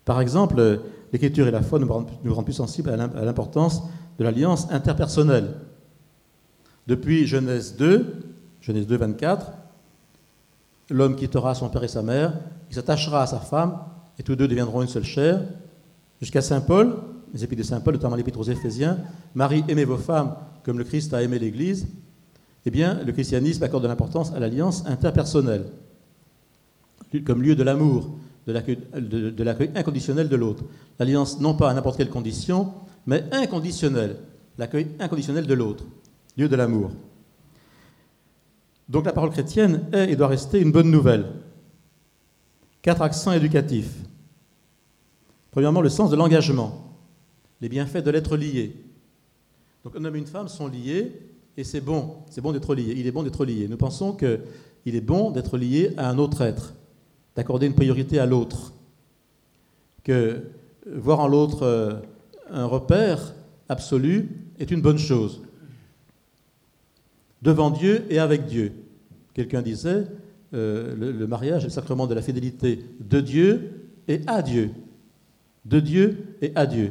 Par 0.05 0.21
exemple, 0.21 0.81
l'écriture 1.13 1.47
et 1.47 1.53
la 1.53 1.63
foi 1.63 1.79
nous 1.79 1.87
rendent 1.87 2.45
plus 2.45 2.53
sensibles 2.55 2.91
à 2.91 3.25
l'importance 3.25 3.85
de 4.19 4.25
l'alliance 4.25 4.67
interpersonnelle. 4.73 5.55
Depuis 6.89 7.27
Genèse 7.29 7.77
2, 7.77 8.32
Genèse 8.63 8.87
2, 8.87 8.97
24, 8.97 9.53
l'homme 10.91 11.17
quittera 11.17 11.55
son 11.55 11.69
père 11.69 11.85
et 11.85 11.89
sa 11.89 12.03
mère, 12.03 12.33
il 12.71 12.75
s'attachera 12.75 13.23
à 13.23 13.27
sa 13.27 13.41
femme, 13.41 13.79
et 14.19 14.23
tous 14.23 14.37
deux 14.37 14.49
deviendront 14.49 14.83
une 14.83 14.89
seule 14.89 15.05
chair. 15.05 15.43
Jusqu'à 16.21 16.41
Saint 16.41 16.61
Paul, 16.61 16.97
les 17.35 17.43
épîtres 17.43 17.63
de 17.63 17.67
Saint 17.67 17.81
Paul, 17.81 17.95
notamment 17.95 18.15
l'épître 18.15 18.39
aux 18.39 18.45
Éphésiens, 18.45 18.99
Marie, 19.35 19.65
aimez 19.69 19.85
vos 19.85 19.97
femmes 19.97 20.37
comme 20.65 20.79
le 20.79 20.85
Christ 20.85 21.13
a 21.13 21.23
aimé 21.23 21.41
l'Église. 21.41 21.89
Eh 22.65 22.71
bien, 22.71 23.03
le 23.05 23.11
christianisme 23.11 23.65
accorde 23.65 23.83
de 23.83 23.89
l'importance 23.89 24.33
à 24.33 24.39
l'alliance 24.39 24.87
interpersonnelle, 24.87 25.65
comme 27.27 27.43
lieu 27.43 27.57
de 27.57 27.65
l'amour, 27.65 28.17
de 28.47 29.43
l'accueil 29.43 29.71
inconditionnel 29.75 30.29
de 30.29 30.37
l'autre. 30.37 30.63
L'alliance 31.01 31.41
non 31.41 31.55
pas 31.55 31.71
à 31.71 31.75
n'importe 31.75 31.97
quelle 31.97 32.11
condition, 32.11 32.73
mais 33.07 33.25
inconditionnelle, 33.33 34.19
l'accueil 34.57 34.87
inconditionnel 35.01 35.49
de 35.49 35.55
l'autre, 35.55 35.85
lieu 36.37 36.49
de 36.49 36.55
l'amour. 36.55 36.93
Donc 38.93 39.07
la 39.07 39.15
parole 39.15 39.31
chrétienne 39.31 39.87
est 39.91 40.13
et 40.13 40.17
doit 40.17 40.29
rester 40.29 40.61
une 40.61 40.71
bonne 40.71 40.91
nouvelle. 40.91 41.25
Quatre 42.83 43.01
accents 43.01 43.33
éducatifs. 43.33 43.95
Premièrement, 45.51 45.81
le 45.81 45.89
sens 45.89 46.11
de 46.11 46.17
l'engagement, 46.17 46.95
les 47.63 47.71
bienfaits 47.71 48.05
de 48.05 48.11
l'être 48.11 48.37
lié. 48.37 48.77
Donc 49.83 49.97
un 49.97 50.05
homme 50.05 50.15
et 50.17 50.19
une 50.19 50.27
femme 50.27 50.49
sont 50.49 50.67
liés 50.67 51.11
et 51.57 51.65
c'est 51.65 51.81
bon, 51.81 52.17
c'est 52.29 52.43
bon 52.43 52.53
d'être 52.53 52.75
lié. 52.75 52.95
Il 52.95 53.07
est 53.07 53.13
bon 53.13 53.23
d'être 53.23 53.47
lié. 53.47 53.67
Nous 53.67 53.79
pensons 53.79 54.13
qu'il 54.13 54.95
est 54.95 55.01
bon 55.01 55.31
d'être 55.31 55.57
lié 55.57 55.95
à 55.97 56.11
un 56.11 56.19
autre 56.19 56.43
être, 56.43 56.75
d'accorder 57.35 57.69
une 57.69 57.75
priorité 57.75 58.19
à 58.19 58.27
l'autre, 58.27 58.75
que 60.05 60.43
voir 60.87 61.21
en 61.21 61.29
l'autre 61.29 61.63
euh, 61.63 61.95
un 62.51 62.67
repère 62.67 63.33
absolu 63.71 64.29
est 64.59 64.71
une 64.71 64.83
bonne 64.83 64.99
chose 64.99 65.41
devant 67.41 67.71
Dieu 67.71 68.05
et 68.11 68.19
avec 68.19 68.45
Dieu. 68.45 68.82
Quelqu'un 69.35 69.63
disait, 69.63 70.07
euh, 70.55 70.95
le, 70.97 71.27
mariage 71.27 71.63
est 71.63 71.69
le 71.69 71.73
sacrement 71.73 72.07
de 72.07 72.15
la 72.15 72.23
fidélité 72.23 72.85
de 73.01 73.21
Dieu 73.21 73.89
et 74.09 74.21
à 74.27 74.43
Dieu. 74.43 74.71
De 75.65 75.81
Dieu 75.81 76.37
et 76.43 76.53
à 76.55 76.67
Dieu. 76.67 76.91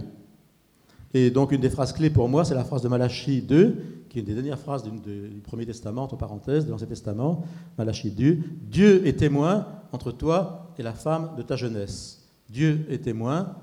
Et 1.13 1.30
donc 1.30 1.51
une 1.51 1.62
des 1.62 1.69
phrases 1.69 1.93
clés 1.93 2.10
pour 2.10 2.30
moi, 2.30 2.45
c'est 2.45 2.56
la 2.56 2.63
phrase 2.63 2.82
de 2.82 2.88
Malachie 2.88 3.41
2, 3.41 3.75
qui 4.10 4.17
est 4.17 4.21
une 4.21 4.27
des 4.27 4.34
dernières 4.34 4.60
phrases 4.60 4.84
du, 4.84 5.41
Premier 5.43 5.65
Testament, 5.65 6.04
entre 6.04 6.15
parenthèses, 6.15 6.65
de 6.65 6.71
l'Ancien 6.71 6.88
Testament, 6.88 7.43
Malachie 7.77 8.12
2. 8.12 8.38
Dieu 8.69 9.06
est 9.06 9.19
témoin 9.19 9.67
entre 9.91 10.12
toi 10.12 10.73
et 10.77 10.84
la 10.84 10.93
femme 10.93 11.32
de 11.38 11.41
ta 11.41 11.56
jeunesse. 11.56 12.30
Dieu 12.49 12.86
est 12.89 13.04
témoin, 13.04 13.56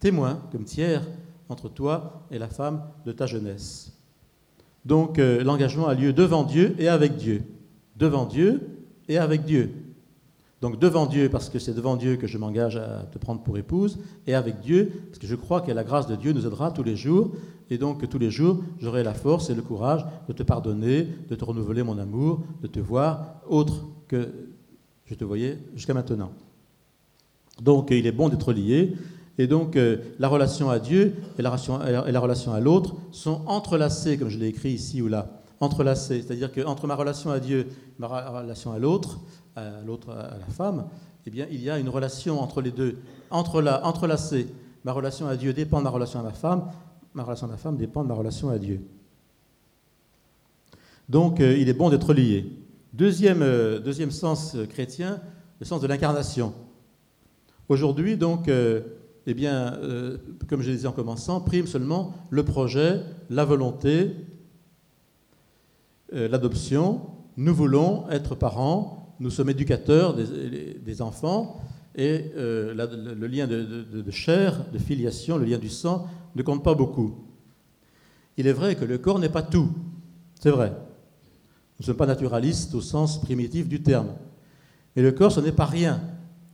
témoin 0.00 0.40
comme 0.50 0.64
tiers 0.64 1.02
entre 1.48 1.68
toi 1.68 2.22
et 2.30 2.38
la 2.38 2.48
femme 2.48 2.82
de 3.06 3.12
ta 3.12 3.26
jeunesse. 3.26 3.92
Donc 4.84 5.18
euh, 5.18 5.44
l'engagement 5.44 5.86
a 5.86 5.94
lieu 5.94 6.12
devant 6.12 6.44
Dieu 6.44 6.74
et 6.78 6.88
avec 6.88 7.16
Dieu. 7.16 7.42
Devant 7.96 8.26
Dieu 8.26 8.60
et 9.08 9.18
avec 9.18 9.44
Dieu. 9.44 9.72
Donc 10.60 10.78
devant 10.78 11.06
Dieu, 11.06 11.28
parce 11.28 11.50
que 11.50 11.58
c'est 11.58 11.74
devant 11.74 11.96
Dieu 11.96 12.16
que 12.16 12.26
je 12.26 12.38
m'engage 12.38 12.76
à 12.76 13.06
te 13.12 13.18
prendre 13.18 13.42
pour 13.42 13.58
épouse, 13.58 13.98
et 14.26 14.34
avec 14.34 14.60
Dieu, 14.60 14.90
parce 15.08 15.18
que 15.18 15.26
je 15.26 15.34
crois 15.34 15.60
que 15.60 15.70
la 15.70 15.84
grâce 15.84 16.06
de 16.06 16.16
Dieu 16.16 16.32
nous 16.32 16.46
aidera 16.46 16.70
tous 16.70 16.82
les 16.82 16.96
jours, 16.96 17.32
et 17.68 17.76
donc 17.76 18.00
que 18.00 18.06
tous 18.06 18.18
les 18.18 18.30
jours, 18.30 18.62
j'aurai 18.78 19.02
la 19.02 19.12
force 19.12 19.50
et 19.50 19.54
le 19.54 19.62
courage 19.62 20.06
de 20.26 20.32
te 20.32 20.42
pardonner, 20.42 21.06
de 21.28 21.34
te 21.34 21.44
renouveler 21.44 21.82
mon 21.82 21.98
amour, 21.98 22.40
de 22.62 22.66
te 22.66 22.80
voir 22.80 23.40
autre 23.46 23.84
que 24.08 24.28
je 25.04 25.14
te 25.14 25.24
voyais 25.24 25.58
jusqu'à 25.74 25.92
maintenant. 25.92 26.32
Donc 27.60 27.90
il 27.90 28.06
est 28.06 28.12
bon 28.12 28.30
d'être 28.30 28.54
lié, 28.54 28.94
et 29.36 29.46
donc, 29.46 29.76
euh, 29.76 29.98
la 30.18 30.28
relation 30.28 30.70
à 30.70 30.78
Dieu 30.78 31.14
et 31.38 31.42
la 31.42 31.50
relation, 31.50 31.80
et 32.06 32.12
la 32.12 32.20
relation 32.20 32.52
à 32.52 32.60
l'autre 32.60 32.94
sont 33.10 33.40
entrelacées, 33.46 34.16
comme 34.16 34.28
je 34.28 34.38
l'ai 34.38 34.46
écrit 34.46 34.70
ici 34.70 35.02
ou 35.02 35.08
là. 35.08 35.42
Entrelacées. 35.64 36.22
C'est-à-dire 36.22 36.52
qu'entre 36.52 36.86
ma 36.86 36.94
relation 36.94 37.30
à 37.30 37.40
Dieu 37.40 37.60
et 37.60 37.66
ma 37.98 38.06
relation 38.06 38.72
à 38.72 38.78
l'autre, 38.78 39.20
à 39.56 39.80
l'autre, 39.84 40.10
à 40.10 40.38
la 40.38 40.46
femme, 40.46 40.86
eh 41.26 41.30
bien, 41.30 41.46
il 41.50 41.62
y 41.62 41.70
a 41.70 41.78
une 41.78 41.88
relation 41.88 42.40
entre 42.40 42.60
les 42.60 42.70
deux, 42.70 42.98
entrelacée. 43.30 44.46
Ma 44.84 44.92
relation 44.92 45.26
à 45.26 45.36
Dieu 45.36 45.52
dépend 45.52 45.78
de 45.78 45.84
ma 45.84 45.90
relation 45.90 46.20
à 46.20 46.22
ma 46.22 46.32
femme, 46.32 46.70
ma 47.14 47.22
relation 47.22 47.46
à 47.46 47.50
ma 47.50 47.56
femme 47.56 47.76
dépend 47.76 48.02
de 48.02 48.08
ma 48.08 48.14
relation 48.14 48.50
à 48.50 48.58
Dieu. 48.58 48.82
Donc, 51.08 51.40
euh, 51.40 51.56
il 51.56 51.68
est 51.68 51.74
bon 51.74 51.90
d'être 51.90 52.12
lié. 52.12 52.46
Deuxième, 52.92 53.42
euh, 53.42 54.10
sens 54.10 54.56
chrétien, 54.70 55.20
le 55.60 55.66
sens 55.66 55.80
de 55.80 55.86
l'incarnation. 55.86 56.52
Aujourd'hui, 57.68 58.16
donc, 58.16 58.48
eh 59.26 59.34
bien, 59.34 59.74
euh, 59.74 60.18
comme 60.48 60.60
je 60.60 60.68
le 60.68 60.76
disais 60.76 60.86
en 60.86 60.92
commençant, 60.92 61.40
prime 61.40 61.66
seulement 61.66 62.12
le 62.30 62.42
projet, 62.44 63.00
la 63.30 63.44
volonté, 63.44 63.90
euh, 63.90 64.12
l'adoption. 66.14 67.00
Nous 67.36 67.54
voulons 67.54 68.08
être 68.10 68.34
parents, 68.34 69.14
nous 69.20 69.30
sommes 69.30 69.50
éducateurs 69.50 70.14
des, 70.14 71.02
enfants, 71.02 71.60
et 71.96 72.32
euh, 72.36 72.74
le 72.74 73.26
lien 73.26 73.46
de, 73.46 74.10
chair, 74.10 74.64
de 74.72 74.78
filiation, 74.78 75.36
le 75.36 75.44
lien 75.44 75.58
du 75.58 75.68
sang 75.68 76.06
ne 76.34 76.42
compte 76.42 76.64
pas 76.64 76.74
beaucoup. 76.74 77.14
Il 78.36 78.46
est 78.46 78.52
vrai 78.52 78.74
que 78.76 78.84
le 78.84 78.98
corps 78.98 79.18
n'est 79.18 79.28
pas 79.28 79.42
tout, 79.42 79.70
c'est 80.40 80.50
vrai. 80.50 80.70
Nous 80.70 81.82
ne 81.82 81.84
sommes 81.86 81.96
pas 81.96 82.06
naturalistes 82.06 82.74
au 82.74 82.80
sens 82.80 83.20
primitif 83.20 83.68
du 83.68 83.82
terme. 83.82 84.08
Mais 84.94 85.02
le 85.02 85.12
corps, 85.12 85.32
ce 85.32 85.40
n'est 85.40 85.52
pas 85.52 85.66
rien. 85.66 86.00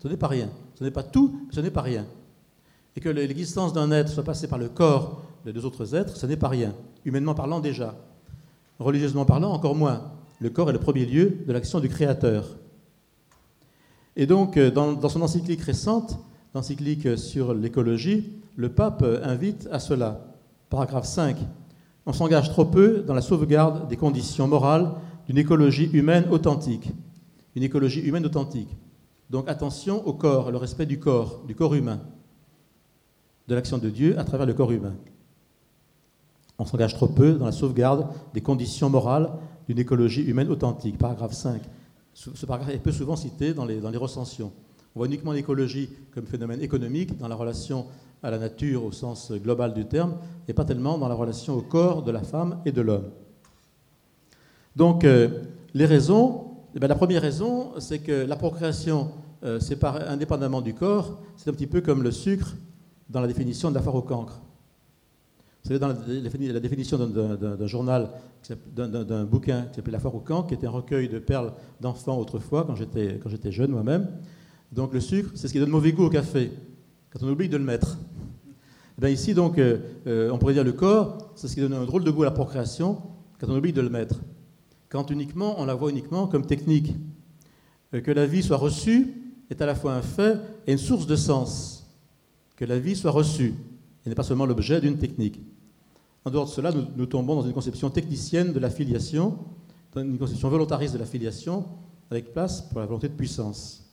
Ce 0.02 0.08
n'est 0.08 0.16
pas 0.16 0.28
rien. 0.28 0.48
Ce 0.74 0.84
n'est 0.84 0.90
pas 0.90 1.02
tout, 1.02 1.46
ce 1.50 1.60
n'est 1.60 1.70
pas 1.70 1.82
rien 1.82 2.06
et 2.96 3.00
que 3.00 3.08
l'existence 3.08 3.72
d'un 3.72 3.90
être 3.92 4.10
soit 4.10 4.24
passée 4.24 4.48
par 4.48 4.58
le 4.58 4.68
corps 4.68 5.22
de 5.44 5.52
deux 5.52 5.64
autres 5.64 5.94
êtres, 5.94 6.16
ce 6.16 6.26
n'est 6.26 6.36
pas 6.36 6.48
rien, 6.48 6.74
humainement 7.04 7.34
parlant 7.34 7.60
déjà. 7.60 7.94
Religieusement 8.80 9.26
parlant, 9.26 9.52
encore 9.52 9.76
moins. 9.76 10.10
Le 10.40 10.48
corps 10.48 10.70
est 10.70 10.72
le 10.72 10.80
premier 10.80 11.04
lieu 11.04 11.44
de 11.46 11.52
l'action 11.52 11.80
du 11.80 11.88
Créateur. 11.90 12.56
Et 14.16 14.26
donc, 14.26 14.56
euh, 14.56 14.70
dans, 14.70 15.08
son 15.08 15.20
encyclique 15.20 15.60
récente, 15.60 16.18
l'encyclique 16.54 17.18
sur 17.18 17.52
l'écologie, 17.52 18.32
le 18.56 18.70
pape 18.70 19.04
invite 19.22 19.68
à 19.70 19.78
cela. 19.78 20.34
Paragraphe 20.70 21.04
5. 21.04 21.36
On 22.06 22.14
s'engage 22.14 22.48
trop 22.50 22.64
peu 22.64 23.04
dans 23.06 23.14
la 23.14 23.20
sauvegarde 23.20 23.86
des 23.86 23.96
conditions 23.96 24.48
morales 24.48 24.92
d'une 25.28 25.38
écologie 25.38 25.90
humaine 25.92 26.24
authentique. 26.30 26.90
Une 27.54 27.62
écologie 27.62 28.00
humaine 28.00 28.24
authentique. 28.24 28.74
Donc 29.28 29.48
attention 29.48 30.04
au 30.06 30.14
corps, 30.14 30.50
le 30.50 30.56
respect 30.56 30.86
du 30.86 30.98
corps, 30.98 31.42
du 31.46 31.54
corps 31.54 31.74
humain 31.74 32.00
de 33.46 33.54
l'action 33.54 33.78
de 33.78 33.90
Dieu 33.90 34.18
à 34.18 34.24
travers 34.24 34.46
le 34.46 34.54
corps 34.54 34.72
humain. 34.72 34.94
On 36.60 36.66
s'engage 36.66 36.92
trop 36.92 37.06
peu 37.06 37.32
dans 37.32 37.46
la 37.46 37.52
sauvegarde 37.52 38.06
des 38.34 38.42
conditions 38.42 38.90
morales 38.90 39.30
d'une 39.66 39.78
écologie 39.78 40.20
humaine 40.20 40.50
authentique. 40.50 40.98
Paragraphe 40.98 41.32
5. 41.32 41.62
Ce 42.12 42.44
paragraphe 42.44 42.74
est 42.74 42.78
peu 42.78 42.92
souvent 42.92 43.16
cité 43.16 43.54
dans 43.54 43.64
les, 43.64 43.80
recensions. 43.96 44.52
On 44.94 44.98
voit 44.98 45.06
uniquement 45.06 45.32
l'écologie 45.32 45.88
comme 46.14 46.26
phénomène 46.26 46.60
économique 46.60 47.16
dans 47.16 47.28
la 47.28 47.34
relation 47.34 47.86
à 48.22 48.30
la 48.30 48.36
nature 48.36 48.84
au 48.84 48.92
sens 48.92 49.32
global 49.32 49.72
du 49.72 49.86
terme, 49.86 50.16
et 50.48 50.52
pas 50.52 50.66
tellement 50.66 50.98
dans 50.98 51.08
la 51.08 51.14
relation 51.14 51.54
au 51.54 51.62
corps 51.62 52.02
de 52.02 52.10
la 52.10 52.20
femme 52.20 52.58
et 52.66 52.72
de 52.72 52.82
l'homme. 52.82 53.08
Donc, 54.76 55.04
les 55.04 55.86
raisons, 55.86 56.44
eh 56.74 56.78
bien, 56.78 56.88
la 56.88 56.94
première 56.94 57.22
raison, 57.22 57.70
c'est 57.78 58.00
que 58.00 58.26
la 58.26 58.36
procréation, 58.36 59.12
c'est 59.60 59.82
indépendamment 59.82 60.60
du 60.60 60.74
corps, 60.74 61.20
c'est 61.38 61.48
un 61.48 61.54
petit 61.54 61.66
peu 61.66 61.80
comme 61.80 62.02
le 62.02 62.10
sucre 62.10 62.54
dans 63.08 63.22
la 63.22 63.28
définition 63.28 63.70
de 63.70 63.76
la 63.76 63.80
foire 63.80 63.94
au 63.94 64.02
cancre. 64.02 64.42
Vous 65.62 65.68
savez, 65.68 65.78
dans 65.78 65.88
la, 65.88 66.60
définition 66.60 66.96
d'un 66.98 67.66
journal, 67.66 68.10
d'un 68.74 69.24
bouquin 69.24 69.62
qui 69.70 69.76
s'appelait 69.76 69.92
La 69.92 69.98
foire 70.00 70.14
au 70.14 70.20
cancre, 70.20 70.48
qui 70.48 70.54
était 70.54 70.66
un 70.66 70.70
recueil 70.70 71.08
de 71.08 71.18
perles 71.18 71.52
d'enfants 71.80 72.18
autrefois, 72.18 72.64
quand 72.66 72.74
j'étais 72.76 73.52
jeune 73.52 73.70
moi-même. 73.70 74.08
Donc 74.72 74.94
le 74.94 75.00
sucre, 75.00 75.30
c'est 75.34 75.48
ce 75.48 75.52
qui 75.52 75.58
donne 75.58 75.70
mauvais 75.70 75.92
goût 75.92 76.04
au 76.04 76.10
café, 76.10 76.52
quand 77.10 77.24
on 77.24 77.28
oublie 77.28 77.48
de 77.48 77.56
le 77.56 77.64
mettre. 77.64 77.98
Et 79.02 79.06
eh 79.06 79.12
ici, 79.12 79.32
donc, 79.32 79.58
euh, 79.58 79.78
euh, 80.06 80.30
on 80.30 80.38
pourrait 80.38 80.52
dire 80.52 80.64
le 80.64 80.72
corps, 80.72 81.32
c'est 81.34 81.48
ce 81.48 81.54
qui 81.54 81.60
donne 81.60 81.72
un 81.72 81.86
drôle 81.86 82.04
de 82.04 82.10
goût 82.10 82.22
à 82.22 82.26
la 82.26 82.30
procréation, 82.32 82.98
quand 83.38 83.48
on 83.48 83.56
oublie 83.56 83.72
de 83.72 83.80
le 83.80 83.88
mettre. 83.88 84.20
Quand 84.90 85.10
uniquement, 85.10 85.58
on 85.58 85.64
la 85.64 85.74
voit 85.74 85.90
uniquement 85.90 86.26
comme 86.26 86.44
technique. 86.44 86.94
Euh, 87.94 88.00
que 88.00 88.10
la 88.10 88.26
vie 88.26 88.42
soit 88.42 88.58
reçue 88.58 89.14
est 89.50 89.62
à 89.62 89.66
la 89.66 89.74
fois 89.74 89.94
un 89.94 90.02
fait 90.02 90.36
et 90.66 90.72
une 90.72 90.78
source 90.78 91.06
de 91.06 91.16
sens 91.16 91.80
que 92.56 92.66
la 92.66 92.78
vie 92.78 92.94
soit 92.94 93.10
reçue 93.10 93.54
et 94.04 94.08
n'est 94.08 94.14
pas 94.14 94.22
seulement 94.22 94.46
l'objet 94.46 94.80
d'une 94.80 94.98
technique. 94.98 95.40
En 96.24 96.30
dehors 96.30 96.44
de 96.44 96.50
cela, 96.50 96.72
nous, 96.72 97.06
tombons 97.06 97.36
dans 97.36 97.46
une 97.46 97.52
conception 97.52 97.88
technicienne 97.90 98.52
de 98.52 98.58
la 98.58 98.70
filiation, 98.70 99.38
dans 99.92 100.02
une 100.02 100.18
conception 100.18 100.48
volontariste 100.48 100.94
de 100.94 100.98
la 100.98 101.06
filiation, 101.06 101.64
avec 102.10 102.32
place 102.32 102.62
pour 102.62 102.80
la 102.80 102.86
volonté 102.86 103.08
de 103.08 103.14
puissance. 103.14 103.90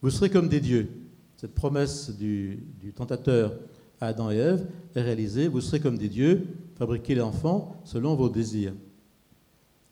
Vous 0.00 0.10
serez 0.10 0.30
comme 0.30 0.48
des 0.48 0.60
dieux. 0.60 0.88
Cette 1.36 1.54
promesse 1.54 2.10
du, 2.16 2.62
tentateur 2.94 3.52
à 4.00 4.08
Adam 4.08 4.30
et 4.30 4.36
Ève 4.36 4.66
est 4.94 5.02
réalisée. 5.02 5.48
Vous 5.48 5.60
serez 5.60 5.80
comme 5.80 5.98
des 5.98 6.08
dieux, 6.08 6.46
fabriquez 6.76 7.14
l'enfant 7.14 7.80
selon 7.84 8.14
vos 8.14 8.30
désirs. 8.30 8.72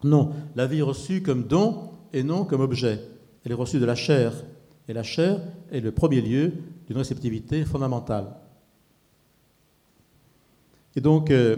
Non, 0.03 0.31
la 0.55 0.67
vie 0.67 0.79
est 0.79 0.83
reçue 0.83 1.23
comme 1.23 1.45
don 1.45 1.91
et 2.13 2.23
non 2.23 2.45
comme 2.45 2.61
objet. 2.61 3.01
Elle 3.45 3.53
est 3.53 3.57
reçue 3.57 3.79
de 3.79 3.85
la 3.85 3.95
chair. 3.95 4.33
Et 4.89 4.93
la 4.93 5.03
chair 5.03 5.41
est 5.71 5.81
le 5.81 5.93
premier 5.93 6.21
lieu 6.21 6.53
d'une 6.87 6.97
réceptivité 6.97 7.65
fondamentale. 7.65 8.37
Et 10.97 11.01
donc, 11.01 11.31
euh, 11.31 11.57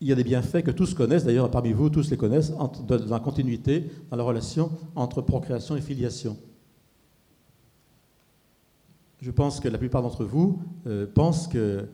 il 0.00 0.08
y 0.08 0.12
a 0.12 0.14
des 0.14 0.24
bienfaits 0.24 0.62
que 0.62 0.70
tous 0.70 0.94
connaissent, 0.94 1.24
d'ailleurs 1.24 1.50
parmi 1.50 1.72
vous, 1.72 1.90
tous 1.90 2.10
les 2.10 2.16
connaissent, 2.16 2.52
dans 2.52 3.06
la 3.08 3.20
continuité, 3.20 3.90
dans 4.10 4.16
la 4.16 4.24
relation 4.24 4.70
entre 4.96 5.20
procréation 5.20 5.76
et 5.76 5.80
filiation. 5.80 6.36
Je 9.20 9.30
pense 9.30 9.60
que 9.60 9.68
la 9.68 9.78
plupart 9.78 10.02
d'entre 10.02 10.24
vous 10.24 10.58
euh, 10.86 11.06
pensent 11.06 11.46
que 11.46 11.86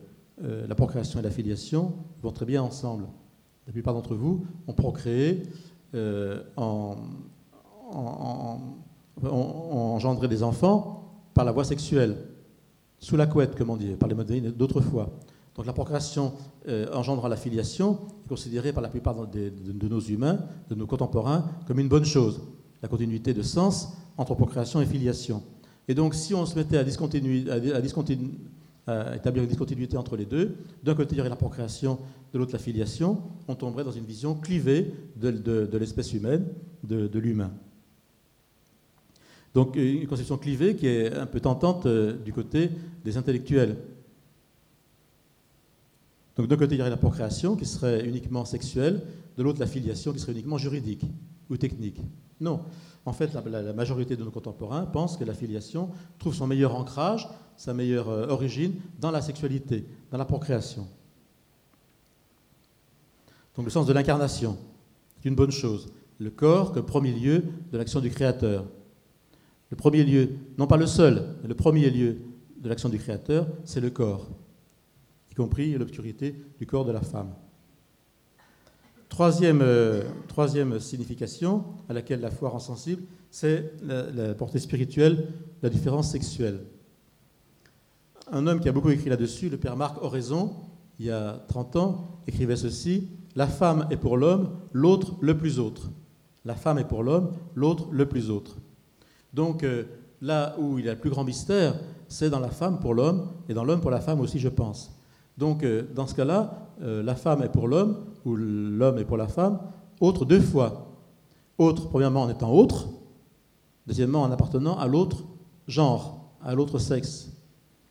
euh, 0.42 0.66
la 0.66 0.74
procréation 0.74 1.18
et 1.18 1.22
la 1.22 1.30
filiation 1.30 1.94
vont 2.22 2.30
très 2.30 2.46
bien 2.46 2.62
ensemble. 2.62 3.06
La 3.66 3.72
plupart 3.72 3.94
d'entre 3.94 4.14
vous 4.14 4.46
ont 4.68 4.74
procréé 4.74 5.42
en, 6.56 6.96
ont 9.22 9.94
engendré 9.94 10.28
des 10.28 10.42
enfants 10.42 11.02
par 11.34 11.44
la 11.44 11.52
voie 11.52 11.64
sexuelle, 11.64 12.16
sous 13.06 13.16
la 13.16 13.28
couette, 13.28 13.54
comme 13.54 13.70
on 13.70 13.76
dit, 13.76 13.94
par 13.94 14.08
les 14.08 14.16
modernes 14.16 14.50
d'autrefois. 14.50 15.12
Donc 15.54 15.64
la 15.64 15.72
procréation 15.72 16.32
euh, 16.66 16.92
engendrant 16.92 17.28
la 17.28 17.36
filiation 17.36 18.00
est 18.24 18.28
considérée 18.28 18.72
par 18.72 18.82
la 18.82 18.88
plupart 18.88 19.28
de, 19.28 19.52
nos 19.88 20.00
humains, 20.00 20.40
de 20.68 20.74
nos 20.74 20.88
contemporains, 20.88 21.48
comme 21.68 21.78
une 21.78 21.86
bonne 21.86 22.04
chose, 22.04 22.40
la 22.82 22.88
continuité 22.88 23.32
de 23.32 23.42
sens 23.42 23.92
entre 24.18 24.34
procréation 24.34 24.80
et 24.80 24.86
filiation. 24.86 25.44
Et 25.86 25.94
donc 25.94 26.16
si 26.16 26.34
on 26.34 26.46
se 26.46 26.56
mettait 26.56 26.78
à, 26.78 26.80
à, 26.80 26.84
établir 29.14 29.42
une 29.44 29.48
discontinuité 29.48 29.96
entre 29.96 30.16
les 30.16 30.26
deux, 30.26 30.56
d'un 30.82 30.96
côté 30.96 31.14
il 31.14 31.18
y 31.18 31.20
aurait 31.20 31.30
la 31.30 31.36
procréation, 31.36 32.00
de 32.32 32.38
l'autre 32.40 32.54
la 32.54 32.58
filiation, 32.58 33.22
on 33.46 33.54
tomberait 33.54 33.84
dans 33.84 33.92
une 33.92 34.04
vision 34.04 34.34
clivée 34.34 34.92
de, 35.14 35.78
l'espèce 35.78 36.12
humaine, 36.12 36.44
de 36.82 37.18
l'humain. 37.20 37.52
Donc 39.56 39.74
une 39.74 40.06
conception 40.06 40.36
clivée 40.36 40.76
qui 40.76 40.86
est 40.86 41.14
un 41.14 41.24
peu 41.24 41.40
tentante 41.40 41.86
euh, 41.86 42.12
du 42.22 42.30
côté 42.30 42.70
des 43.02 43.16
intellectuels. 43.16 43.78
Donc 46.36 46.46
d'un 46.46 46.58
côté, 46.58 46.74
il 46.74 46.78
y 46.78 46.80
aurait 46.82 46.90
la 46.90 46.98
procréation 46.98 47.56
qui 47.56 47.64
serait 47.64 48.06
uniquement 48.06 48.44
sexuelle, 48.44 49.00
de 49.38 49.42
l'autre, 49.42 49.58
la 49.58 49.66
filiation 49.66 50.12
qui 50.12 50.18
serait 50.18 50.32
uniquement 50.32 50.58
juridique 50.58 51.06
ou 51.48 51.56
technique. 51.56 52.02
Non. 52.38 52.60
En 53.06 53.14
fait, 53.14 53.32
la, 53.32 53.72
majorité 53.72 54.14
de 54.14 54.24
nos 54.24 54.30
contemporains 54.30 54.84
pensent 54.84 55.16
que 55.16 55.24
la 55.24 55.32
filiation 55.32 55.88
trouve 56.18 56.34
son 56.34 56.46
meilleur 56.46 56.76
ancrage, 56.76 57.26
sa 57.56 57.72
meilleure 57.72 58.10
euh, 58.10 58.28
origine 58.28 58.74
dans 59.00 59.10
la 59.10 59.22
sexualité, 59.22 59.86
dans 60.10 60.18
la 60.18 60.26
procréation. 60.26 60.86
Donc 63.56 63.64
le 63.64 63.70
sens 63.70 63.86
de 63.86 63.94
l'incarnation, 63.94 64.58
c'est 65.22 65.30
une 65.30 65.34
bonne 65.34 65.50
chose. 65.50 65.88
Le 66.18 66.28
corps 66.28 66.72
comme 66.72 66.84
premier 66.84 67.12
lieu 67.12 67.42
de 67.72 67.78
l'action 67.78 68.00
du 68.00 68.10
Créateur. 68.10 68.66
Le 69.70 69.76
premier 69.76 70.04
lieu, 70.04 70.30
non 70.58 70.66
pas 70.66 70.76
le 70.76 70.86
seul, 70.86 71.36
mais 71.42 71.48
le 71.48 71.54
premier 71.54 71.90
lieu 71.90 72.18
de 72.58 72.68
l'action 72.68 72.88
du 72.88 72.98
Créateur, 72.98 73.48
c'est 73.64 73.80
le 73.80 73.90
corps, 73.90 74.28
y 75.30 75.34
compris 75.34 75.72
l'obscurité 75.72 76.34
du 76.58 76.66
corps 76.66 76.84
de 76.84 76.92
la 76.92 77.00
femme. 77.00 77.34
Troisième, 79.08 79.62
euh, 79.62 80.02
signification 80.78 81.64
à 81.88 81.94
laquelle 81.94 82.20
la 82.20 82.30
foi 82.30 82.50
rend 82.50 82.58
sensible, 82.58 83.02
c'est 83.30 83.72
la, 83.82 84.34
portée 84.34 84.58
spirituelle 84.58 85.28
la 85.62 85.70
différence 85.70 86.10
sexuelle. 86.10 86.60
Un 88.30 88.46
homme 88.46 88.60
qui 88.60 88.68
a 88.68 88.72
beaucoup 88.72 88.90
écrit 88.90 89.08
là-dessus, 89.08 89.48
le 89.48 89.56
père 89.56 89.76
Marc 89.76 90.02
Oraison, 90.02 90.54
il 90.98 91.06
y 91.06 91.10
a 91.10 91.44
30 91.48 91.76
ans, 91.76 92.20
écrivait 92.26 92.56
ceci 92.56 93.08
La 93.34 93.46
femme 93.46 93.86
est 93.90 93.96
pour 93.96 94.16
l'homme, 94.16 94.50
l'autre 94.72 95.16
le 95.20 95.36
plus 95.36 95.58
autre. 95.58 95.90
La 96.44 96.54
femme 96.54 96.78
est 96.78 96.84
pour 96.84 97.02
l'homme, 97.02 97.32
l'autre 97.54 97.88
le 97.90 98.06
plus 98.06 98.30
autre. 98.30 98.56
Donc 99.36 99.62
euh, 99.62 99.84
là 100.22 100.56
où 100.58 100.78
il 100.78 100.86
y 100.86 100.88
a 100.88 100.94
le 100.94 100.98
plus 100.98 101.10
grand 101.10 101.22
mystère, 101.22 101.74
c'est 102.08 102.30
dans 102.30 102.40
la 102.40 102.48
femme 102.48 102.80
pour 102.80 102.94
l'homme 102.94 103.28
et 103.50 103.54
dans 103.54 103.64
l'homme 103.64 103.82
pour 103.82 103.90
la 103.90 104.00
femme 104.00 104.20
aussi, 104.20 104.38
je 104.38 104.48
pense. 104.48 104.98
Donc 105.36 105.62
euh, 105.62 105.82
dans 105.94 106.06
ce 106.06 106.14
cas-là, 106.14 106.70
euh, 106.80 107.02
la 107.02 107.14
femme 107.14 107.42
est 107.42 107.50
pour 107.50 107.68
l'homme 107.68 107.98
ou 108.24 108.34
l'homme 108.34 108.98
est 108.98 109.04
pour 109.04 109.18
la 109.18 109.28
femme, 109.28 109.60
autre 110.00 110.24
deux 110.24 110.40
fois. 110.40 110.90
Autre, 111.58 111.88
premièrement, 111.88 112.22
en 112.22 112.28
étant 112.30 112.50
autre, 112.50 112.88
deuxièmement, 113.86 114.22
en 114.22 114.32
appartenant 114.32 114.78
à 114.78 114.86
l'autre 114.86 115.24
genre, 115.68 116.32
à 116.42 116.54
l'autre 116.54 116.78
sexe. 116.78 117.30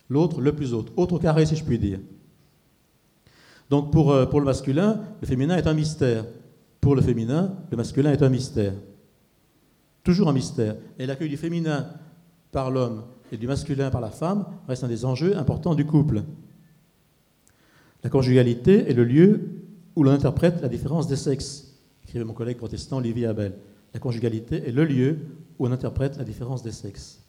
L'autre, 0.08 0.40
le 0.40 0.52
plus 0.52 0.74
autre. 0.74 0.92
Autre 0.96 1.18
carré, 1.18 1.46
si 1.46 1.56
je 1.56 1.64
puis 1.64 1.78
dire. 1.78 2.00
Donc 3.70 3.92
pour, 3.92 4.14
pour 4.28 4.40
le 4.40 4.46
masculin, 4.46 5.00
le 5.20 5.26
féminin 5.26 5.56
est 5.56 5.66
un 5.66 5.74
mystère. 5.74 6.24
Pour 6.80 6.94
le 6.94 7.02
féminin, 7.02 7.54
le 7.70 7.76
masculin 7.76 8.12
est 8.12 8.22
un 8.22 8.28
mystère 8.28 8.72
toujours 10.06 10.28
un 10.28 10.32
mystère. 10.32 10.76
Et 10.98 11.04
l'accueil 11.04 11.28
du 11.28 11.36
féminin 11.36 11.88
par 12.52 12.70
l'homme 12.70 13.02
et 13.32 13.36
du 13.36 13.48
masculin 13.48 13.90
par 13.90 14.00
la 14.00 14.10
femme 14.10 14.46
reste 14.68 14.84
un 14.84 14.88
des 14.88 15.04
enjeux 15.04 15.36
importants 15.36 15.74
du 15.74 15.84
couple. 15.84 16.22
La 18.04 18.08
conjugalité 18.08 18.88
est 18.88 18.94
le 18.94 19.04
lieu 19.04 19.50
où 19.96 20.04
l'on 20.04 20.12
interprète 20.12 20.62
la 20.62 20.68
différence 20.68 21.08
des 21.08 21.16
sexes, 21.16 21.74
écrivait 22.04 22.24
mon 22.24 22.34
collègue 22.34 22.56
protestant 22.56 22.98
Olivier 22.98 23.26
Abel. 23.26 23.54
La 23.94 23.98
conjugalité 23.98 24.68
est 24.68 24.72
le 24.72 24.84
lieu 24.84 25.18
où 25.58 25.66
on 25.66 25.72
interprète 25.72 26.16
la 26.18 26.24
différence 26.24 26.62
des 26.62 26.70
sexes. 26.70 27.24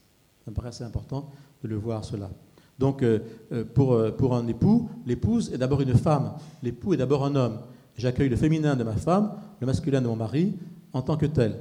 Ça 0.46 0.52
me 0.52 0.56
paraît 0.56 0.70
assez 0.70 0.84
important 0.84 1.32
de 1.64 1.68
le 1.68 1.78
voir 1.78 2.06
cela. 2.06 2.30
Donc, 2.78 3.02
euh, 3.02 3.20
euh, 3.54 3.64
pour, 3.66 3.94
euh, 3.94 4.12
pour 4.12 4.36
un 4.36 4.46
époux, 4.46 4.88
l'épouse 5.08 5.52
est 5.52 5.58
d'abord 5.58 5.82
une 5.82 5.96
femme, 5.96 6.34
l'époux 6.62 6.94
est 6.94 6.98
d'abord 6.98 7.26
un 7.26 7.36
homme. 7.36 7.60
J'accueille 7.98 8.30
le 8.30 8.36
féminin 8.36 8.76
de 8.76 8.84
ma 8.84 8.94
femme, 8.94 9.32
le 9.60 9.66
masculin 9.66 10.00
de 10.00 10.08
mon 10.08 10.16
mari, 10.16 10.54
en 10.94 11.02
tant 11.02 11.18
que 11.18 11.26
tel. 11.26 11.58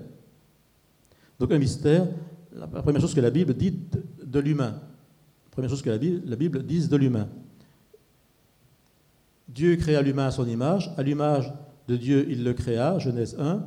Donc 1.38 1.52
un 1.52 1.58
mystère, 1.58 2.06
la 2.52 2.66
première 2.66 3.00
chose 3.00 3.14
que 3.14 3.20
la 3.20 3.30
Bible 3.30 3.54
dit 3.54 3.78
de 4.22 4.40
l'humain. 4.40 4.80
Première 5.50 5.70
chose 5.70 5.82
que 5.82 5.90
la 5.90 6.36
Bible, 6.36 6.62
dit 6.64 6.88
de 6.88 6.96
l'humain. 6.96 7.28
Dieu 9.48 9.76
créa 9.76 10.02
l'humain 10.02 10.26
à 10.26 10.30
son 10.30 10.46
image. 10.46 10.92
À 10.96 11.02
l'image 11.02 11.52
de 11.88 11.96
Dieu, 11.96 12.26
il 12.28 12.44
le 12.44 12.52
créa. 12.52 12.98
Genèse 12.98 13.36
1. 13.38 13.64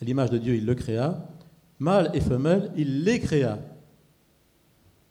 À 0.00 0.04
l'image 0.04 0.30
de 0.30 0.38
Dieu, 0.38 0.54
il 0.56 0.66
le 0.66 0.74
créa. 0.74 1.26
Mâle 1.78 2.10
et 2.12 2.20
femelle, 2.20 2.70
il 2.76 3.04
les 3.04 3.18
créa. 3.18 3.58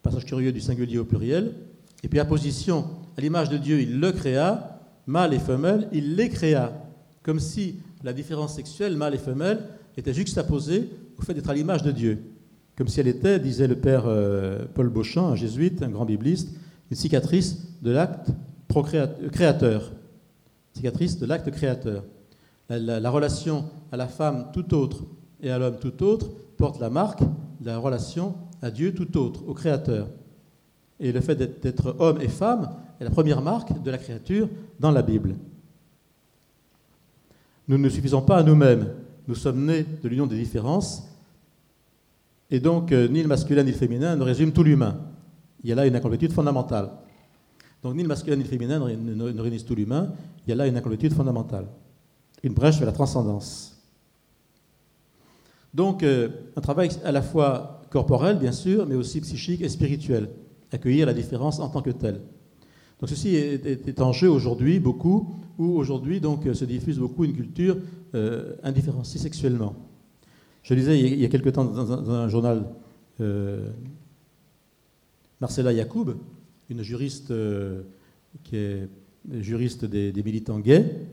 Passage 0.03 0.25
curieux 0.25 0.51
du 0.51 0.61
singulier 0.61 0.99
au 0.99 1.05
pluriel. 1.05 1.53
Et 2.03 2.07
puis 2.07 2.19
à 2.19 2.25
position, 2.25 2.87
à 3.17 3.21
l'image 3.21 3.49
de 3.49 3.57
Dieu, 3.57 3.81
il 3.81 3.99
le 3.99 4.11
créa. 4.11 4.79
Mâle 5.07 5.33
et 5.33 5.39
femelle, 5.39 5.87
il 5.91 6.15
les 6.15 6.29
créa. 6.29 6.71
Comme 7.23 7.39
si 7.39 7.77
la 8.03 8.13
différence 8.13 8.55
sexuelle, 8.55 8.95
mâle 8.95 9.15
et 9.15 9.19
femelle, 9.19 9.63
était 9.97 10.13
juxtaposée 10.13 10.89
au 11.21 11.23
fait 11.23 11.33
d'être 11.35 11.49
à 11.49 11.53
l'image 11.53 11.83
de 11.83 11.91
Dieu, 11.91 12.23
comme 12.75 12.87
si 12.87 12.99
elle 12.99 13.07
était, 13.07 13.39
disait 13.39 13.67
le 13.67 13.75
père 13.75 14.05
euh, 14.07 14.65
Paul 14.73 14.89
Beauchamp, 14.89 15.27
un 15.27 15.35
jésuite, 15.35 15.83
un 15.83 15.89
grand 15.89 16.05
bibliste, 16.05 16.49
une 16.89 16.97
cicatrice 16.97 17.59
de 17.81 17.91
l'acte 17.91 18.31
créateur. 19.31 19.91
Cicatrice 20.73 21.19
de 21.19 21.25
l'acte 21.27 21.51
créateur. 21.51 22.03
La, 22.69 23.09
relation 23.09 23.65
à 23.91 23.97
la 23.97 24.07
femme 24.07 24.47
tout 24.53 24.73
autre 24.73 25.03
et 25.41 25.51
à 25.51 25.59
l'homme 25.59 25.77
tout 25.79 26.01
autre 26.03 26.31
porte 26.57 26.79
la 26.79 26.89
marque 26.89 27.21
de 27.59 27.65
la 27.65 27.77
relation 27.77 28.33
à 28.61 28.71
Dieu 28.71 28.93
tout 28.93 29.17
autre, 29.17 29.43
au 29.45 29.53
Créateur. 29.53 30.07
Et 30.99 31.11
le 31.11 31.19
fait 31.19 31.35
d'être 31.35 31.95
homme 31.99 32.21
et 32.21 32.29
femme 32.29 32.69
est 32.99 33.03
la 33.03 33.09
première 33.09 33.41
marque 33.41 33.81
de 33.83 33.91
la 33.91 33.97
créature 33.97 34.47
dans 34.79 34.91
la 34.91 35.01
Bible. 35.01 35.35
nous 37.67 37.77
ne 37.77 37.89
suffisons 37.89 38.21
pas 38.21 38.37
à 38.37 38.43
nous-mêmes. 38.43 38.87
Nous 39.27 39.35
sommes 39.35 39.65
nés 39.65 39.85
de 40.01 40.09
l'union 40.09 40.27
des 40.27 40.37
différences. 40.37 41.10
Et 42.51 42.59
donc, 42.59 42.91
euh, 42.91 43.07
ni 43.07 43.21
le 43.21 43.29
masculin 43.29 43.63
ni 43.63 43.71
le 43.71 43.77
féminin 43.77 44.15
ne 44.15 44.23
résument 44.23 44.51
tout 44.51 44.63
l'humain. 44.63 44.99
Il 45.63 45.69
y 45.69 45.73
a 45.73 45.75
là 45.75 45.87
une 45.87 45.95
incomplétude 45.95 46.33
fondamentale. 46.33 46.89
Donc, 47.81 47.95
ni 47.95 48.03
le 48.03 48.09
masculin 48.09 48.35
ni 48.35 48.43
le 48.43 48.49
féminin 48.49 48.79
ne 48.79 49.41
réunissent 49.41 49.65
tout 49.65 49.75
l'humain. 49.75 50.11
Il 50.45 50.49
y 50.49 50.53
a 50.53 50.55
là 50.55 50.67
une 50.67 50.75
incomplétude 50.75 51.13
fondamentale. 51.13 51.67
Une 52.43 52.53
brèche 52.53 52.77
vers 52.77 52.87
la 52.87 52.91
transcendance. 52.91 53.81
Donc, 55.73 56.03
euh, 56.03 56.27
un 56.57 56.61
travail 56.61 56.89
à 57.05 57.11
la 57.13 57.21
fois 57.21 57.81
corporel, 57.89 58.37
bien 58.37 58.51
sûr, 58.51 58.85
mais 58.85 58.95
aussi 58.95 59.21
psychique 59.21 59.61
et 59.61 59.69
spirituel. 59.69 60.29
Accueillir 60.71 61.05
la 61.05 61.13
différence 61.13 61.59
en 61.59 61.69
tant 61.69 61.81
que 61.81 61.91
telle. 61.91 62.21
Donc 62.99 63.09
ceci 63.09 63.35
est, 63.35 63.99
en 63.99 64.13
jeu 64.13 64.29
aujourd'hui 64.29 64.79
beaucoup, 64.79 65.33
où 65.57 65.75
aujourd'hui 65.75 66.21
donc 66.21 66.47
se 66.53 66.65
diffuse 66.65 66.99
beaucoup 66.99 67.25
une 67.25 67.33
culture 67.33 67.77
euh, 68.13 68.53
indifférenciée 68.63 69.19
sexuellement. 69.19 69.75
Je 70.63 70.73
lisais 70.73 70.99
il 70.99 71.19
y 71.19 71.25
a 71.25 71.29
quelque 71.29 71.49
temps 71.49 71.65
dans 71.65 72.11
un, 72.11 72.27
journal 72.27 72.65
euh, 73.19 73.69
Marcella 75.39 75.73
Yacoub, 75.73 76.15
une 76.69 76.83
juriste 76.83 77.31
euh, 77.31 77.81
qui 78.43 78.57
est 78.57 78.87
juriste 79.39 79.85
des, 79.85 80.11
des, 80.11 80.23
militants 80.23 80.59
gays. 80.59 81.07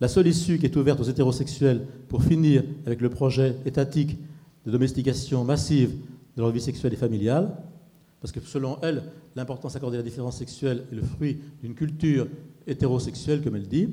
La 0.00 0.08
seule 0.08 0.26
issue 0.26 0.58
qui 0.58 0.66
est 0.66 0.76
ouverte 0.76 1.00
aux 1.00 1.04
hétérosexuels 1.04 1.86
pour 2.08 2.22
finir 2.22 2.62
avec 2.86 3.00
le 3.00 3.10
projet 3.10 3.56
étatique 3.64 4.18
de 4.66 4.70
domestication 4.70 5.44
massive 5.44 5.90
de 6.36 6.42
leur 6.42 6.50
vie 6.50 6.60
sexuelle 6.60 6.92
et 6.92 6.96
familiale, 6.96 7.56
parce 8.20 8.32
que 8.32 8.40
selon 8.40 8.78
elle, 8.82 9.02
l'importance 9.36 9.76
accordée 9.76 9.96
à 9.96 10.00
la 10.00 10.04
différence 10.04 10.38
sexuelle 10.38 10.84
est 10.90 10.94
le 10.94 11.02
fruit 11.02 11.38
d'une 11.62 11.74
culture 11.74 12.26
hétérosexuelle, 12.66 13.42
comme 13.42 13.56
elle 13.56 13.68
dit, 13.68 13.88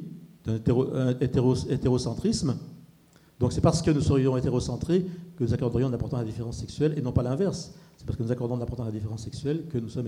d'un 0.45 1.15
hétérocentrisme. 1.19 2.57
Donc 3.41 3.51
c'est 3.53 3.59
parce 3.59 3.81
que 3.81 3.89
nous 3.89 4.01
serions 4.01 4.37
hétérocentrés 4.37 5.03
que 5.35 5.43
nous 5.43 5.51
accorderions 5.51 5.87
de 5.87 5.91
l'importance 5.93 6.19
à 6.19 6.21
la 6.21 6.29
différence 6.29 6.57
sexuelle 6.59 6.93
et 6.95 7.01
non 7.01 7.11
pas 7.11 7.23
l'inverse. 7.23 7.73
C'est 7.97 8.05
parce 8.05 8.15
que 8.15 8.21
nous 8.21 8.31
accordons 8.31 8.55
l'importance 8.55 8.85
à 8.85 8.89
la 8.89 8.95
différence 8.95 9.23
sexuelle 9.23 9.63
que 9.67 9.79
nous 9.79 9.89
sommes 9.89 10.05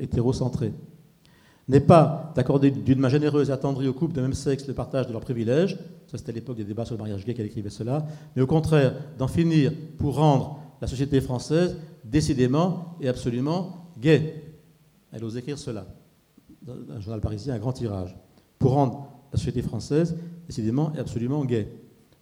hétérocentrés. 0.00 0.72
N'est 1.66 1.80
pas 1.80 2.32
d'accorder 2.36 2.70
d'une 2.70 3.00
main 3.00 3.08
généreuse 3.08 3.50
et 3.50 3.52
attendrie 3.52 3.88
aux 3.88 3.94
couples 3.94 4.14
de 4.14 4.20
même 4.20 4.32
sexe 4.32 4.68
le 4.68 4.74
partage 4.74 5.08
de 5.08 5.12
leurs 5.12 5.22
privilèges, 5.22 5.76
ça 6.06 6.18
c'était 6.18 6.30
à 6.30 6.34
l'époque 6.34 6.56
des 6.56 6.62
débats 6.62 6.84
sur 6.84 6.94
le 6.94 7.00
mariage 7.00 7.24
gay 7.24 7.34
qu'elle 7.34 7.46
écrivait 7.46 7.68
cela, 7.68 8.06
mais 8.36 8.42
au 8.42 8.46
contraire 8.46 8.94
d'en 9.18 9.26
finir 9.26 9.72
pour 9.98 10.14
rendre 10.14 10.60
la 10.80 10.86
société 10.86 11.20
française, 11.20 11.76
décidément 12.04 12.94
et 13.00 13.08
absolument 13.08 13.88
gay. 13.98 14.54
Elle 15.10 15.24
ose 15.24 15.36
écrire 15.36 15.58
cela 15.58 15.84
dans 16.62 16.74
un 16.94 17.00
journal 17.00 17.20
parisien, 17.20 17.54
un 17.54 17.58
grand 17.58 17.72
tirage, 17.72 18.16
pour 18.60 18.74
rendre 18.74 19.08
la 19.32 19.38
société 19.38 19.62
française 19.62 20.16
décidément 20.46 20.92
et 20.94 20.98
absolument 20.98 21.44
gay. 21.44 21.68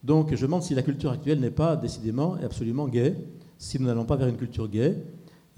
Donc 0.03 0.35
je 0.35 0.43
demande 0.43 0.63
si 0.63 0.75
la 0.75 0.83
culture 0.83 1.11
actuelle 1.11 1.41
n'est 1.41 1.51
pas 1.51 1.77
décidément 1.77 2.39
et 2.39 2.45
absolument 2.45 2.89
gay, 2.89 3.15
si 3.59 3.81
nous 3.81 3.87
n'allons 3.87 4.05
pas 4.05 4.17
vers 4.17 4.29
une 4.29 4.37
culture 4.37 4.69
gay, 4.69 4.97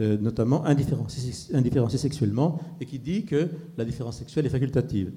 euh, 0.01 0.17
notamment 0.19 0.65
indifférenciée, 0.65 1.99
sexuellement, 1.99 2.61
et 2.81 2.87
qui 2.87 2.99
dit 2.99 3.25
que 3.25 3.49
la 3.77 3.85
différence 3.85 4.19
sexuelle 4.19 4.47
est 4.47 4.51
facultative. 4.51 5.13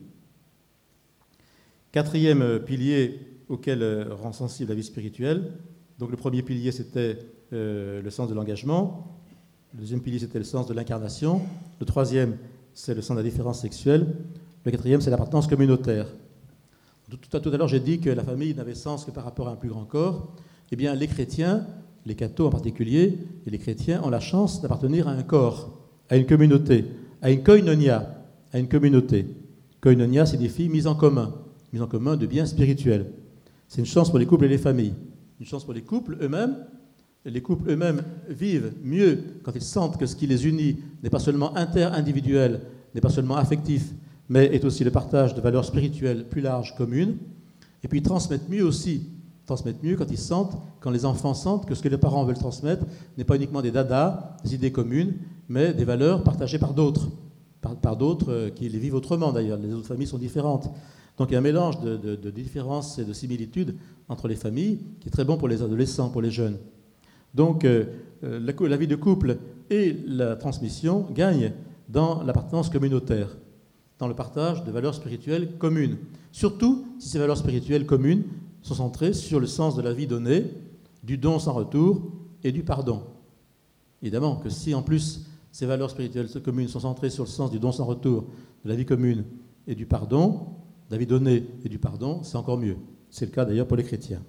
Quatrième 1.91 2.41
euh, 2.41 2.59
pilier 2.59 3.19
auquel 3.49 3.83
euh, 3.83 4.13
rend 4.13 4.31
sensible 4.31 4.69
la 4.69 4.75
vie 4.75 4.83
spirituelle, 4.83 5.51
donc 5.97 6.11
le 6.11 6.17
premier 6.17 6.41
pilier 6.41 6.71
c'était 6.71 7.19
le 7.51 8.09
sens 8.11 8.29
de 8.29 8.35
l'engagement. 8.35 9.19
Le 9.73 9.79
deuxième 9.79 10.01
pilier, 10.01 10.19
c'était 10.19 10.39
le 10.39 10.45
sens 10.45 10.67
de 10.67 10.73
l'incarnation. 10.73 11.41
Le 11.79 11.85
troisième, 11.85 12.37
c'est 12.73 12.95
le 12.95 13.01
sens 13.01 13.15
de 13.17 13.21
la 13.21 13.27
différence 13.27 13.61
sexuelle. 13.61 14.05
Le 14.65 14.71
quatrième, 14.71 15.01
c'est 15.01 15.11
l'appartenance 15.11 15.47
communautaire. 15.47 16.07
Tout 17.09 17.37
à, 17.37 17.57
l'heure, 17.57 17.67
j'ai 17.67 17.79
dit 17.79 17.99
que 17.99 18.09
la 18.09 18.23
famille 18.23 18.53
n'avait 18.53 18.75
sens 18.75 19.03
que 19.03 19.11
par 19.11 19.23
rapport 19.23 19.47
à 19.47 19.51
un 19.51 19.55
plus 19.55 19.69
grand 19.69 19.85
corps. 19.85 20.35
Eh 20.71 20.75
bien, 20.75 20.93
les 20.93 21.07
chrétiens, 21.07 21.65
les 22.05 22.15
cathos 22.15 22.47
en 22.47 22.49
particulier, 22.51 23.17
et 23.47 23.49
les 23.49 23.57
chrétiens 23.57 24.01
ont 24.03 24.09
la 24.09 24.19
chance 24.19 24.61
d'appartenir 24.61 25.07
à 25.07 25.11
un 25.11 25.23
corps, 25.23 25.79
à 26.09 26.17
une 26.17 26.27
communauté, 26.27 26.85
à 27.21 27.31
une 27.31 27.41
koinonia, 27.41 28.25
à 28.53 28.59
une 28.59 28.67
communauté. 28.67 29.25
Koinonia 29.81 30.25
signifie 30.25 30.69
mise 30.69 30.85
en 30.85 30.93
commun, 30.93 31.33
mise 31.73 31.81
en 31.81 31.87
commun 31.87 32.15
de 32.15 32.27
biens 32.27 32.45
spirituels. 32.45 33.07
C'est 33.67 33.79
une 33.79 33.87
chance 33.87 34.09
pour 34.09 34.19
les 34.19 34.25
couples 34.27 34.45
et 34.45 34.49
les 34.49 34.57
familles. 34.57 34.93
Une 35.39 35.45
chance 35.45 35.63
pour 35.63 35.73
les 35.73 35.81
couples 35.81 36.17
eux-mêmes, 36.21 36.57
les 37.25 37.41
couples 37.41 37.71
eux-mêmes 37.71 38.03
vivent 38.29 38.73
mieux 38.83 39.23
quand 39.43 39.55
ils 39.55 39.61
sentent 39.61 39.97
que 39.97 40.05
ce 40.05 40.15
qui 40.15 40.27
les 40.27 40.47
unit 40.47 40.77
n'est 41.01 41.09
pas 41.09 41.19
seulement 41.19 41.55
inter-individuel, 41.57 42.61
n'est 42.93 43.01
pas 43.01 43.09
seulement 43.09 43.37
affectif, 43.37 43.93
mais 44.29 44.45
est 44.53 44.63
aussi 44.63 44.83
le 44.83 44.91
partage 44.91 45.33
de 45.33 45.41
valeurs 45.41 45.65
spirituelles 45.65 46.25
plus 46.25 46.41
larges, 46.41 46.75
communes. 46.75 47.17
Et 47.83 47.87
puis 47.87 47.99
ils 47.99 48.03
transmettent 48.03 48.49
mieux 48.49 48.63
aussi, 48.63 49.09
transmettent 49.45 49.83
mieux 49.83 49.95
quand 49.95 50.09
ils 50.11 50.17
sentent, 50.17 50.57
quand 50.79 50.91
les 50.91 51.05
enfants 51.05 51.33
sentent 51.33 51.65
que 51.65 51.73
ce 51.73 51.81
que 51.81 51.89
les 51.89 51.97
parents 51.97 52.23
veulent 52.23 52.37
transmettre 52.37 52.85
n'est 53.17 53.23
pas 53.23 53.35
uniquement 53.35 53.61
des 53.61 53.71
dadas, 53.71 54.37
des 54.43 54.55
idées 54.55 54.71
communes, 54.71 55.15
mais 55.49 55.73
des 55.73 55.85
valeurs 55.85 56.23
partagées 56.23 56.59
par 56.59 56.73
d'autres, 56.73 57.09
par, 57.81 57.97
d'autres 57.97 58.31
euh, 58.31 58.49
qui 58.49 58.69
les 58.69 58.79
vivent 58.79 58.95
autrement 58.95 59.31
d'ailleurs. 59.31 59.57
Les 59.57 59.73
autres 59.73 59.87
familles 59.87 60.07
sont 60.07 60.19
différentes. 60.19 60.69
Donc 61.17 61.31
il 61.31 61.33
y 61.33 61.35
a 61.35 61.39
un 61.39 61.41
mélange 61.41 61.81
de, 61.81 62.29
différences 62.29 62.97
et 62.97 63.03
de 63.03 63.11
similitudes 63.11 63.75
entre 64.07 64.27
les 64.27 64.35
familles 64.35 64.79
qui 65.01 65.09
est 65.09 65.11
très 65.11 65.25
bon 65.25 65.35
pour 65.35 65.49
les 65.49 65.61
adolescents, 65.61 66.09
pour 66.09 66.21
les 66.21 66.31
jeunes. 66.31 66.57
Donc 67.33 67.65
euh, 67.65 67.85
euh, 68.23 68.39
la, 68.39 68.77
vie 68.77 68.87
de 68.87 68.95
couple 68.95 69.37
et 69.69 69.97
la 70.07 70.35
transmission 70.35 71.07
gagnent 71.13 71.51
dans 71.89 72.23
l'appartenance 72.23 72.69
communautaire, 72.69 73.35
dans 73.99 74.07
le 74.07 74.15
partage 74.15 74.63
de 74.63 74.71
valeurs 74.71 74.95
spirituelles 74.95 75.57
communes. 75.57 75.97
Surtout 76.31 76.85
si 76.97 77.09
ces 77.09 77.19
valeurs 77.19 77.37
spirituelles 77.37 77.85
communes 77.85 78.23
sont 78.61 78.75
centrées 78.75 79.13
sur 79.13 79.39
le 79.39 79.47
sens 79.47 79.75
de 79.75 79.81
la 79.81 79.93
vie 79.93 80.07
donnée, 80.07 80.45
du 81.03 81.17
don 81.17 81.37
sans 81.37 81.53
retour 81.53 82.11
et 82.43 82.51
du 82.51 82.63
pardon. 82.63 83.03
Évidemment 84.01 84.37
que 84.37 84.49
si 84.49 84.73
en 84.73 84.81
plus 84.81 85.25
ces 85.51 85.65
valeurs 85.65 85.89
spirituelles 85.89 86.29
communes 86.41 86.67
sont 86.67 86.79
centrées 86.79 87.09
sur 87.09 87.25
le 87.25 87.29
sens 87.29 87.51
du 87.51 87.59
don 87.59 87.71
sans 87.71 87.85
retour, 87.85 88.25
de 88.63 88.69
la 88.69 88.75
vie 88.75 88.85
commune 88.85 89.25
et 89.67 89.75
du 89.75 89.85
pardon, 89.85 90.47
de 90.87 90.95
la 90.95 90.97
vie 90.97 91.05
donnée 91.05 91.45
et 91.63 91.69
du 91.69 91.79
pardon, 91.79 92.23
c'est 92.23 92.37
encore 92.37 92.57
mieux. 92.57 92.77
C'est 93.09 93.25
le 93.25 93.31
cas 93.31 93.45
d'ailleurs 93.45 93.67
pour 93.67 93.77
les 93.77 93.83
chrétiens. 93.83 94.21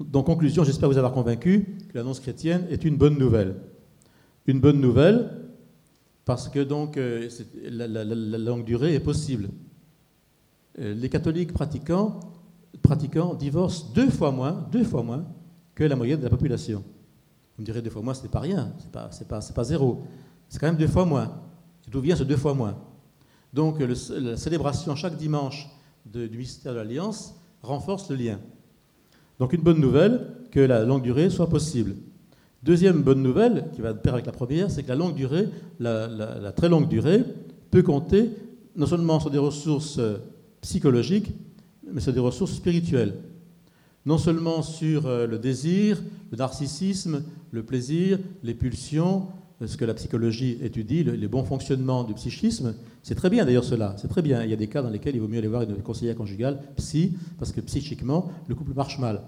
Donc, 0.00 0.26
conclusion, 0.26 0.64
j'espère 0.64 0.88
vous 0.88 0.98
avoir 0.98 1.12
convaincu 1.12 1.76
que 1.88 1.96
l'annonce 1.96 2.18
chrétienne 2.18 2.66
est 2.70 2.84
une 2.84 2.96
bonne 2.96 3.16
nouvelle. 3.16 3.54
Une 4.46 4.60
bonne 4.60 4.80
nouvelle 4.80 5.43
parce 6.24 6.48
que 6.48 6.60
donc 6.60 6.96
euh, 6.96 7.28
la, 7.64 8.04
longue 8.04 8.64
durée 8.64 8.94
est 8.94 9.00
possible. 9.00 9.48
Euh, 10.78 10.94
les 10.94 11.08
catholiques 11.08 11.52
pratiquants, 11.52 12.20
pratiquants 12.82 13.34
divorcent 13.34 13.86
deux 13.94 14.10
fois 14.10 14.30
moins, 14.30 14.66
deux 14.72 14.84
fois 14.84 15.02
moins 15.02 15.24
que 15.74 15.84
la 15.84 15.96
moyenne 15.96 16.18
de 16.18 16.24
la 16.24 16.30
population. 16.30 16.82
Vous 17.56 17.62
me 17.62 17.64
direz 17.64 17.82
deux 17.82 17.90
fois 17.90 18.02
moins, 18.02 18.14
ce 18.14 18.22
n'est 18.22 18.28
pas 18.28 18.40
rien, 18.40 18.72
ce 18.78 18.84
n'est 18.84 18.90
pas, 18.90 19.10
pas, 19.28 19.40
pas, 19.40 19.64
zéro. 19.64 20.02
C'est 20.48 20.58
quand 20.58 20.66
même 20.66 20.76
deux 20.76 20.88
fois 20.88 21.04
moins. 21.04 21.40
D'où 21.90 22.00
vient 22.00 22.16
ce 22.16 22.24
deux 22.24 22.36
fois 22.36 22.54
moins? 22.54 22.76
Donc 23.52 23.78
la 23.80 24.36
célébration 24.36 24.96
chaque 24.96 25.16
dimanche 25.16 25.68
du 26.04 26.36
mystère 26.36 26.72
de 26.72 26.78
l'Alliance 26.78 27.34
renforce 27.62 28.10
le 28.10 28.16
lien. 28.16 28.40
Donc 29.38 29.52
une 29.52 29.62
bonne 29.62 29.80
nouvelle, 29.80 30.34
que 30.50 30.60
la 30.60 30.84
longue 30.84 31.02
durée 31.02 31.30
soit 31.30 31.48
possible. 31.48 31.96
Deuxième 32.64 33.02
bonne 33.02 33.22
nouvelle, 33.22 33.66
qui 33.74 33.82
va 33.82 33.92
de 33.92 33.98
pair 33.98 34.14
avec 34.14 34.24
la 34.24 34.32
première, 34.32 34.70
c'est 34.70 34.84
que 34.84 34.88
la 34.88 34.94
longue 34.94 35.14
durée, 35.14 35.50
la, 35.80 36.50
très 36.56 36.70
longue 36.70 36.88
durée, 36.88 37.22
peut 37.70 37.82
compter 37.82 38.30
non 38.74 38.86
seulement 38.86 39.20
sur 39.20 39.28
des 39.30 39.36
ressources 39.36 39.98
euh, 39.98 40.16
psychologiques, 40.62 41.30
mais 41.92 42.00
sur 42.00 42.14
des 42.14 42.20
ressources 42.20 42.54
spirituelles. 42.54 43.16
Non 44.06 44.16
seulement 44.16 44.62
sur 44.62 45.04
euh, 45.04 45.26
le 45.26 45.38
désir, 45.38 46.02
le 46.30 46.38
narcissisme, 46.38 47.24
le 47.50 47.62
plaisir, 47.62 48.18
les 48.42 48.54
pulsions, 48.54 49.26
euh, 49.60 49.66
ce 49.66 49.76
que 49.76 49.84
la 49.84 49.92
psychologie 49.92 50.56
étudie, 50.62 51.04
les 51.04 51.28
bons 51.28 51.44
fonctionnements 51.44 52.02
du 52.02 52.14
psychisme. 52.14 52.74
C'est 53.02 53.14
très 53.14 53.28
bien 53.28 53.44
d'ailleurs 53.44 53.64
cela, 53.64 53.94
c'est 53.98 54.08
très 54.08 54.22
bien. 54.22 54.42
Il 54.42 54.48
y 54.48 54.54
a 54.54 54.56
des 54.56 54.68
cas 54.68 54.80
dans 54.80 54.88
lesquels 54.88 55.14
il 55.14 55.20
vaut 55.20 55.28
mieux 55.28 55.38
aller 55.38 55.48
voir 55.48 55.64
une 55.64 55.82
conseillère 55.82 56.16
conjugale, 56.16 56.62
psy, 56.76 57.12
parce 57.38 57.52
que 57.52 57.60
psychiquement, 57.60 58.32
le 58.48 58.54
couple 58.54 58.72
marche 58.72 58.98
mal. 58.98 59.20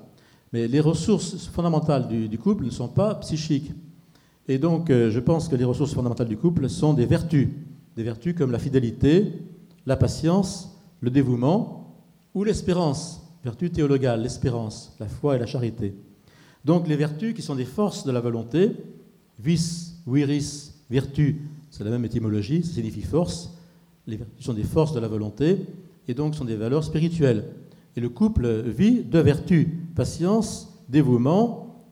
Mais 0.52 0.68
les 0.68 0.80
ressources 0.80 1.46
fondamentales 1.46 2.08
du, 2.08 2.38
couple 2.38 2.64
ne 2.64 2.70
sont 2.70 2.88
pas 2.88 3.14
psychiques. 3.16 3.72
Et 4.48 4.58
donc, 4.58 4.90
euh, 4.90 5.10
je 5.10 5.20
pense 5.20 5.48
que 5.48 5.56
les 5.56 5.64
ressources 5.64 5.94
fondamentales 5.94 6.28
du 6.28 6.36
couple 6.36 6.68
sont 6.68 6.94
des 6.94 7.06
vertus. 7.06 7.48
Des 7.96 8.02
vertus 8.02 8.34
comme 8.34 8.52
la 8.52 8.58
fidélité, 8.58 9.32
la 9.86 9.96
patience, 9.96 10.76
le 11.00 11.10
dévouement 11.10 11.96
ou 12.34 12.44
l'espérance. 12.44 13.22
Vertu 13.42 13.70
théologale, 13.70 14.22
l'espérance, 14.22 14.94
la 15.00 15.08
foi 15.08 15.36
et 15.36 15.38
la 15.38 15.46
charité. 15.46 15.94
Donc, 16.64 16.88
les 16.88 16.96
vertus 16.96 17.34
qui 17.34 17.42
sont 17.42 17.54
des 17.54 17.64
forces 17.64 18.04
de 18.04 18.12
la 18.12 18.20
volonté, 18.20 18.72
vis 19.38 19.94
Viris, 20.06 20.74
vertu, 20.90 21.42
c'est 21.70 21.84
la 21.84 21.90
même 21.90 22.04
étymologie, 22.04 22.62
ça 22.62 22.74
signifie 22.74 23.02
force. 23.02 23.52
Les 24.06 24.16
vertus 24.16 24.44
sont 24.44 24.54
des 24.54 24.64
forces 24.64 24.92
de 24.92 25.00
la 25.00 25.08
volonté 25.08 25.58
et 26.08 26.14
donc 26.14 26.34
sont 26.34 26.44
des 26.44 26.56
valeurs 26.56 26.84
spirituelles. 26.84 27.44
Et 27.96 28.00
le 28.00 28.08
couple 28.08 28.62
vit 28.62 29.02
de 29.02 29.18
vertus, 29.18 29.68
patience, 29.96 30.68
dévouement, 30.88 31.84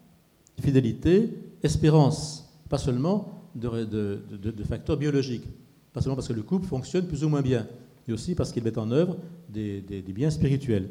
fidélité, 0.61 1.37
espérance, 1.65 2.61
pas 2.69 2.79
seulement 2.79 3.43
de, 3.57 4.23
facteurs 4.69 4.97
biologiques, 4.97 5.49
pas 5.93 6.01
seulement 6.01 6.15
parce 6.15 6.29
que 6.29 6.33
le 6.33 6.43
couple 6.43 6.67
fonctionne 6.67 7.07
plus 7.07 7.25
ou 7.25 7.29
moins 7.29 7.43
bien, 7.43 7.67
mais 8.07 8.15
aussi 8.15 8.35
parce 8.35 8.53
qu'il 8.53 8.63
met 8.63 8.79
en 8.79 8.91
œuvre 8.91 9.17
des, 9.49 10.05
biens 10.15 10.31
spirituels. 10.31 10.89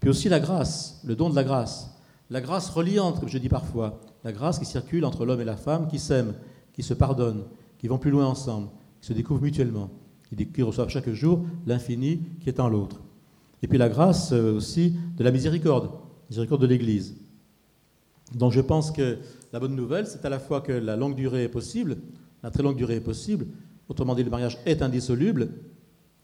Puis 0.00 0.08
aussi 0.08 0.28
la 0.28 0.40
grâce, 0.40 1.00
le 1.04 1.16
don 1.16 1.28
de 1.28 1.34
la 1.34 1.44
grâce. 1.44 1.90
La 2.30 2.40
grâce 2.40 2.70
reliante, 2.70 3.20
comme 3.20 3.28
je 3.28 3.38
dis 3.38 3.48
parfois, 3.48 4.00
la 4.24 4.32
grâce 4.32 4.58
qui 4.58 4.64
circule 4.64 5.04
entre 5.04 5.24
l'homme 5.24 5.40
et 5.40 5.44
la 5.44 5.56
femme, 5.56 5.88
qui 5.88 5.98
s'aiment, 5.98 6.34
qui 6.72 6.82
se 6.82 6.94
pardonnent, 6.94 7.44
qui 7.78 7.88
vont 7.88 7.98
plus 7.98 8.10
loin 8.10 8.26
ensemble, 8.26 8.68
qui 9.00 9.08
se 9.08 9.12
découvrent 9.12 9.42
mutuellement, 9.42 9.90
qui, 10.54 10.62
reçoivent 10.62 10.88
chaque 10.88 11.10
jour 11.10 11.44
l'infini 11.66 12.20
qui 12.40 12.48
est 12.48 12.60
en 12.60 12.68
l'autre. 12.68 13.00
Et 13.62 13.68
puis 13.68 13.78
la 13.78 13.88
grâce 13.88 14.32
euh, 14.32 14.56
aussi 14.56 14.94
de 15.16 15.24
la 15.24 15.30
miséricorde, 15.30 15.90
miséricorde 16.30 16.62
de 16.62 16.66
l'Église. 16.66 17.14
Donc 18.34 18.52
je 18.52 18.60
pense 18.60 18.90
que 18.90 19.18
la 19.52 19.60
bonne 19.60 19.76
nouvelle, 19.76 20.06
c'est 20.06 20.24
à 20.24 20.28
la 20.28 20.38
fois 20.38 20.60
que 20.60 20.72
la 20.72 20.96
longue 20.96 21.14
durée 21.14 21.44
est 21.44 21.48
possible, 21.48 21.96
la 22.42 22.50
très 22.50 22.62
longue 22.62 22.76
durée 22.76 22.96
est 22.96 23.00
possible, 23.00 23.46
autrement 23.88 24.14
dit 24.14 24.24
le 24.24 24.30
mariage 24.30 24.58
est 24.66 24.82
indissoluble. 24.82 25.48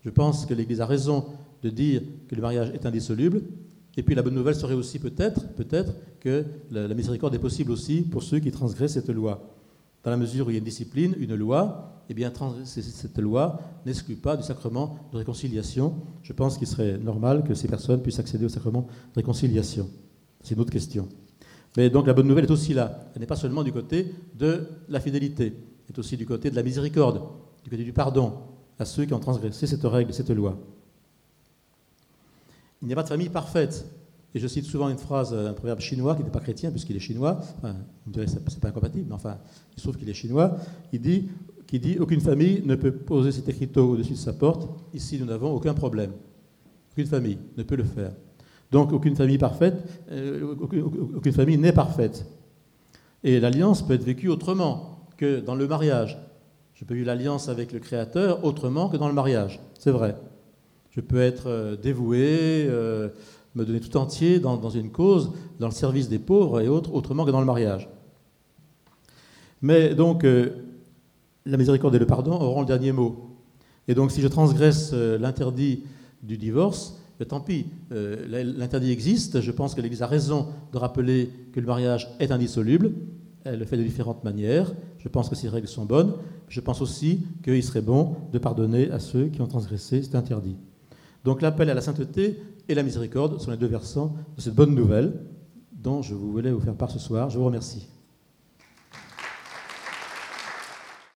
Je 0.05 0.11
pense 0.11 0.47
que 0.47 0.55
l'Église 0.55 0.81
a 0.81 0.87
raison 0.87 1.27
de 1.63 1.71
dire 1.71 2.03
que 2.29 2.35
le 2.35 2.43
mariage 2.43 2.71
est 2.75 2.87
indissoluble. 2.87 3.43
Et 3.97 4.03
puis 4.03 4.15
la 4.15 4.23
bonne 4.23 4.35
nouvelle 4.35 4.55
serait 4.55 4.75
aussi 4.75 4.99
peut-être, 4.99 5.49
peut-être 5.55 5.93
que 6.21 6.45
la, 6.71 6.89
miséricorde 6.89 7.35
est 7.35 7.39
possible 7.39 7.71
aussi 7.71 8.03
pour 8.03 8.23
ceux 8.23 8.39
qui 8.39 8.51
transgressent 8.51 8.95
cette 8.95 9.11
loi. 9.11 9.55
Dans 10.03 10.11
la 10.11 10.17
mesure 10.17 10.47
où 10.47 10.51
il 10.51 10.55
y 10.55 10.57
a 10.57 10.59
une 10.59 10.65
discipline, 10.65 11.15
une 11.19 11.35
loi, 11.35 12.02
eh 12.13 12.15
bien 12.15 12.31
cette 12.65 13.19
loi 13.19 13.59
n'exclut 13.87 14.17
pas 14.17 14.37
du 14.37 14.43
sacrement 14.43 14.99
de 15.13 15.17
réconciliation. 15.17 15.95
Je 16.23 16.35
pense 16.35 16.59
qu'il 16.59 16.67
serait 16.67 16.99
normal 16.99 17.43
que 17.43 17.55
ces 17.55 17.69
personnes 17.69 18.03
puissent 18.03 18.19
accéder 18.19 18.45
au 18.45 18.51
sacrement 18.51 18.83
de 18.83 19.17
réconciliation. 19.17 19.89
C'est 20.43 20.55
une 20.55 20.61
autre 20.61 20.71
question. 20.71 21.09
Mais 21.77 21.89
donc 21.89 22.07
la 22.07 22.13
bonne 22.13 22.29
nouvelle 22.29 22.45
est 22.45 22.51
aussi 22.51 22.75
là. 22.75 23.11
Elle 23.15 23.21
n'est 23.21 23.27
pas 23.27 23.37
seulement 23.37 23.63
du 23.63 23.73
côté 23.73 24.15
de 24.39 24.67
la 24.91 25.01
fidélité, 25.01 25.55
elle 25.89 25.95
est 25.95 25.99
aussi 25.99 26.19
du 26.19 26.27
côté 26.27 26.51
de 26.51 26.57
la 26.57 26.63
miséricorde, 26.63 27.23
du 27.65 27.71
côté 27.71 27.83
du 27.83 27.95
pardon 27.95 28.35
à 28.79 28.85
ceux 28.85 29.07
qui 29.07 29.15
ont 29.15 29.21
transgressé 29.21 29.67
cette 29.67 29.85
règle, 29.85 30.13
cette 30.13 30.31
loi. 30.31 30.59
Il 32.83 32.89
n'y 32.89 32.93
a 32.93 32.97
pas 32.97 33.05
de 33.05 33.09
famille 33.09 33.31
parfaite. 33.31 33.87
Et 34.35 34.41
je 34.41 34.47
cite 34.47 34.65
souvent 34.65 34.89
une 34.89 34.99
phrase, 34.99 35.35
un 35.35 35.53
proverbe 35.53 35.81
chinois 35.81 36.15
qui 36.15 36.23
n'est 36.23 36.31
pas 36.31 36.41
chrétien 36.41 36.71
puisqu'il 36.71 36.97
est 36.97 37.01
chinois. 37.01 37.39
Enfin, 37.59 37.77
vous 38.07 38.19
me 38.19 38.27
c'est 38.27 38.61
pas 38.61 38.69
incompatible, 38.69 39.05
mais 39.09 39.15
enfin, 39.15 39.37
il 39.77 39.79
se 39.79 39.83
trouve 39.83 39.99
qu'il 39.99 40.09
est 40.09 40.15
chinois. 40.15 40.57
Il 40.93 41.03
dit, 41.03 41.29
qui 41.73 41.81
dit 41.81 41.97
Aucune 41.99 42.21
famille 42.21 42.61
ne 42.67 42.75
peut 42.75 42.93
poser 42.93 43.33
cet 43.33 43.49
écriteau 43.49 43.93
au-dessus 43.93 44.13
de 44.13 44.19
sa 44.19 44.35
porte. 44.35 44.69
Ici, 44.93 45.19
nous 45.19 45.25
n'avons 45.25 45.55
aucun 45.55 45.73
problème. 45.73 46.13
Aucune 46.93 47.07
famille 47.07 47.39
ne 47.57 47.63
peut 47.63 47.77
le 47.77 47.85
faire. 47.85 48.13
Donc, 48.71 48.93
aucune 48.93 49.17
famille 49.17 49.39
parfaite, 49.39 49.83
euh, 50.11 50.55
aucune 51.17 51.33
famille 51.33 51.57
n'est 51.57 51.73
parfaite. 51.73 52.27
Et 53.25 53.41
l'alliance 53.41 53.81
peut 53.81 53.95
être 53.95 54.05
vécue 54.05 54.29
autrement 54.29 55.07
que 55.17 55.41
dans 55.41 55.55
le 55.55 55.67
mariage. 55.67 56.19
Je 56.75 56.85
peux 56.85 56.93
vivre 56.93 57.07
l'alliance 57.07 57.49
avec 57.49 57.73
le 57.73 57.79
Créateur 57.79 58.45
autrement 58.45 58.91
que 58.91 58.99
dans 58.99 59.09
le 59.09 59.15
mariage. 59.15 59.59
C'est 59.79 59.93
vrai. 59.93 60.15
Je 60.91 61.01
peux 61.01 61.23
être 61.23 61.47
euh, 61.47 61.75
dévoué, 61.75 62.67
euh, 62.69 63.09
me 63.55 63.65
donner 63.65 63.81
tout 63.81 63.97
entier 63.97 64.41
dans, 64.41 64.69
une 64.69 64.91
cause, 64.91 65.33
dans 65.59 65.69
le 65.69 65.73
service 65.73 66.11
des 66.11 66.19
pauvres 66.19 66.61
et 66.61 66.69
autres, 66.69 66.93
autrement 66.93 67.25
que 67.25 67.31
dans 67.31 67.41
le 67.41 67.47
mariage. 67.47 67.89
Mais 69.63 69.95
donc, 69.95 70.27
la 71.47 71.57
miséricorde 71.57 71.95
et 71.95 71.99
le 71.99 72.07
pardon 72.07 72.33
auront 72.33 72.61
le 72.61 72.67
dernier 72.67 72.93
mot. 72.93 73.31
Et 73.89 73.95
donc, 73.95 74.13
si 74.13 74.21
je 74.21 74.29
transgresse 74.29 74.93
l'interdit 74.93 75.83
du 76.23 76.37
divorce, 76.39 76.99
ben, 77.19 77.27
tant 77.27 77.41
pis, 77.41 77.67
l'interdit 77.91 78.91
existe. 78.91 79.41
Je 79.41 79.51
pense 79.51 79.75
que 79.75 79.81
l'Église 79.81 80.03
a 80.03 80.07
raison 80.07 80.47
de 80.73 80.79
rappeler 80.79 81.31
que 81.53 81.61
le 81.61 81.67
mariage 81.67 82.09
est 82.21 82.31
indissoluble. 82.31 82.93
Elle 83.45 83.59
le 83.59 83.65
fait 83.65 83.77
de 83.77 83.83
différentes 83.83 84.23
manières. 84.23 84.73
Je 84.99 85.09
pense 85.09 85.29
que 85.29 85.35
ces 85.35 85.49
règles 85.49 85.67
sont 85.67 85.85
bonnes. 85.85 86.15
Je 86.49 86.61
pense 86.61 86.81
aussi 86.81 87.27
qu'il 87.43 87.63
serait 87.63 87.81
bon 87.81 88.15
de 88.33 88.39
pardonner 88.39 88.91
à 88.91 89.01
ceux 89.01 89.27
qui 89.27 89.41
ont 89.41 89.49
transgressé 89.49 90.03
cet 90.03 90.15
interdit. 90.15 90.57
Donc 91.25 91.43
l'appel 91.43 91.69
à 91.71 91.75
la 91.75 91.81
sainteté 91.81 92.41
et 92.69 92.75
la 92.75 92.83
miséricorde 92.83 93.41
sont 93.41 93.51
les 93.51 93.57
deux 93.57 93.67
versants 93.67 94.15
de 94.37 94.41
cette 94.41 94.55
bonne 94.55 94.75
nouvelle 94.75 95.13
dont 95.73 96.03
je 96.03 96.15
voulais 96.15 96.53
vous 96.53 96.61
faire 96.61 96.75
part 96.75 96.91
ce 96.91 97.01
soir. 97.01 97.31
Je 97.31 97.39
vous 97.39 97.45
remercie. 97.45 97.89